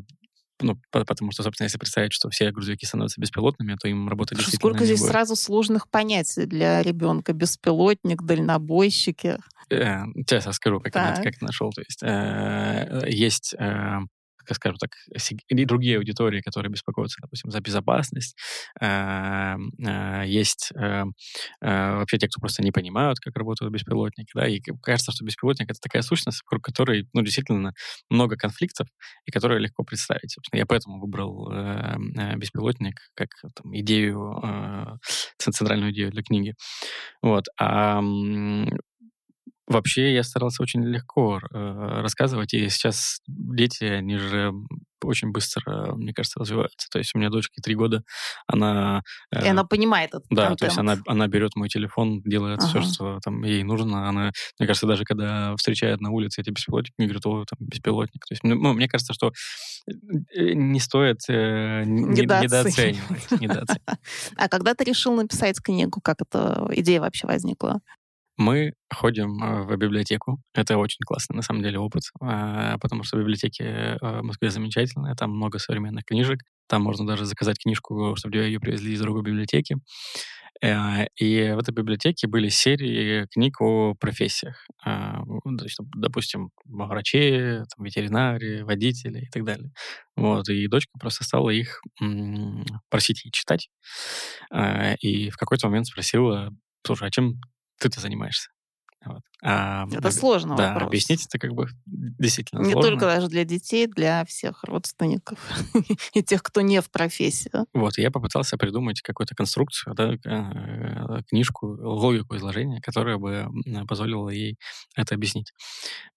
ну, 0.61 0.77
потому 0.91 1.31
что, 1.31 1.43
собственно, 1.43 1.65
если 1.65 1.77
представить, 1.77 2.13
что 2.13 2.29
все 2.29 2.51
грузовики 2.51 2.85
становятся 2.85 3.19
беспилотными, 3.19 3.75
то 3.79 3.87
им 3.87 4.07
работать 4.09 4.37
Слушай, 4.37 4.51
действительно 4.51 4.71
Сколько 4.71 4.85
здесь 4.85 4.99
будет. 4.99 5.11
сразу 5.11 5.35
сложных 5.35 5.89
понятий 5.89 6.45
для 6.45 6.81
ребенка. 6.81 7.33
Беспилотник, 7.33 8.23
дальнобойщики. 8.23 9.37
Э, 9.69 10.03
сейчас 10.15 10.45
я 10.45 10.53
скажу, 10.53 10.79
как, 10.79 10.95
я, 10.95 11.15
как 11.21 11.41
нашел. 11.41 11.71
То 11.71 11.81
есть 11.81 11.99
э, 12.03 13.05
есть 13.07 13.55
э, 13.57 13.99
скажем 14.53 14.77
так, 14.77 14.91
и 15.47 15.65
другие 15.65 15.97
аудитории, 15.97 16.41
которые 16.41 16.71
беспокоятся, 16.71 17.19
допустим, 17.21 17.51
за 17.51 17.59
безопасность. 17.61 18.35
Э, 18.81 19.55
э, 19.85 20.23
есть 20.25 20.71
э, 20.75 21.03
вообще 21.61 22.17
те, 22.17 22.27
кто 22.27 22.39
просто 22.39 22.63
не 22.63 22.71
понимают, 22.71 23.19
как 23.19 23.35
работают 23.35 23.73
беспилотники, 23.73 24.31
да, 24.33 24.47
и 24.47 24.61
кажется, 24.81 25.11
что 25.11 25.25
беспилотник— 25.25 25.69
это 25.69 25.79
такая 25.79 26.01
сущность, 26.01 26.41
вокруг 26.43 26.63
которой, 26.63 27.07
ну, 27.13 27.21
действительно 27.21 27.73
много 28.09 28.35
конфликтов, 28.35 28.87
и 29.25 29.31
которые 29.31 29.59
легко 29.59 29.83
представить. 29.83 30.31
Собственно, 30.31 30.59
я 30.59 30.65
поэтому 30.65 30.99
выбрал 30.99 31.49
беспилотник 32.35 32.95
как 33.15 33.29
там, 33.55 33.75
идею, 33.77 34.99
центральную 35.37 35.91
идею 35.91 36.11
для 36.11 36.23
книги. 36.23 36.55
Вот. 37.21 37.45
А 37.59 38.01
Вообще 39.69 40.13
я 40.13 40.23
старался 40.23 40.63
очень 40.63 40.83
легко 40.83 41.39
э, 41.39 42.01
рассказывать, 42.01 42.53
и 42.53 42.69
сейчас 42.69 43.21
дети, 43.27 43.83
они 43.83 44.17
же 44.17 44.51
очень 45.05 45.31
быстро, 45.31 45.95
мне 45.95 46.13
кажется, 46.13 46.39
развиваются. 46.39 46.87
То 46.91 46.97
есть 46.97 47.11
у 47.13 47.19
меня 47.19 47.29
дочке 47.29 47.61
три 47.61 47.75
года, 47.75 48.03
она... 48.47 49.03
Э, 49.31 49.45
и 49.45 49.47
она 49.47 49.63
понимает 49.63 50.09
этот 50.09 50.25
Да, 50.29 50.47
контент. 50.47 50.59
то 50.59 50.65
есть 50.65 50.77
она, 50.77 50.97
она 51.07 51.27
берет 51.27 51.55
мой 51.55 51.69
телефон, 51.69 52.21
делает 52.23 52.59
ага. 52.59 52.67
все, 52.67 52.81
что 52.81 53.19
там 53.23 53.43
ей 53.43 53.63
нужно. 53.63 54.09
Она, 54.09 54.31
мне 54.59 54.67
кажется, 54.67 54.87
даже 54.87 55.03
когда 55.03 55.55
встречает 55.55 56.01
на 56.01 56.09
улице 56.09 56.41
эти 56.41 56.49
беспилотники, 56.49 56.95
говорит, 56.97 57.25
о, 57.25 57.45
там, 57.45 57.67
беспилотник. 57.67 58.25
То 58.25 58.33
есть, 58.33 58.43
ну, 58.43 58.55
ну 58.55 58.73
мне 58.73 58.87
кажется, 58.87 59.13
что 59.13 59.31
э, 59.87 60.53
не 60.53 60.79
стоит 60.79 61.19
э, 61.29 61.83
недооценивать. 61.85 63.31
недооценивать. 63.31 63.81
А 64.35 64.47
когда 64.47 64.73
ты 64.73 64.83
решил 64.83 65.13
написать 65.13 65.59
книгу, 65.61 66.01
как 66.01 66.21
эта 66.21 66.67
идея 66.71 67.01
вообще 67.01 67.27
возникла? 67.27 67.81
Мы 68.39 68.71
ходим 68.89 69.43
э, 69.43 69.63
в 69.63 69.75
библиотеку. 69.75 70.39
Это 70.53 70.77
очень 70.77 71.01
классный, 71.05 71.35
на 71.35 71.41
самом 71.41 71.61
деле, 71.61 71.77
опыт, 71.77 72.03
э, 72.21 72.77
потому 72.79 73.03
что 73.03 73.17
библиотеки 73.17 73.63
э, 73.63 73.97
в 73.99 74.23
Москве 74.23 74.49
замечательные, 74.49 75.13
там 75.15 75.31
много 75.31 75.59
современных 75.59 76.05
книжек, 76.05 76.39
там 76.69 76.81
можно 76.81 77.05
даже 77.05 77.25
заказать 77.25 77.59
книжку, 77.61 78.15
чтобы 78.15 78.37
ее 78.37 78.61
привезли 78.61 78.93
из 78.93 79.01
другой 79.01 79.23
библиотеки. 79.23 79.75
И 80.61 81.51
в 81.55 81.59
этой 81.59 81.73
библиотеке 81.73 82.27
были 82.27 82.49
серии 82.49 83.25
книг 83.31 83.61
о 83.61 83.95
профессиях. 83.95 84.67
Есть, 85.63 85.77
допустим, 85.95 86.49
врачи, 86.65 87.61
там, 87.75 87.85
ветеринари, 87.85 88.63
водители 88.63 89.21
и 89.21 89.29
так 89.29 89.45
далее. 89.45 89.71
Вот, 90.17 90.49
и 90.49 90.67
дочка 90.67 90.91
просто 90.99 91.23
стала 91.23 91.49
их 91.49 91.81
просить 92.89 93.23
ей 93.25 93.31
читать. 93.31 93.69
И 95.01 95.29
в 95.29 95.37
какой-то 95.37 95.67
момент 95.67 95.87
спросила, 95.87 96.51
слушай, 96.85 97.07
а 97.07 97.11
чем 97.11 97.39
ты-то 97.79 97.99
занимаешься? 97.99 98.49
Вот. 99.05 99.21
А, 99.41 99.87
это 99.93 100.11
сложно 100.11 100.57
Да, 100.57 100.73
вопрос. 100.73 100.89
объяснить 100.89 101.25
это 101.25 101.39
как 101.39 101.53
бы 101.53 101.67
действительно 101.85 102.59
не 102.59 102.71
сложно. 102.73 102.91
только 102.91 103.05
даже 103.05 103.27
для 103.29 103.45
детей, 103.45 103.87
для 103.87 104.25
всех 104.25 104.65
родственников 104.65 105.39
и 106.13 106.21
тех, 106.21 106.43
кто 106.43 106.59
не 106.59 106.81
в 106.81 106.91
профессии. 106.91 107.49
Вот, 107.73 107.97
я 107.97 108.11
попытался 108.11 108.57
придумать 108.57 109.01
какую-то 109.01 109.35
конструкцию, 109.35 109.95
да, 109.95 110.15
э, 110.15 111.23
книжку, 111.29 111.67
логику 111.67 112.35
изложения, 112.35 112.81
которая 112.81 113.17
бы 113.17 113.47
позволила 113.87 114.29
ей 114.29 114.57
это 114.97 115.15
объяснить. 115.15 115.53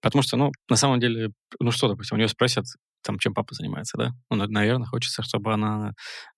Потому 0.01 0.23
что, 0.23 0.37
ну, 0.37 0.51
на 0.69 0.75
самом 0.77 0.99
деле, 0.99 1.31
ну 1.61 1.71
что, 1.71 1.87
допустим, 1.87 2.17
у 2.17 2.19
нее 2.19 2.29
спросят, 2.29 2.65
там, 3.03 3.19
чем 3.19 3.35
папа 3.35 3.55
занимается, 3.55 3.99
да? 3.99 4.13
Ну, 4.31 4.37
наверное, 4.49 4.87
хочется, 4.87 5.23
чтобы 5.23 5.53
она 5.53 5.93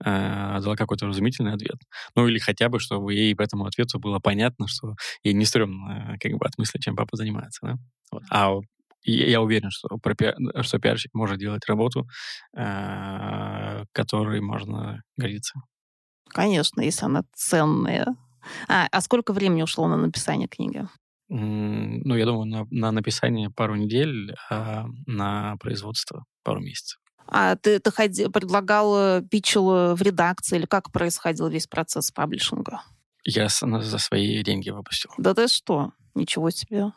э, 0.04 0.60
дала 0.60 0.76
какой-то 0.76 1.06
разумительный 1.06 1.52
ответ. 1.54 1.76
Ну, 2.14 2.26
или 2.28 2.38
хотя 2.38 2.68
бы, 2.68 2.80
чтобы 2.80 3.14
ей 3.14 3.34
по 3.34 3.42
этому 3.42 3.66
ответу 3.66 3.98
было 3.98 4.18
понятно, 4.18 4.66
что 4.68 4.94
ей 5.22 5.34
не 5.34 5.44
стрёмно 5.44 6.16
как 6.20 6.32
бы 6.32 6.46
от 6.46 6.58
мысли, 6.58 6.78
чем 6.78 6.96
папа 6.96 7.16
занимается, 7.16 7.60
да? 7.66 7.74
Вот. 8.10 8.22
А 8.30 8.54
я 9.04 9.42
уверен, 9.42 9.70
что, 9.70 9.98
про 9.98 10.14
пиар, 10.14 10.34
что 10.62 10.78
пиарщик 10.78 11.12
может 11.14 11.38
делать 11.38 11.66
работу, 11.66 12.06
э, 12.56 13.84
которой 13.92 14.40
можно 14.40 15.02
гордиться. 15.16 15.60
Конечно, 16.28 16.80
если 16.80 17.04
она 17.04 17.22
ценная. 17.34 18.06
А, 18.68 18.88
а 18.90 19.00
сколько 19.00 19.32
времени 19.32 19.62
ушло 19.62 19.86
на 19.88 19.96
написание 19.96 20.48
книги? 20.48 20.86
Ну, 21.28 22.14
я 22.16 22.26
думаю, 22.26 22.44
на, 22.44 22.66
на 22.70 22.92
написание 22.92 23.50
пару 23.50 23.76
недель, 23.76 24.34
а 24.50 24.86
на 25.06 25.56
производство 25.56 26.24
пару 26.42 26.60
месяцев. 26.60 27.00
А 27.26 27.56
ты, 27.56 27.78
ты 27.78 27.90
ходи, 27.90 28.28
предлагал, 28.28 29.22
питчил 29.22 29.94
в 29.94 30.02
редакции, 30.02 30.56
или 30.56 30.66
как 30.66 30.92
происходил 30.92 31.48
весь 31.48 31.66
процесс 31.66 32.10
паблишинга? 32.10 32.82
Я 33.24 33.48
за 33.48 33.98
свои 33.98 34.42
деньги 34.42 34.68
выпустил. 34.68 35.10
Да 35.16 35.34
ты 35.34 35.48
что? 35.48 35.92
Ничего 36.14 36.50
себе. 36.50 36.92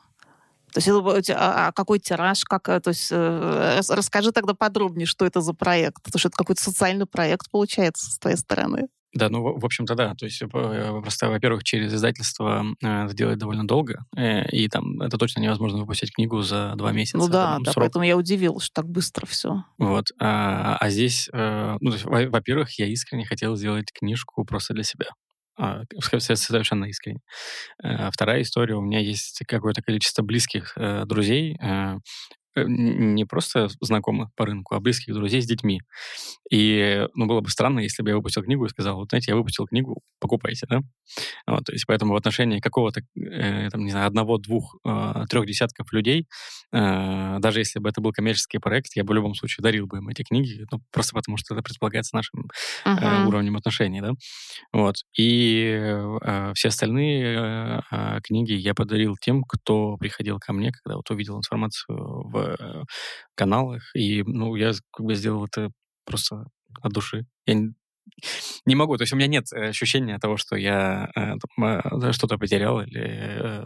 То 0.74 0.80
есть, 0.80 1.30
а, 1.32 1.68
а 1.68 1.72
какой 1.72 2.00
тираж, 2.00 2.44
как, 2.44 2.68
э, 2.70 2.80
то 2.82 2.90
есть, 2.90 3.08
э, 3.12 3.80
расскажи 3.90 4.32
тогда 4.32 4.54
подробнее, 4.54 5.06
что 5.06 5.26
это 5.26 5.42
за 5.42 5.54
проект, 5.54 6.04
потому 6.04 6.20
что 6.20 6.28
это 6.28 6.38
какой-то 6.38 6.62
социальный 6.62 7.06
проект 7.06 7.50
получается 7.50 8.12
с 8.12 8.20
твоей 8.20 8.38
стороны. 8.38 8.90
Да, 9.14 9.30
ну, 9.30 9.42
в 9.58 9.66
общем-то, 9.66 9.96
да. 9.96 10.14
То 10.16 10.26
есть, 10.26 10.42
э, 10.42 10.48
просто, 10.48 11.30
во-первых, 11.30 11.64
через 11.64 11.94
издательство 11.94 12.66
это 12.82 13.14
делать 13.14 13.38
довольно 13.38 13.68
долго, 13.68 14.06
и 14.18 14.68
там 14.70 15.02
это 15.02 15.18
точно 15.18 15.40
невозможно 15.40 15.80
выпустить 15.80 16.14
книгу 16.14 16.42
за 16.42 16.74
два 16.76 16.92
месяца. 16.92 17.18
Ну 17.18 17.28
да, 17.28 17.58
да, 17.62 17.72
поэтому 17.76 18.06
я 18.06 18.18
удивилась, 18.18 18.66
что 18.66 18.82
так 18.82 18.90
быстро 18.90 19.26
все. 19.26 19.64
Вот. 19.78 20.08
А, 20.20 20.78
а 20.78 20.90
здесь, 20.90 21.30
ну, 21.34 21.80
во-первых, 21.80 22.78
я 22.80 22.86
искренне 22.88 23.26
хотел 23.26 23.56
сделать 23.56 23.92
книжку 23.94 24.44
просто 24.46 24.74
для 24.74 24.84
себя. 24.84 25.08
А, 25.60 25.82
совершенно 26.20 26.86
искренне. 26.86 27.20
Э, 27.84 28.12
вторая 28.12 28.44
история. 28.44 28.76
У 28.76 28.82
меня 28.82 29.00
есть 29.00 29.42
какое-то 29.48 29.82
количество 29.82 30.22
близких 30.22 30.74
э, 30.78 31.04
друзей, 31.06 31.58
э, 31.60 31.66
э, 31.66 31.98
не 32.66 33.26
просто 33.26 33.68
знакомых 33.82 34.30
по 34.36 34.46
рынку, 34.46 34.76
а 34.76 34.80
близких 34.80 35.14
друзей 35.14 35.42
с 35.42 35.46
детьми. 35.46 35.82
И, 36.52 37.08
ну, 37.16 37.26
было 37.26 37.42
бы 37.42 37.50
странно, 37.50 37.80
если 37.80 38.04
бы 38.04 38.10
я 38.10 38.16
выпустил 38.16 38.44
книгу 38.44 38.66
и 38.66 38.70
сказал, 38.70 38.98
вот, 38.98 39.10
знаете, 39.10 39.32
я 39.32 39.36
выпустил 39.36 39.66
книгу, 39.66 40.02
покупайте, 40.20 40.66
да? 40.70 40.82
Вот, 41.46 41.66
то 41.66 41.74
есть 41.74 41.86
поэтому 41.86 42.14
в 42.14 42.16
отношении 42.16 42.60
какого-то, 42.60 43.02
э, 43.16 43.70
там, 43.70 43.84
не 43.84 43.92
знаю, 43.92 44.08
одного, 44.08 44.38
двух, 44.38 44.78
э, 44.86 45.26
трех 45.30 45.46
десятков 45.46 45.92
людей, 45.92 46.28
э, 46.72 47.38
даже 47.40 47.60
если 47.60 47.80
бы 47.80 47.90
это 47.90 48.02
был 48.02 48.12
коммерческий 48.12 48.60
проект, 48.60 48.96
я 48.96 49.04
бы 49.04 49.12
в 49.12 49.16
любом 49.16 49.36
случае 49.36 49.64
дарил 49.64 49.88
бы 49.88 49.98
им 49.98 50.08
эти 50.10 50.24
книги, 50.24 50.66
ну, 50.72 50.82
просто 50.92 51.14
потому 51.14 51.38
что 51.38 51.54
это 51.54 51.64
предполагается 51.64 52.16
нашим 52.16 52.50
uh-huh. 52.86 53.24
э, 53.24 53.26
уровнем 53.28 53.58
отношений, 53.58 54.02
да? 54.02 54.12
Вот. 54.72 54.96
И 55.18 55.78
э, 55.80 56.52
все 56.56 56.70
остальные 56.70 57.36
э, 57.36 57.80
э, 57.92 58.20
книги 58.24 58.54
я 58.54 58.74
подарил 58.74 59.16
тем, 59.20 59.44
кто 59.44 59.98
приходил 59.98 60.40
ко 60.40 60.54
мне, 60.54 60.72
когда 60.72 60.98
вот 60.98 61.10
увидел 61.10 61.38
информацию 61.38 61.98
в 61.98 62.47
э, 62.60 62.84
каналах, 63.36 63.84
и, 63.96 64.24
ну, 64.24 64.56
я 64.56 64.74
как 64.92 65.06
бы 65.06 65.16
сделал 65.16 65.46
это 65.46 65.72
просто 66.06 66.46
от 66.82 66.92
души. 66.92 67.26
Я 67.46 67.56
не, 67.56 67.74
не 68.66 68.76
могу, 68.76 68.98
то 68.98 69.04
есть 69.04 69.14
у 69.14 69.16
меня 69.16 69.28
нет 69.28 69.46
э, 69.54 69.70
ощущения 69.70 70.18
того, 70.20 70.38
что 70.38 70.56
я 70.56 71.10
э, 71.16 71.36
э, 71.62 72.12
что-то 72.12 72.38
потерял 72.38 72.82
или 72.82 73.02
э, 73.02 73.66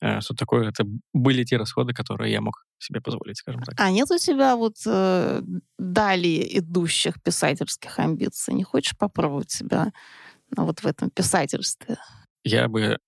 э, 0.00 0.20
что 0.20 0.34
такое. 0.34 0.68
Это 0.68 0.84
были 1.12 1.44
те 1.44 1.56
расходы, 1.56 1.92
которые 1.92 2.32
я 2.32 2.40
мог 2.40 2.64
себе 2.78 3.00
позволить, 3.00 3.38
скажем 3.38 3.62
так. 3.62 3.74
А 3.78 3.90
нет 3.90 4.10
у 4.10 4.18
тебя 4.18 4.56
вот 4.56 4.76
э, 4.86 5.42
далее 5.78 6.58
идущих 6.58 7.22
писательских 7.22 7.98
амбиций? 7.98 8.54
Не 8.54 8.64
хочешь 8.64 8.96
попробовать 8.96 9.50
себя 9.50 9.92
ну, 10.56 10.64
вот 10.64 10.80
в 10.80 10.86
этом 10.86 11.10
писательстве? 11.10 11.96
Я 12.44 12.68
бы 12.68 12.98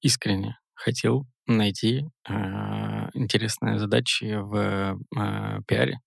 искренне 0.00 0.58
хотел 0.74 1.26
найти 1.46 2.04
э, 2.28 2.32
интересные 3.14 3.78
задачи 3.78 4.36
в 4.40 4.56
э, 4.56 5.60
пиаре. 5.66 6.00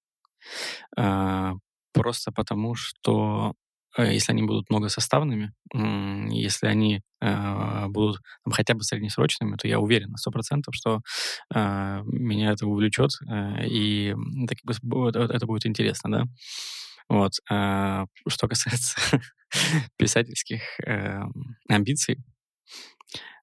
Э, 0.98 1.54
просто 1.94 2.32
потому, 2.32 2.76
что 2.76 3.54
э, 3.98 4.14
если 4.14 4.32
они 4.34 4.44
будут 4.44 4.70
многосоставными, 4.70 5.54
если 6.32 6.68
они 6.68 7.02
э, 7.22 7.88
будут 7.88 8.22
там, 8.44 8.54
хотя 8.54 8.74
бы 8.74 8.84
среднесрочными, 8.84 9.56
то 9.56 9.68
я 9.68 9.80
уверен 9.80 10.12
на 10.12 10.18
100%, 10.18 10.64
что 10.72 11.02
э, 11.54 12.02
меня 12.06 12.52
это 12.52 12.68
увлечет, 12.68 13.12
э, 13.30 13.68
и 13.68 14.16
это, 14.44 14.56
как 14.56 14.82
бы, 14.84 15.10
это 15.10 15.46
будет 15.46 15.66
интересно, 15.66 16.12
да. 16.12 16.24
Вот. 17.10 17.34
Э, 17.52 18.06
что 18.28 18.48
касается 18.48 18.98
писательских 19.98 20.62
э, 20.86 21.22
амбиций, 21.70 22.24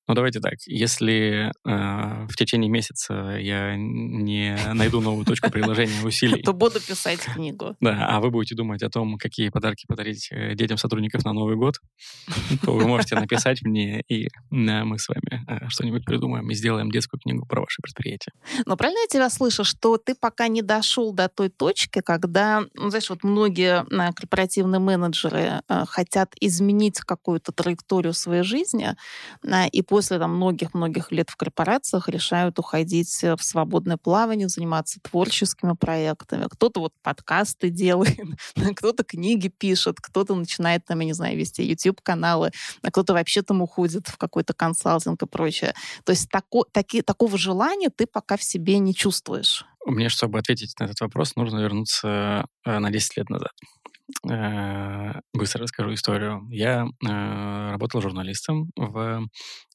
ну, 0.09 0.15
давайте 0.15 0.41
так. 0.41 0.55
Если 0.67 1.53
э, 1.65 2.27
в 2.27 2.35
течение 2.37 2.69
месяца 2.69 3.37
я 3.39 3.77
не 3.77 4.59
найду 4.75 5.01
новую 5.01 5.25
точку 5.25 5.51
приложения 5.51 6.03
усилий... 6.05 6.43
То 6.43 6.53
буду 6.53 6.81
писать 6.81 7.21
книгу. 7.21 7.77
Да, 7.81 8.09
а 8.09 8.21
вы 8.21 8.31
будете 8.31 8.57
думать 8.57 8.83
о 8.83 8.91
том, 8.91 9.17
какие 9.17 9.51
подарки 9.51 9.87
подарить 9.87 10.29
э, 10.33 10.55
детям 10.55 10.77
сотрудников 10.77 11.25
на 11.25 11.33
Новый 11.33 11.57
год, 11.57 11.77
то 12.65 12.73
вы 12.73 12.87
можете 12.89 13.15
написать 13.15 13.63
мне, 13.63 14.03
и 14.09 14.29
мы 14.51 14.99
с 14.99 15.09
вами 15.09 15.45
э, 15.47 15.69
что-нибудь 15.69 16.05
придумаем 16.05 16.51
и 16.51 16.55
сделаем 16.55 16.91
детскую 16.91 17.21
книгу 17.21 17.47
про 17.47 17.61
ваше 17.61 17.81
предприятие. 17.81 18.33
Но 18.67 18.77
правильно 18.77 19.01
я 19.03 19.07
тебя 19.07 19.31
слышу, 19.31 19.63
что 19.63 19.99
ты 19.99 20.17
пока 20.17 20.49
не 20.49 20.63
дошел 20.63 21.13
до 21.13 21.29
той 21.29 21.49
точки, 21.49 22.01
когда, 22.01 22.65
ну, 22.75 22.89
знаешь, 22.89 23.09
вот 23.09 23.23
многие 23.23 23.85
э, 23.89 24.13
корпоративные 24.13 24.81
менеджеры 24.81 25.61
хотят 25.87 26.35
изменить 26.41 26.99
какую-то 27.01 27.53
траекторию 27.53 28.15
своей 28.15 28.43
жизни, 28.43 28.97
и 29.71 29.83
после 29.93 30.19
там, 30.19 30.37
многих-многих 30.37 31.13
лет 31.13 31.29
в 31.29 31.37
корпорациях 31.37 32.09
решают 32.09 32.59
уходить 32.59 33.23
в 33.23 33.43
свободное 33.43 33.99
плавание, 33.99 34.49
заниматься 34.49 34.99
творческими 35.03 35.75
проектами. 35.75 36.47
Кто-то 36.51 36.81
вот 36.81 36.95
подкасты 37.03 37.69
делает, 37.69 38.17
кто-то 38.77 39.05
книги 39.05 39.49
пишет, 39.49 39.99
кто-то 40.01 40.35
начинает, 40.35 40.87
там, 40.87 41.01
я 41.01 41.05
не 41.05 41.13
знаю, 41.13 41.37
вести 41.37 41.63
YouTube-каналы, 41.63 42.53
а 42.81 42.91
кто-то 42.91 43.13
вообще 43.13 43.43
там 43.43 43.61
уходит 43.61 44.09
в 44.09 44.17
какой-то 44.17 44.55
консалтинг 44.55 45.23
и 45.25 45.27
прочее. 45.27 45.75
То 46.05 46.13
есть 46.13 46.31
тако, 46.31 46.65
таки, 46.73 47.03
такого 47.03 47.37
желания 47.37 47.91
ты 47.95 48.07
пока 48.07 48.39
в 48.39 48.43
себе 48.43 48.79
не 48.79 48.95
чувствуешь. 48.95 49.67
Мне, 49.85 50.09
чтобы 50.09 50.39
ответить 50.39 50.75
на 50.81 50.85
этот 50.85 51.03
вопрос, 51.03 51.37
нужно 51.37 51.59
вернуться 51.59 52.47
э, 52.65 52.79
на 52.79 52.91
10 52.91 53.17
лет 53.19 53.29
назад. 53.29 53.53
Э, 54.29 55.21
быстро 55.33 55.63
расскажу 55.63 55.95
историю. 55.95 56.47
Я 56.51 56.85
э, 56.85 57.71
работал 57.71 58.01
журналистом 58.01 58.71
в 58.77 59.27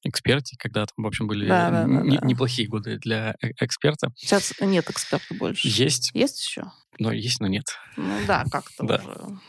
эксперте, 0.04 0.56
когда 0.58 0.86
там, 0.86 1.04
в 1.04 1.08
общем, 1.08 1.28
были 1.28 1.48
да, 1.48 1.70
да, 1.70 1.86
да, 1.86 2.02
не, 2.02 2.18
да. 2.18 2.26
неплохие 2.26 2.68
годы 2.68 2.98
для 2.98 3.36
э, 3.42 3.52
эксперта. 3.60 4.12
Сейчас 4.16 4.54
нет 4.62 4.90
эксперта 4.90 5.34
больше. 5.34 5.68
Есть. 5.68 6.12
Есть 6.14 6.46
еще? 6.46 6.72
Но 7.00 7.12
есть, 7.12 7.40
но 7.42 7.48
нет. 7.48 7.66
Ну 7.96 8.20
да, 8.26 8.46
как-то 8.52 8.84
да. 8.86 8.96
уже. 8.96 9.40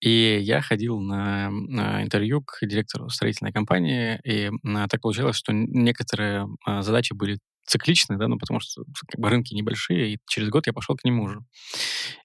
И 0.00 0.38
я 0.40 0.62
ходил 0.62 1.00
на, 1.00 1.50
на 1.50 2.02
интервью 2.02 2.42
к 2.42 2.58
директору 2.62 3.10
строительной 3.10 3.52
компании, 3.52 4.18
и 4.24 4.50
а, 4.64 4.88
так 4.88 5.00
получилось, 5.00 5.36
что 5.36 5.52
некоторые 5.52 6.46
а, 6.64 6.82
задачи 6.82 7.12
были 7.12 7.38
цикличный, 7.70 8.18
да, 8.18 8.28
ну, 8.28 8.38
потому 8.38 8.60
что 8.60 8.82
как 9.08 9.20
бы 9.20 9.30
рынки 9.30 9.54
небольшие, 9.54 10.14
и 10.14 10.18
через 10.28 10.48
год 10.48 10.66
я 10.66 10.72
пошел 10.72 10.96
к 10.96 11.04
нему 11.04 11.24
уже. 11.24 11.40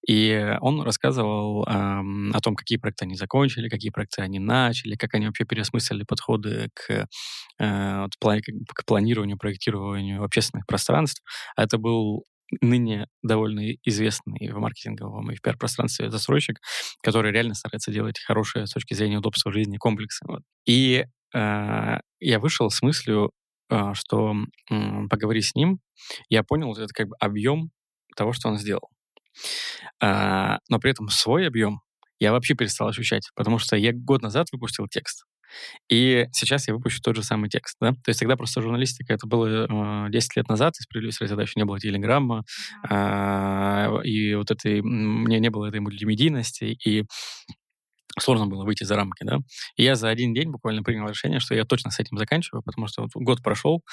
И 0.07 0.55
он 0.61 0.81
рассказывал 0.81 1.65
эм, 1.65 2.31
о 2.33 2.39
том, 2.41 2.55
какие 2.55 2.77
проекты 2.79 3.05
они 3.05 3.15
закончили, 3.15 3.69
какие 3.69 3.91
проекты 3.91 4.21
они 4.21 4.39
начали, 4.39 4.95
как 4.95 5.13
они 5.13 5.27
вообще 5.27 5.45
переосмыслили 5.45 6.03
подходы 6.03 6.69
к, 6.73 7.07
э, 7.59 8.01
вот, 8.01 8.11
плани, 8.19 8.41
к 8.73 8.85
планированию, 8.85 9.37
проектированию 9.37 10.23
общественных 10.23 10.65
пространств. 10.65 11.21
А 11.55 11.63
это 11.63 11.77
был 11.77 12.25
ныне 12.61 13.07
довольно 13.23 13.71
известный 13.83 14.51
в 14.51 14.59
маркетинговом 14.59 15.31
и 15.31 15.35
в 15.35 15.41
пиар-пространстве 15.41 16.11
застройщик, 16.11 16.59
который 17.01 17.31
реально 17.31 17.53
старается 17.55 17.91
делать 17.91 18.19
хорошие 18.19 18.67
с 18.67 18.71
точки 18.71 18.93
зрения 18.93 19.17
удобства 19.17 19.51
жизни 19.51 19.77
комплексы. 19.77 20.25
Вот. 20.27 20.41
И 20.65 21.05
э, 21.33 21.99
я 22.19 22.39
вышел 22.39 22.69
с 22.69 22.81
мыслью 22.81 23.31
что 23.93 24.35
поговорив 25.09 25.45
с 25.45 25.55
ним, 25.55 25.79
я 26.29 26.43
понял 26.43 26.73
этот 26.73 26.91
как 26.91 27.07
бы 27.07 27.15
объем 27.19 27.71
того, 28.15 28.33
что 28.33 28.49
он 28.49 28.57
сделал. 28.57 28.89
А, 30.01 30.59
но 30.69 30.79
при 30.79 30.91
этом 30.91 31.09
свой 31.09 31.47
объем 31.47 31.81
я 32.19 32.31
вообще 32.31 32.55
перестал 32.55 32.87
ощущать, 32.87 33.29
потому 33.35 33.59
что 33.59 33.75
я 33.75 33.91
год 33.93 34.21
назад 34.21 34.47
выпустил 34.51 34.87
текст, 34.87 35.25
и 35.89 36.25
сейчас 36.31 36.67
я 36.67 36.73
выпущу 36.73 37.01
тот 37.01 37.15
же 37.15 37.23
самый 37.23 37.49
текст. 37.49 37.77
Да? 37.79 37.91
То 37.91 38.09
есть 38.09 38.19
тогда 38.19 38.35
просто 38.35 38.61
журналистика, 38.61 39.13
это 39.13 39.27
было 39.27 40.07
э, 40.07 40.11
10 40.11 40.35
лет 40.37 40.47
назад, 40.47 40.73
и 40.79 40.83
справедливости 40.83 41.23
ради 41.23 41.41
еще 41.41 41.53
не 41.57 41.65
было 41.65 41.79
телеграмма, 41.79 42.43
э, 42.89 44.03
и 44.03 44.35
вот 44.35 44.51
этой, 44.51 44.81
мне 44.81 45.39
не 45.39 45.49
было 45.49 45.67
этой 45.67 45.79
мультимедийности, 45.79 46.77
и 46.85 47.05
сложно 48.19 48.47
было 48.47 48.63
выйти 48.65 48.83
за 48.83 48.95
рамки, 48.95 49.23
да. 49.23 49.39
И 49.77 49.83
я 49.83 49.95
за 49.95 50.09
один 50.09 50.33
день 50.33 50.49
буквально 50.51 50.83
принял 50.83 51.07
решение, 51.09 51.39
что 51.39 51.55
я 51.55 51.65
точно 51.65 51.91
с 51.91 51.99
этим 51.99 52.17
заканчиваю, 52.17 52.63
потому 52.63 52.87
что 52.87 53.03
вот 53.03 53.11
год 53.15 53.41
прошел, 53.43 53.83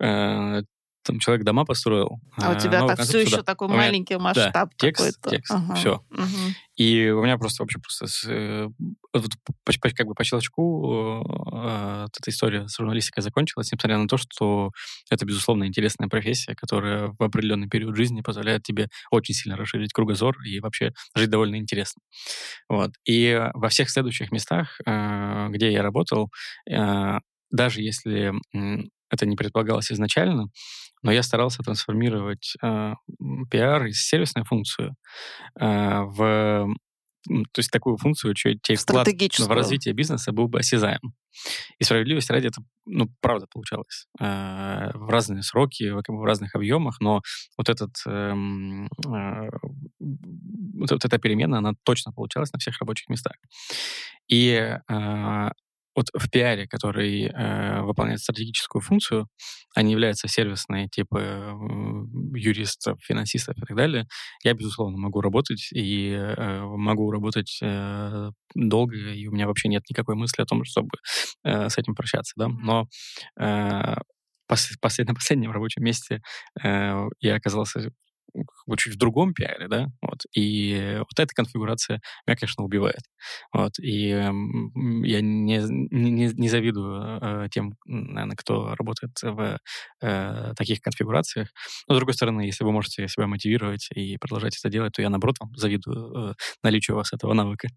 э, 0.00 0.62
там 1.02 1.18
человек 1.18 1.44
дома 1.44 1.64
построил. 1.64 2.20
А 2.36 2.52
у 2.52 2.58
тебя 2.58 2.86
так 2.86 3.00
все 3.00 3.20
еще 3.20 3.42
такой 3.42 3.68
у 3.68 3.70
маленький 3.70 4.16
масштаб 4.16 4.70
да, 4.70 4.76
текст, 4.76 5.18
текст, 5.28 5.50
ага. 5.50 5.74
все. 5.74 6.04
Угу. 6.10 6.54
И 6.76 7.10
у 7.10 7.22
меня 7.22 7.36
просто 7.36 7.62
вообще 7.62 7.78
просто 7.78 8.06
с, 8.06 8.24
э, 8.26 8.68
вот, 9.12 9.30
по, 9.44 9.72
по, 9.72 9.90
как 9.90 10.06
бы 10.06 10.14
по 10.14 10.24
щелчку 10.24 11.22
э, 11.52 12.06
эта 12.06 12.30
история 12.30 12.66
с 12.66 12.76
журналистикой 12.76 13.22
закончилась, 13.22 13.70
несмотря 13.70 13.98
на 13.98 14.08
то, 14.08 14.16
что 14.16 14.70
это, 15.10 15.26
безусловно, 15.26 15.64
интересная 15.64 16.08
профессия, 16.08 16.54
которая 16.54 17.14
в 17.18 17.22
определенный 17.22 17.68
период 17.68 17.96
жизни 17.96 18.22
позволяет 18.22 18.62
тебе 18.62 18.88
очень 19.10 19.34
сильно 19.34 19.56
расширить 19.56 19.92
кругозор 19.92 20.36
и 20.44 20.60
вообще 20.60 20.92
жить 21.14 21.30
довольно 21.30 21.56
интересно. 21.56 22.00
Вот. 22.68 22.92
И 23.04 23.40
во 23.54 23.68
всех 23.68 23.90
следующих 23.90 24.32
местах, 24.32 24.80
э, 24.86 25.48
где 25.50 25.70
я 25.72 25.82
работал, 25.82 26.30
э, 26.70 27.18
даже 27.50 27.82
если 27.82 28.32
это 29.12 29.26
не 29.26 29.36
предполагалось 29.36 29.92
изначально, 29.92 30.46
но 31.02 31.12
я 31.12 31.22
старался 31.22 31.62
трансформировать 31.62 32.54
э, 32.62 32.94
пиар 33.50 33.86
из 33.86 34.06
сервисной 34.06 34.44
функции 34.44 34.94
э, 35.60 36.00
в 36.02 36.68
то 37.24 37.58
есть 37.58 37.70
такую 37.70 37.96
функцию, 37.96 38.34
чей, 38.34 38.58
вклад 38.76 39.06
в 39.06 39.48
развитие 39.48 39.94
бизнеса 39.94 40.32
был 40.32 40.48
бы 40.48 40.58
осязаем. 40.58 41.14
И 41.78 41.84
справедливость 41.84 42.30
ради 42.30 42.48
это, 42.48 42.62
ну, 42.84 43.08
правда 43.20 43.46
получалось. 43.46 44.06
Э, 44.20 44.90
в 44.94 45.08
разные 45.08 45.42
сроки, 45.42 45.90
в, 45.90 46.02
в 46.06 46.24
разных 46.24 46.54
объемах, 46.54 47.00
но 47.00 47.22
вот, 47.56 47.68
этот, 47.68 47.90
э, 48.06 48.10
э, 48.10 49.50
вот, 50.00 50.90
вот 50.90 51.04
эта 51.04 51.18
перемена, 51.18 51.58
она 51.58 51.72
точно 51.84 52.12
получалась 52.12 52.52
на 52.52 52.58
всех 52.58 52.78
рабочих 52.80 53.08
местах. 53.08 53.34
И 54.28 54.50
э, 54.88 55.50
вот 55.94 56.06
в 56.14 56.30
пиаре, 56.30 56.66
который 56.66 57.26
э, 57.26 57.82
выполняет 57.82 58.20
стратегическую 58.20 58.82
функцию, 58.82 59.28
а 59.74 59.82
не 59.82 59.92
является 59.92 60.28
сервисной, 60.28 60.88
типа 60.88 61.18
э, 61.18 61.52
юристов, 62.34 62.98
финансистов 63.02 63.56
и 63.58 63.60
так 63.60 63.76
далее, 63.76 64.06
я, 64.44 64.54
безусловно, 64.54 64.98
могу 64.98 65.20
работать 65.20 65.68
и 65.72 66.10
э, 66.12 66.60
могу 66.62 67.10
работать 67.10 67.58
э, 67.62 68.30
долго, 68.54 68.96
и 68.96 69.26
у 69.26 69.32
меня 69.32 69.46
вообще 69.46 69.68
нет 69.68 69.82
никакой 69.90 70.14
мысли 70.14 70.42
о 70.42 70.46
том, 70.46 70.64
чтобы 70.64 70.90
э, 71.44 71.68
с 71.68 71.78
этим 71.78 71.94
прощаться, 71.94 72.32
да, 72.36 72.48
но 72.48 72.86
э, 73.38 73.96
пос, 74.46 74.70
послед, 74.80 75.08
на 75.08 75.14
последнем 75.14 75.52
рабочем 75.52 75.84
месте 75.84 76.20
э, 76.62 77.08
я 77.20 77.34
оказался 77.36 77.90
чуть 78.78 78.94
в 78.94 78.98
другом 78.98 79.34
пиаре, 79.34 79.68
да, 79.68 79.88
вот, 80.00 80.20
и 80.34 80.96
вот 80.98 81.18
эта 81.18 81.34
конфигурация 81.34 82.00
меня, 82.26 82.36
конечно, 82.36 82.64
убивает, 82.64 83.02
вот, 83.52 83.78
и 83.78 84.08
я 84.08 85.20
не, 85.20 85.60
не, 85.90 86.32
не 86.32 86.48
завидую 86.48 87.20
э, 87.20 87.48
тем, 87.50 87.74
наверное, 87.84 88.36
кто 88.36 88.74
работает 88.74 89.12
в 89.22 89.58
э, 90.02 90.52
таких 90.56 90.80
конфигурациях, 90.80 91.48
но, 91.88 91.94
с 91.94 91.98
другой 91.98 92.14
стороны, 92.14 92.42
если 92.42 92.64
вы 92.64 92.72
можете 92.72 93.06
себя 93.08 93.26
мотивировать 93.26 93.88
и 93.94 94.16
продолжать 94.18 94.56
это 94.58 94.70
делать, 94.70 94.94
то 94.94 95.02
я, 95.02 95.10
наоборот, 95.10 95.36
вам 95.40 95.54
завидую 95.56 96.30
э, 96.30 96.34
наличию 96.62 96.96
у 96.96 96.98
вас 96.98 97.12
этого 97.12 97.34
навыка. 97.34 97.68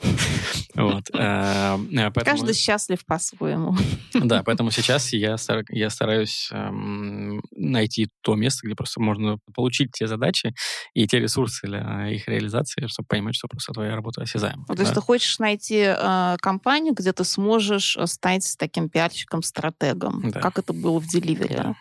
Вот. 0.74 1.04
Э, 1.12 1.78
э, 1.92 2.10
Каждый 2.24 2.54
счастлив 2.54 3.04
по-своему. 3.06 3.76
Да, 4.12 4.42
поэтому 4.44 4.72
сейчас 4.72 5.12
я, 5.12 5.36
я 5.68 5.90
стараюсь 5.90 6.48
эм, 6.50 7.40
найти 7.52 8.08
то 8.22 8.34
место, 8.34 8.66
где 8.66 8.74
просто 8.74 9.00
можно 9.00 9.38
получить 9.54 9.92
те 9.92 10.08
задачи 10.08 10.52
и 10.92 11.06
те 11.06 11.20
ресурсы 11.20 11.68
для 11.68 12.08
их 12.08 12.26
реализации, 12.26 12.88
чтобы 12.88 13.06
понимать, 13.06 13.36
что 13.36 13.46
просто 13.46 13.72
твоя 13.72 13.94
работа 13.94 14.22
осязаема. 14.22 14.66
То 14.66 14.80
есть 14.80 14.94
ты 14.94 15.00
хочешь 15.00 15.38
найти 15.38 15.84
э, 15.86 16.36
компанию, 16.40 16.94
где 16.94 17.12
ты 17.12 17.22
сможешь 17.24 17.96
стать 18.06 18.56
таким 18.58 18.88
пиарщиком-стратегом, 18.88 20.32
как 20.32 20.58
это 20.58 20.72
было 20.72 20.98
в 20.98 21.06
Delivery. 21.06 21.74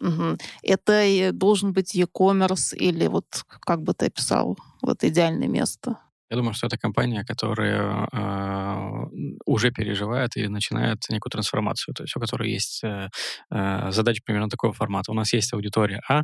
Угу. 0.00 0.38
Это 0.62 1.30
должен 1.32 1.74
быть 1.74 1.94
e-commerce 1.94 2.74
или 2.74 3.06
вот 3.06 3.26
как 3.60 3.82
бы 3.82 3.92
ты 3.92 4.06
описал, 4.06 4.56
вот 4.80 5.04
идеальное 5.04 5.48
место? 5.48 5.98
Я 6.30 6.36
думаю, 6.36 6.54
что 6.54 6.66
это 6.68 6.78
компания, 6.78 7.24
которая 7.24 8.08
э, 8.12 9.06
уже 9.46 9.70
переживает 9.72 10.36
и 10.36 10.46
начинает 10.48 10.98
некую 11.10 11.30
трансформацию, 11.30 11.92
то 11.94 12.04
есть 12.04 12.16
у 12.16 12.20
которой 12.20 12.50
есть 12.50 12.84
э, 12.84 13.08
э, 13.50 13.90
задача 13.90 14.22
примерно 14.24 14.48
такого 14.48 14.72
формата. 14.72 15.10
У 15.10 15.14
нас 15.14 15.32
есть 15.32 15.52
аудитория 15.52 16.00
А, 16.08 16.22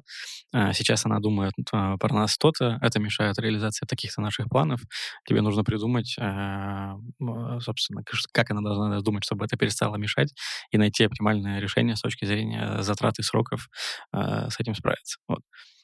э, 0.54 0.72
сейчас 0.74 1.07
она 1.07 1.18
думает 1.18 1.54
э, 1.72 1.96
про 1.98 2.14
нас 2.14 2.32
что-то, 2.34 2.78
это 2.82 3.00
мешает 3.00 3.38
реализации 3.38 3.84
таких-то 3.86 4.20
наших 4.20 4.48
планов. 4.48 4.80
Тебе 5.28 5.40
нужно 5.42 5.64
придумать, 5.64 6.14
э, 6.18 6.92
собственно, 7.61 8.02
как 8.32 8.50
она 8.50 8.61
должна 8.61 9.00
думать, 9.00 9.24
чтобы 9.24 9.44
это 9.44 9.57
перестало 9.57 9.96
мешать, 9.96 10.32
и 10.70 10.78
найти 10.78 11.04
оптимальное 11.04 11.61
решение 11.61 11.96
с 11.96 12.00
точки 12.00 12.24
зрения 12.26 12.82
затрат 12.82 13.18
и 13.18 13.22
сроков 13.22 13.68
э, 14.14 14.48
с 14.50 14.61
этим 14.61 14.74
справиться. 14.74 15.18
Вот. 15.28 15.40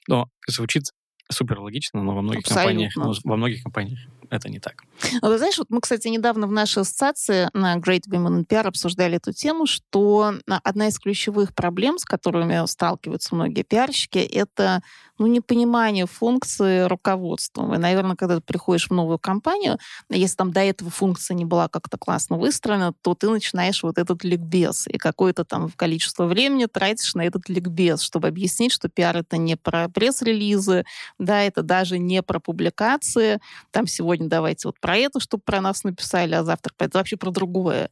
Но 0.08 0.28
звучит 0.48 0.84
супер 1.30 1.60
логично, 1.60 2.02
но 2.02 2.14
во 2.14 2.22
многих 2.22 2.40
Абсолютно. 2.40 2.88
компаниях, 2.88 2.96
ну, 2.96 3.30
во 3.30 3.36
многих 3.36 3.62
компаниях 3.62 4.00
это 4.33 4.49
не 4.49 4.59
так. 4.59 4.85
Ну, 5.20 5.28
вы 5.28 5.39
знаешь, 5.39 5.59
вот 5.59 5.68
мы, 5.68 5.80
кстати, 5.80 6.09
недавно 6.09 6.47
в 6.47 6.53
нашей 6.53 6.83
ассоциации 6.83 7.51
на 7.53 7.76
Great 7.76 8.09
Women 8.09 8.41
in 8.41 8.47
PR 8.47 8.66
обсуждали 8.66 9.16
эту 9.16 9.33
тему, 9.33 9.66
что 9.66 10.35
одна 10.62 10.89
из 10.89 10.99
ключевых 10.99 11.55
проблем, 11.55 11.99
с 11.99 12.05
которыми 12.05 12.64
сталкиваются 12.66 13.35
многие 13.35 13.62
пиарщики, 13.62 14.18
это 14.18 14.83
ну, 15.18 15.26
непонимание 15.26 16.07
функции 16.07 16.83
руководства. 16.83 17.74
И, 17.74 17.78
наверное, 17.78 18.16
когда 18.16 18.37
ты 18.37 18.41
приходишь 18.41 18.89
в 18.89 18.93
новую 18.93 19.18
компанию, 19.18 19.78
если 20.09 20.37
там 20.37 20.51
до 20.53 20.61
этого 20.61 20.91
функция 20.91 21.35
не 21.35 21.45
была 21.45 21.68
как-то 21.68 21.99
классно 21.99 22.39
выстроена, 22.39 22.93
то 23.03 23.14
ты 23.14 23.28
начинаешь 23.28 23.83
вот 23.83 23.99
этот 23.99 24.24
ликбез, 24.24 24.87
и 24.89 24.99
какое-то 24.99 25.45
там 25.45 25.70
количество 25.70 26.24
времени 26.24 26.66
тратишь 26.66 27.14
на 27.14 27.22
этот 27.22 27.49
ликбез, 27.49 28.01
чтобы 28.01 28.28
объяснить, 28.28 28.72
что 28.72 28.89
пиар— 28.89 29.16
это 29.18 29.37
не 29.37 29.57
про 29.57 29.89
пресс-релизы, 29.89 30.85
да, 31.18 31.43
это 31.43 31.62
даже 31.62 31.99
не 31.99 32.22
про 32.22 32.41
публикации, 32.41 33.41
там 33.70 33.87
сегодня 33.87 34.21
давайте 34.28 34.68
вот 34.68 34.80
про 34.80 34.96
это, 34.96 35.20
чтобы 35.20 35.42
про 35.44 35.60
нас 35.60 35.84
написали, 35.84 36.34
а 36.34 36.44
завтра 36.44 36.72
это 36.78 36.98
вообще 36.98 37.16
про 37.16 37.30
другое. 37.30 37.90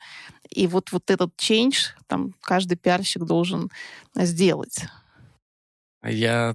И 0.50 0.66
вот, 0.66 0.92
вот 0.92 1.10
этот 1.10 1.30
change 1.36 1.94
там 2.06 2.34
каждый 2.40 2.76
пиарщик 2.76 3.24
должен 3.24 3.70
сделать. 4.14 4.84
Я 6.02 6.54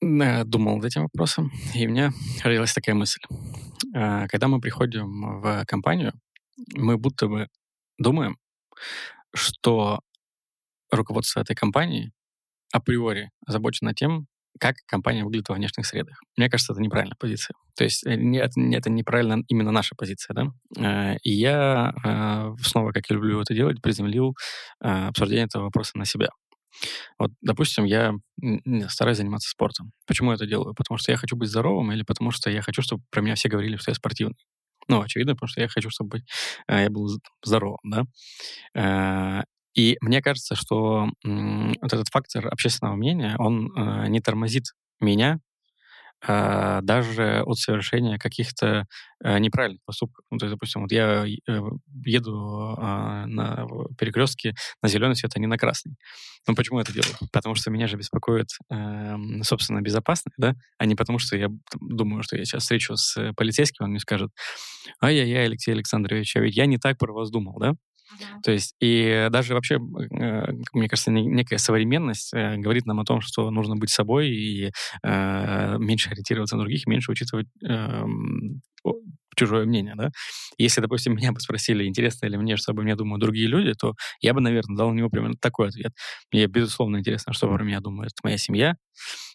э, 0.00 0.44
думал 0.44 0.76
над 0.76 0.84
этим 0.86 1.02
вопросом, 1.02 1.52
и 1.74 1.86
у 1.86 1.90
меня 1.90 2.12
родилась 2.42 2.72
такая 2.72 2.94
мысль. 2.94 3.20
Э, 3.94 4.26
когда 4.28 4.48
мы 4.48 4.60
приходим 4.60 5.40
в 5.40 5.64
компанию, 5.66 6.12
мы 6.74 6.96
будто 6.96 7.26
бы 7.26 7.48
думаем, 7.98 8.38
что 9.34 10.00
руководство 10.90 11.40
этой 11.40 11.56
компании 11.56 12.12
априори 12.72 13.30
озабочено 13.46 13.94
тем, 13.94 14.26
как 14.60 14.76
компания 14.86 15.24
выглядит 15.24 15.48
во 15.48 15.54
внешних 15.54 15.86
средах. 15.86 16.20
Мне 16.36 16.48
кажется, 16.48 16.72
это 16.72 16.82
неправильная 16.82 17.16
позиция. 17.18 17.54
То 17.76 17.84
есть 17.84 18.06
э, 18.06 18.14
нет, 18.14 18.52
это 18.56 18.90
неправильно 18.90 19.42
именно 19.48 19.70
наша 19.70 19.94
позиция, 19.96 20.34
да. 20.34 20.46
Э, 20.78 21.16
и 21.22 21.32
я 21.32 21.92
э, 22.04 22.54
снова, 22.62 22.92
как 22.92 23.08
я 23.10 23.16
люблю 23.16 23.40
это 23.40 23.54
делать, 23.54 23.82
приземлил 23.82 24.36
обсуждение 24.80 25.46
этого 25.46 25.64
вопроса 25.64 25.98
на 25.98 26.04
себя. 26.04 26.28
Вот, 27.18 27.30
допустим, 27.40 27.84
я 27.84 28.14
стараюсь 28.88 29.18
заниматься 29.18 29.48
спортом. 29.48 29.92
Почему 30.06 30.30
я 30.30 30.34
это 30.36 30.46
делаю? 30.46 30.74
Потому 30.74 30.98
что 30.98 31.12
я 31.12 31.16
хочу 31.16 31.36
быть 31.36 31.48
здоровым 31.48 31.92
или 31.92 32.02
потому 32.02 32.32
что 32.32 32.50
я 32.50 32.62
хочу, 32.62 32.82
чтобы 32.82 33.02
про 33.10 33.20
меня 33.20 33.36
все 33.36 33.48
говорили, 33.48 33.76
что 33.76 33.92
я 33.92 33.94
спортивный? 33.94 34.36
Ну, 34.88 35.00
очевидно, 35.00 35.34
потому 35.34 35.48
что 35.48 35.60
я 35.60 35.68
хочу, 35.68 35.88
чтобы 35.88 36.22
я 36.68 36.90
был 36.90 37.08
здоровым, 37.42 37.78
да. 38.74 39.44
И 39.74 39.96
мне 40.00 40.22
кажется, 40.22 40.54
что 40.54 41.08
вот 41.24 41.92
этот 41.92 42.08
фактор 42.08 42.46
общественного 42.48 42.96
мнения, 42.96 43.34
он 43.38 43.72
э, 43.76 44.08
не 44.08 44.20
тормозит 44.20 44.66
меня 45.00 45.40
э, 46.26 46.80
даже 46.82 47.42
от 47.44 47.58
совершения 47.58 48.18
каких-то 48.18 48.86
э, 49.22 49.38
неправильных 49.38 49.80
поступков. 49.84 50.24
Ну, 50.30 50.38
то 50.38 50.46
есть, 50.46 50.54
допустим, 50.54 50.82
вот 50.82 50.92
я 50.92 51.26
э, 51.26 51.60
еду 52.04 52.76
э, 52.78 53.26
на 53.26 53.66
перекрестке 53.98 54.54
на 54.82 54.88
зеленый 54.88 55.16
свет, 55.16 55.32
а 55.34 55.40
не 55.40 55.46
на 55.46 55.58
красный. 55.58 55.96
Ну, 56.46 56.54
почему 56.54 56.78
я 56.78 56.82
это 56.82 56.92
делаю? 56.92 57.16
Потому 57.32 57.54
что 57.54 57.70
меня 57.70 57.88
же 57.88 57.96
беспокоит, 57.96 58.50
э, 58.70 59.16
собственно, 59.42 59.80
безопасность, 59.80 60.36
да, 60.38 60.54
а 60.78 60.86
не 60.86 60.94
потому, 60.94 61.18
что 61.18 61.36
я 61.36 61.48
думаю, 61.80 62.22
что 62.22 62.36
я 62.36 62.44
сейчас 62.44 62.62
встречу 62.62 62.96
с 62.96 63.32
полицейским, 63.36 63.84
он 63.84 63.90
мне 63.90 64.00
скажет, 64.00 64.30
ай-яй-яй, 65.02 65.46
Алексей 65.46 65.72
Александрович, 65.72 66.36
а 66.36 66.40
ведь 66.40 66.56
я 66.56 66.66
не 66.66 66.78
так 66.78 66.96
про 66.98 67.12
вас 67.12 67.30
думал, 67.30 67.58
да? 67.58 67.74
То 68.42 68.52
есть 68.52 68.74
и 68.80 69.28
даже 69.30 69.54
вообще, 69.54 69.76
э, 69.76 70.52
мне 70.72 70.88
кажется, 70.88 71.10
некая 71.10 71.58
современность 71.58 72.32
э, 72.34 72.56
говорит 72.56 72.86
нам 72.86 73.00
о 73.00 73.04
том, 73.04 73.20
что 73.20 73.50
нужно 73.50 73.76
быть 73.76 73.90
собой 73.90 74.28
и 74.30 74.70
э, 75.02 75.76
меньше 75.78 76.10
ориентироваться 76.10 76.56
на 76.56 76.62
других, 76.62 76.86
меньше 76.86 77.10
учитывать 77.12 77.46
эм, 77.64 78.60
чужое 79.36 79.64
мнение, 79.66 79.94
да. 79.96 80.10
Если, 80.58 80.80
допустим, 80.80 81.14
меня 81.16 81.32
бы 81.32 81.40
спросили, 81.40 81.84
интересно 81.86 82.26
ли 82.26 82.36
мне, 82.36 82.56
что 82.56 82.72
обо 82.72 82.82
мне 82.82 82.96
думают 82.96 83.20
другие 83.22 83.46
люди, 83.48 83.72
то 83.74 83.94
я 84.20 84.34
бы, 84.34 84.40
наверное, 84.40 84.76
дал 84.76 84.90
на 84.90 84.94
него 84.98 85.08
примерно 85.10 85.36
такой 85.40 85.68
ответ. 85.68 85.92
Мне, 86.32 86.46
безусловно, 86.46 86.98
интересно, 86.98 87.32
что 87.32 87.48
про 87.52 87.62
меня 87.64 87.80
думает 87.80 88.12
моя 88.22 88.38
семья, 88.38 88.76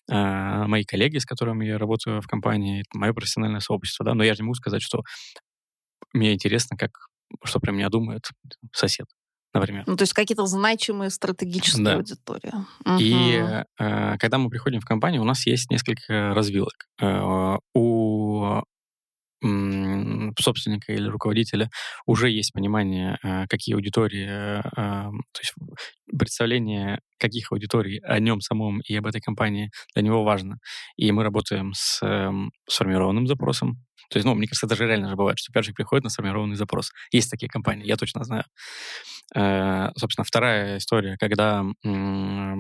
мои 0.10 0.84
коллеги, 0.86 1.18
с 1.20 1.26
которыми 1.26 1.66
я 1.66 1.78
работаю 1.78 2.22
в 2.22 2.28
компании, 2.28 2.84
мое 2.94 3.14
профессиональное 3.14 3.60
сообщество, 3.62 4.06
да, 4.06 4.14
но 4.16 4.24
я 4.24 4.34
же 4.34 4.42
не 4.42 4.46
могу 4.48 4.56
сказать, 4.56 4.82
что 4.82 5.04
мне 6.14 6.34
интересно, 6.34 6.78
как 6.78 6.92
что 7.44 7.60
про 7.60 7.72
меня 7.72 7.90
думает 7.90 8.30
сосед, 8.74 9.08
например. 9.54 9.84
Ну, 9.88 9.96
то 9.96 10.04
есть 10.04 10.14
какие-то 10.14 10.46
значимые 10.46 11.10
стратегические 11.10 11.86
да. 11.86 11.96
аудитории. 11.96 12.54
И 13.00 13.44
э, 13.80 14.18
когда 14.18 14.38
мы 14.38 14.50
приходим 14.50 14.80
в 14.80 14.86
компанию, 14.86 15.22
у 15.22 15.26
нас 15.26 15.46
есть 15.46 15.70
несколько 15.70 16.34
развилок. 16.34 16.88
Э, 17.02 17.58
у 17.74 18.62
собственника 19.42 20.92
или 20.92 21.08
руководителя 21.08 21.70
уже 22.06 22.30
есть 22.30 22.52
понимание, 22.52 23.18
э, 23.24 23.46
какие 23.48 23.76
аудитории, 23.76 24.62
то 24.76 25.40
есть 25.40 25.54
представление 26.18 27.00
каких 27.18 27.52
аудиторий 27.52 28.00
о 28.00 28.20
нем 28.20 28.42
самом 28.42 28.82
и 28.82 28.96
об 28.96 29.06
этой 29.06 29.22
компании 29.22 29.72
для 29.94 30.04
него 30.04 30.24
важно. 30.24 30.58
И 30.98 31.12
мы 31.12 31.24
работаем 31.24 31.72
с 31.74 32.02
эм, 32.02 32.52
сформированным 32.68 33.28
запросом, 33.28 33.78
то 34.10 34.18
есть, 34.18 34.26
ну, 34.26 34.34
мне 34.34 34.48
кажется, 34.48 34.66
это 34.66 34.76
же 34.76 34.88
реально 34.88 35.10
же 35.10 35.16
бывает, 35.16 35.38
что 35.40 35.52
пиарщик 35.52 35.76
приходит 35.76 36.04
на 36.04 36.10
сформированный 36.10 36.56
запрос. 36.56 36.92
Есть 37.12 37.30
такие 37.30 37.50
компании, 37.50 37.86
я 37.86 37.96
точно 37.96 38.24
знаю. 38.24 38.44
Э, 39.36 39.90
собственно, 39.96 40.26
вторая 40.26 40.78
история, 40.78 41.18
когда 41.20 41.64
э, 41.86 42.56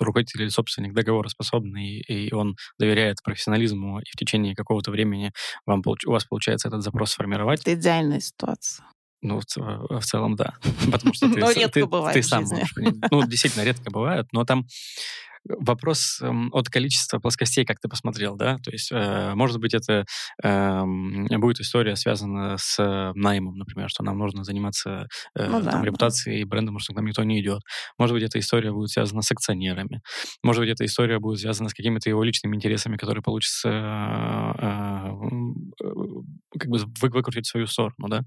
руководитель 0.00 0.42
или 0.42 0.48
собственник 0.48 0.94
договороспособный, 0.94 2.00
и 2.00 2.32
он 2.32 2.56
доверяет 2.78 3.18
профессионализму, 3.22 4.00
и 4.00 4.10
в 4.10 4.16
течение 4.16 4.54
какого-то 4.54 4.90
времени 4.90 5.32
вам, 5.66 5.82
у 5.84 6.10
вас 6.10 6.24
получается 6.24 6.68
этот 6.68 6.82
запрос 6.82 7.12
сформировать. 7.12 7.60
Это 7.60 7.74
идеальная 7.74 8.20
ситуация. 8.20 8.86
Ну, 9.22 9.38
в, 9.38 10.04
целом, 10.04 10.36
да. 10.36 10.54
Потому 10.90 11.12
что 11.12 11.28
ты, 11.34 11.40
редко 11.40 11.68
ты, 11.68 11.86
бывает 11.86 12.14
ты 12.14 12.22
сам 12.22 12.44
можешь 12.44 12.72
Ну, 13.10 13.26
действительно, 13.26 13.64
редко 13.64 13.90
бывает, 13.90 14.26
но 14.32 14.44
там 14.44 14.64
вопрос 15.44 16.20
э, 16.22 16.30
от 16.52 16.68
количества 16.68 17.18
плоскостей, 17.18 17.64
как 17.64 17.80
ты 17.80 17.88
посмотрел, 17.88 18.36
да, 18.36 18.58
то 18.58 18.70
есть, 18.70 18.90
э, 18.92 19.34
может 19.34 19.58
быть, 19.58 19.74
это 19.74 20.04
э, 20.42 20.82
будет 21.38 21.60
история 21.60 21.96
связана 21.96 22.56
с 22.58 23.12
наймом, 23.14 23.56
например, 23.56 23.88
что 23.88 24.02
нам 24.02 24.18
нужно 24.18 24.44
заниматься 24.44 25.06
э, 25.36 25.46
ну, 25.46 25.62
там, 25.62 25.80
да, 25.80 25.82
репутацией 25.82 26.44
да. 26.44 26.48
брендом, 26.48 26.78
что 26.78 26.92
к 26.92 26.96
нам 26.96 27.06
никто 27.06 27.22
не 27.24 27.40
идет. 27.40 27.62
Может 27.98 28.14
быть, 28.14 28.22
эта 28.22 28.38
история 28.38 28.72
будет 28.72 28.90
связана 28.90 29.22
с 29.22 29.30
акционерами. 29.32 30.00
Может 30.42 30.62
быть, 30.62 30.70
эта 30.70 30.84
история 30.84 31.18
будет 31.18 31.40
связана 31.40 31.68
с 31.68 31.74
какими-то 31.74 32.08
его 32.08 32.22
личными 32.22 32.56
интересами, 32.56 32.96
которые 32.96 33.22
получится, 33.22 33.68
э, 33.68 35.10
э, 35.82 35.96
как 36.58 36.68
бы 36.68 36.78
выкрутить 37.00 37.46
свою 37.46 37.66
сторону, 37.66 38.08
да. 38.08 38.22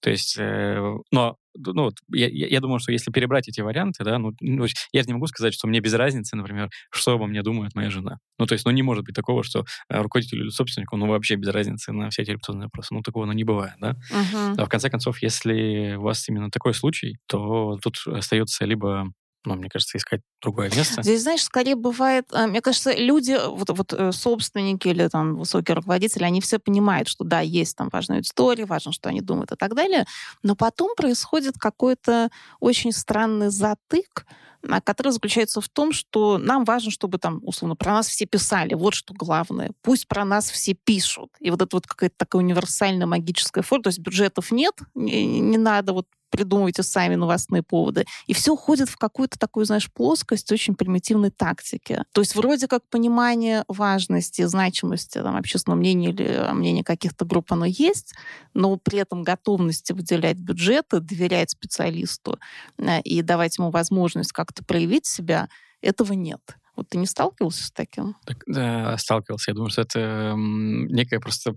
То 0.00 0.10
есть, 0.10 0.36
э, 0.38 0.80
но 1.10 1.36
ну, 1.54 1.84
вот, 1.84 1.94
я, 2.12 2.28
я 2.28 2.60
думаю, 2.60 2.78
что 2.78 2.92
если 2.92 3.10
перебрать 3.10 3.48
эти 3.48 3.60
варианты, 3.60 4.04
да, 4.04 4.18
ну, 4.18 4.32
ну, 4.40 4.66
я 4.92 5.02
не 5.02 5.12
могу 5.12 5.26
сказать, 5.26 5.54
что 5.54 5.66
мне 5.66 5.80
без 5.80 5.94
разницы, 5.94 6.36
например, 6.36 6.70
что 6.90 7.12
обо 7.12 7.26
мне 7.26 7.42
думает 7.42 7.74
моя 7.74 7.90
жена. 7.90 8.18
Ну, 8.38 8.46
то 8.46 8.54
есть, 8.54 8.64
ну, 8.64 8.70
не 8.70 8.82
может 8.82 9.04
быть 9.04 9.14
такого, 9.14 9.42
что 9.42 9.64
э, 9.88 10.00
руководителю 10.00 10.42
или 10.44 10.50
собственнику, 10.50 10.96
ну, 10.96 11.06
вообще 11.06 11.36
без 11.36 11.48
разницы 11.48 11.92
на 11.92 12.10
все 12.10 12.22
эти 12.22 12.30
репутационные 12.30 12.66
вопросы. 12.66 12.94
Ну, 12.94 13.02
такого, 13.02 13.26
ну, 13.26 13.32
не 13.32 13.44
бывает, 13.44 13.74
да. 13.78 13.96
Uh-huh. 14.10 14.54
А 14.58 14.64
в 14.64 14.68
конце 14.68 14.90
концов, 14.90 15.22
если 15.22 15.96
у 15.96 16.02
вас 16.02 16.28
именно 16.28 16.50
такой 16.50 16.74
случай, 16.74 17.18
то 17.26 17.78
тут 17.82 17.96
остается 18.06 18.64
либо 18.64 19.12
ну, 19.44 19.54
мне 19.54 19.68
кажется, 19.68 19.98
искать 19.98 20.20
другое 20.40 20.70
место. 20.74 21.02
Здесь, 21.02 21.22
знаешь, 21.22 21.42
скорее 21.42 21.74
бывает, 21.74 22.26
э, 22.32 22.46
мне 22.46 22.60
кажется, 22.60 22.92
люди, 22.94 23.36
вот, 23.46 23.70
вот 23.70 23.92
э, 23.92 24.12
собственники 24.12 24.88
или 24.88 25.08
там 25.08 25.36
высокие 25.36 25.74
руководители, 25.74 26.24
они 26.24 26.40
все 26.40 26.58
понимают, 26.58 27.08
что 27.08 27.24
да, 27.24 27.40
есть 27.40 27.76
там 27.76 27.88
важная 27.92 28.20
история, 28.20 28.64
важно, 28.64 28.92
что 28.92 29.08
они 29.08 29.20
думают 29.20 29.52
и 29.52 29.56
так 29.56 29.74
далее, 29.74 30.06
но 30.42 30.54
потом 30.54 30.94
происходит 30.96 31.58
какой-то 31.58 32.30
очень 32.60 32.92
странный 32.92 33.50
затык, 33.50 34.26
а, 34.68 34.80
который 34.80 35.10
заключается 35.10 35.60
в 35.60 35.68
том, 35.68 35.92
что 35.92 36.38
нам 36.38 36.64
важно, 36.64 36.90
чтобы 36.90 37.18
там, 37.18 37.40
условно, 37.42 37.74
про 37.74 37.94
нас 37.94 38.06
все 38.06 38.26
писали. 38.26 38.74
Вот 38.74 38.94
что 38.94 39.12
главное. 39.12 39.72
Пусть 39.82 40.06
про 40.06 40.24
нас 40.24 40.50
все 40.50 40.74
пишут. 40.74 41.30
И 41.40 41.50
вот 41.50 41.62
это 41.62 41.76
вот 41.76 41.86
какая-то 41.86 42.14
такая 42.16 42.40
универсальная 42.40 43.06
магическая 43.06 43.64
форма. 43.64 43.84
То 43.84 43.88
есть 43.88 43.98
бюджетов 43.98 44.52
нет, 44.52 44.74
не, 44.94 45.40
не 45.40 45.58
надо 45.58 45.92
вот 45.92 46.06
придумывайте 46.32 46.82
сами 46.82 47.14
новостные 47.14 47.62
поводы. 47.62 48.06
И 48.26 48.32
все 48.32 48.52
уходит 48.54 48.88
в 48.88 48.96
какую-то 48.96 49.38
такую, 49.38 49.66
знаешь, 49.66 49.92
плоскость 49.92 50.50
очень 50.50 50.74
примитивной 50.74 51.30
тактики. 51.30 52.02
То 52.12 52.22
есть 52.22 52.34
вроде 52.34 52.66
как 52.66 52.82
понимание 52.88 53.64
важности, 53.68 54.44
значимости 54.44 55.18
там, 55.18 55.36
общественного 55.36 55.78
мнения 55.78 56.10
или 56.10 56.52
мнения 56.52 56.82
каких-то 56.82 57.24
групп 57.24 57.52
оно 57.52 57.66
есть, 57.66 58.14
но 58.54 58.76
при 58.76 58.98
этом 58.98 59.22
готовности 59.22 59.92
выделять 59.92 60.38
бюджеты, 60.38 61.00
доверять 61.00 61.50
специалисту 61.50 62.38
э, 62.78 63.00
и 63.02 63.22
давать 63.22 63.58
ему 63.58 63.70
возможность 63.70 64.32
как-то 64.32 64.64
проявить 64.64 65.06
себя, 65.06 65.48
этого 65.82 66.14
нет. 66.14 66.40
Вот 66.76 66.88
ты 66.88 66.96
не 66.96 67.06
сталкивался 67.06 67.64
с 67.64 67.70
таким? 67.70 68.16
Так, 68.24 68.42
да, 68.46 68.96
сталкивался. 68.96 69.50
Я 69.50 69.54
думаю, 69.54 69.70
что 69.70 69.82
это 69.82 70.34
некая 70.36 71.20
просто 71.20 71.56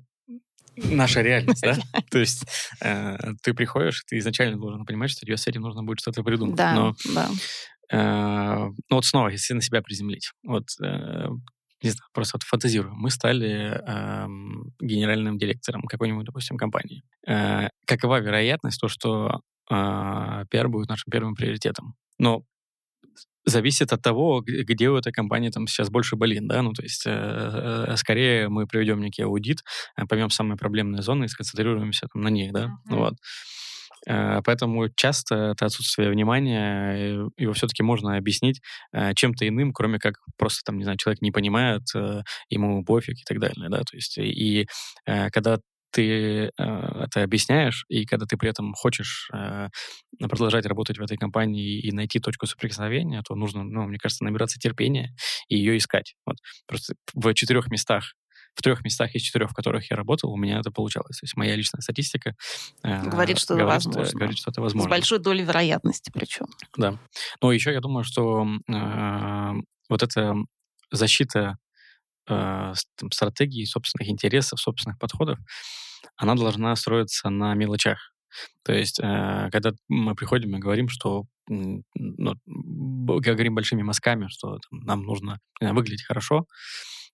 наша 0.75 1.21
реальность, 1.21 1.61
да? 1.63 1.77
То 2.09 2.19
есть 2.19 2.45
э, 2.81 3.17
ты 3.41 3.53
приходишь, 3.53 4.03
ты 4.07 4.17
изначально 4.17 4.57
должен 4.57 4.85
понимать, 4.85 5.11
что 5.11 5.25
тебе 5.25 5.37
с 5.37 5.47
этим 5.47 5.61
нужно 5.61 5.83
будет 5.83 5.99
что-то 5.99 6.23
придумать. 6.23 6.55
Да, 6.55 6.93
да. 7.13 7.29
Э, 7.91 8.69
ну 8.89 8.95
вот 8.95 9.05
снова, 9.05 9.29
если 9.29 9.53
на 9.53 9.61
себя 9.61 9.81
приземлить, 9.81 10.31
вот 10.43 10.65
э, 10.81 11.27
не 11.83 11.89
знаю, 11.91 12.09
просто 12.13 12.37
вот 12.37 12.43
фантазирую. 12.43 12.95
Мы 12.95 13.09
стали 13.11 13.81
э, 13.85 14.27
генеральным 14.79 15.37
директором 15.37 15.83
какой-нибудь, 15.83 16.25
допустим, 16.25 16.57
компании. 16.57 17.03
Э, 17.27 17.67
какова 17.85 18.19
вероятность 18.19 18.79
то, 18.81 18.87
что 18.87 19.41
э, 19.69 20.45
пиар 20.49 20.67
будет 20.67 20.89
нашим 20.89 21.11
первым 21.11 21.35
приоритетом? 21.35 21.95
Но 22.17 22.43
зависит 23.45 23.93
от 23.93 24.01
того, 24.01 24.41
где 24.41 24.89
у 24.89 24.97
этой 24.97 25.13
компании 25.13 25.49
там 25.49 25.67
сейчас 25.67 25.89
больше 25.89 26.15
болит, 26.15 26.47
да, 26.47 26.61
ну, 26.61 26.73
то 26.73 26.81
есть 26.81 27.03
э, 27.05 27.85
э, 27.89 27.95
скорее 27.97 28.49
мы 28.49 28.65
проведем 28.67 29.01
некий 29.01 29.23
аудит, 29.23 29.63
э, 29.97 30.05
поймем 30.07 30.29
самые 30.29 30.57
проблемные 30.57 31.03
зоны 31.03 31.25
и 31.25 31.27
сконцентрируемся 31.27 32.07
там 32.11 32.21
на 32.21 32.29
них, 32.29 32.51
да, 32.53 32.65
uh-huh. 32.89 32.95
вот. 32.95 33.13
Э, 34.07 34.41
поэтому 34.43 34.89
часто 34.89 35.51
это 35.53 35.65
отсутствие 35.65 36.09
внимания, 36.09 36.95
э, 36.95 37.27
его 37.37 37.53
все-таки 37.53 37.83
можно 37.83 38.17
объяснить 38.17 38.61
э, 38.93 39.13
чем-то 39.13 39.47
иным, 39.47 39.73
кроме 39.73 39.99
как 39.99 40.15
просто, 40.37 40.61
там, 40.65 40.77
не 40.77 40.83
знаю, 40.83 40.97
человек 40.97 41.21
не 41.21 41.31
понимает, 41.31 41.83
ему 42.49 42.83
пофиг 42.83 43.19
и 43.19 43.23
так 43.25 43.39
далее, 43.39 43.69
да, 43.69 43.79
то 43.79 43.95
есть 43.95 44.17
и 44.17 44.67
когда 45.05 45.59
ты 45.95 46.47
э, 46.47 46.49
это 46.57 47.23
объясняешь, 47.23 47.85
и 47.87 48.05
когда 48.05 48.25
ты 48.25 48.35
при 48.35 48.49
этом 48.49 48.73
хочешь 48.73 49.29
э, 49.33 49.69
продолжать 50.19 50.65
работать 50.65 50.97
в 50.97 51.01
этой 51.01 51.17
компании 51.17 51.79
и 51.79 51.93
найти 51.93 52.19
точку 52.19 52.47
соприкосновения, 52.47 53.21
то 53.25 53.33
нужно, 53.33 53.63
ну, 53.63 53.83
мне 53.83 53.97
кажется, 53.97 54.25
набираться 54.25 54.59
терпения 54.59 55.15
и 55.47 55.55
ее 55.55 55.77
искать. 55.77 56.15
Вот. 56.25 56.35
Просто 56.67 56.95
в 57.13 57.33
четырех 57.33 57.67
местах 57.67 58.13
в 58.55 58.61
трех 58.61 58.85
местах 58.85 59.13
из 59.15 59.21
четырех, 59.21 59.51
в 59.51 59.53
которых 59.53 59.91
я 59.91 59.97
работал, 59.97 60.31
у 60.31 60.37
меня 60.37 60.59
это 60.59 60.71
получалось. 60.71 61.19
То 61.19 61.25
есть 61.25 61.35
моя 61.35 61.57
личная 61.57 61.81
статистика 61.81 62.35
э, 62.83 63.03
говорит, 63.03 63.37
что 63.37 63.53
говорит, 63.53 63.81
это 63.81 63.89
возможно. 63.89 64.17
Говорит, 64.17 64.37
что 64.37 64.51
это 64.51 64.61
возможно. 64.61 64.89
С 64.89 64.91
большой 64.91 65.19
долей 65.19 65.43
вероятности 65.43 66.09
причем. 66.13 66.47
Да. 66.77 66.97
Но 67.41 67.51
еще 67.51 67.73
я 67.73 67.81
думаю, 67.81 68.05
что 68.05 68.45
э, 68.45 69.51
вот 69.89 70.03
эта 70.03 70.35
защита 70.91 71.57
э, 72.29 72.73
стратегии 73.11 73.65
собственных 73.65 74.09
интересов, 74.09 74.59
собственных 74.59 74.99
подходов, 74.99 75.39
она 76.17 76.35
должна 76.35 76.75
строиться 76.75 77.29
на 77.29 77.53
мелочах. 77.53 78.11
То 78.63 78.73
есть, 78.73 78.99
э, 78.99 79.49
когда 79.51 79.71
мы 79.87 80.15
приходим 80.15 80.55
и 80.55 80.59
говорим, 80.59 80.89
что 80.89 81.25
ну, 81.47 82.35
говорим 82.45 83.55
большими 83.55 83.83
мазками, 83.83 84.27
что 84.29 84.59
там, 84.69 84.79
нам 84.79 85.03
нужно 85.03 85.39
выглядеть 85.61 86.03
хорошо, 86.03 86.47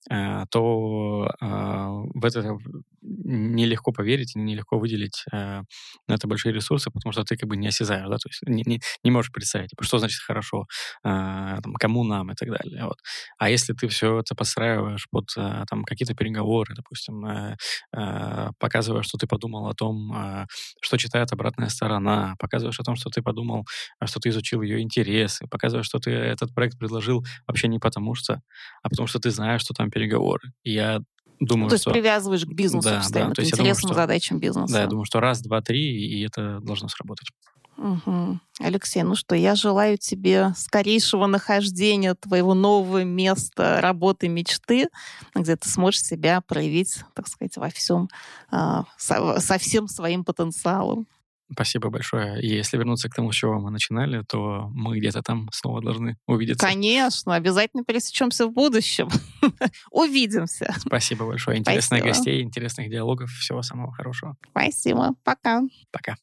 то 0.10 1.32
а, 1.40 1.90
в 2.14 2.26
это 2.26 2.58
нелегко 3.02 3.92
поверить, 3.92 4.36
нелегко 4.36 4.78
выделить 4.78 5.24
э, 5.32 5.62
на 6.08 6.14
это 6.14 6.28
большие 6.28 6.54
ресурсы, 6.54 6.92
потому 6.92 7.12
что 7.12 7.24
ты 7.24 7.36
как 7.36 7.50
бы 7.50 7.58
не 7.58 7.68
осязаешь, 7.68 8.08
да, 8.08 8.18
то 8.18 8.30
есть 8.30 8.42
не, 8.46 8.64
не, 8.66 8.80
не 9.04 9.12
можешь 9.12 9.32
представить, 9.32 9.72
типа, 9.72 9.84
что 9.84 9.98
значит 9.98 10.22
хорошо, 10.22 10.66
э, 11.04 11.58
там, 11.64 11.74
кому 11.80 12.04
нам 12.04 12.32
и 12.32 12.36
так 12.36 12.50
далее. 12.50 12.86
Вот. 12.86 12.98
А 13.40 13.50
если 13.50 13.74
ты 13.74 13.88
все 13.88 14.20
это 14.20 14.36
подстраиваешь 14.36 15.08
под 15.10 15.26
там, 15.34 15.84
какие-то 15.84 16.14
переговоры, 16.14 16.76
допустим, 16.76 17.56
показываешь, 18.60 19.06
что 19.06 19.18
ты 19.18 19.28
подумал 19.28 19.68
о 19.68 19.74
том, 19.74 20.48
что 20.82 20.98
читает 20.98 21.32
обратная 21.32 21.70
сторона, 21.70 22.36
показываешь 22.40 22.80
о 22.80 22.84
том, 22.84 22.96
что 22.96 23.10
ты 23.10 23.22
подумал, 23.22 23.66
что 24.06 24.20
ты 24.20 24.30
изучил 24.30 24.62
ее 24.62 24.82
интересы, 24.82 25.48
показываешь, 25.48 25.86
что 25.86 26.00
ты 26.00 26.12
этот 26.12 26.54
проект 26.54 26.78
предложил 26.78 27.24
вообще 27.48 27.68
не 27.68 27.80
потому 27.80 28.16
что, 28.16 28.42
а 28.84 28.90
потому 28.90 29.08
что 29.08 29.20
ты 29.20 29.32
знаешь, 29.32 29.62
что 29.62 29.74
там 29.74 29.90
переговоры. 29.92 30.54
Я 30.64 31.02
думаю, 31.40 31.70
то 31.70 31.76
есть 31.76 31.84
что... 31.84 31.92
привязываешь 31.92 32.46
к 32.46 32.52
бизнесу 32.52 32.90
да, 32.90 32.98
постоянно, 32.98 33.32
да, 33.32 33.36
то 33.36 33.42
есть 33.42 33.54
интересным 33.54 33.90
думаю, 33.90 33.94
что... 33.94 34.02
задачам 34.02 34.40
бизнеса. 34.40 34.74
Да, 34.74 34.82
я 34.82 34.88
думаю, 34.88 35.06
что 35.06 35.20
раз, 35.20 35.42
два, 35.42 35.62
три, 35.62 35.82
и 35.82 36.26
это 36.26 36.60
должно 36.62 36.88
сработать. 36.88 37.28
Угу. 37.78 38.40
Алексей, 38.60 39.02
ну 39.02 39.16
что, 39.16 39.34
я 39.34 39.56
желаю 39.56 39.98
тебе 39.98 40.54
скорейшего 40.56 41.26
нахождения 41.26 42.14
твоего 42.14 42.54
нового 42.54 43.04
места 43.04 43.80
работы 43.82 44.28
мечты, 44.28 44.88
где 45.34 45.56
ты 45.56 45.68
сможешь 45.68 46.04
себя 46.04 46.42
проявить, 46.42 47.04
так 47.16 47.28
сказать, 47.28 47.58
во 47.58 47.70
всем, 47.70 48.08
а, 48.52 48.86
со 48.98 49.58
всем 49.58 49.88
своим 49.88 50.24
потенциалом. 50.24 51.08
Спасибо 51.54 51.90
большое. 51.90 52.42
И 52.42 52.48
если 52.48 52.78
вернуться 52.78 53.10
к 53.10 53.16
тому, 53.16 53.32
с 53.32 53.36
чего 53.36 53.60
мы 53.60 53.72
начинали, 53.72 54.24
то 54.28 54.70
мы 54.74 54.98
где-то 54.98 55.22
там 55.22 55.50
снова 55.52 55.82
должны 55.82 56.18
увидеться. 56.28 56.66
Конечно, 56.66 57.36
обязательно 57.36 57.84
пересечемся 57.84 58.48
в 58.48 58.54
будущем. 58.54 59.10
Увидимся. 59.92 60.74
Спасибо 60.80 61.26
большое. 61.26 61.58
Интересных 61.58 62.00
Спасибо. 62.00 62.08
гостей, 62.08 62.42
интересных 62.42 62.90
диалогов. 62.90 63.30
Всего 63.32 63.62
самого 63.62 63.92
хорошего. 63.94 64.36
Спасибо. 64.52 65.16
Пока. 65.24 65.62
Пока. 65.92 66.16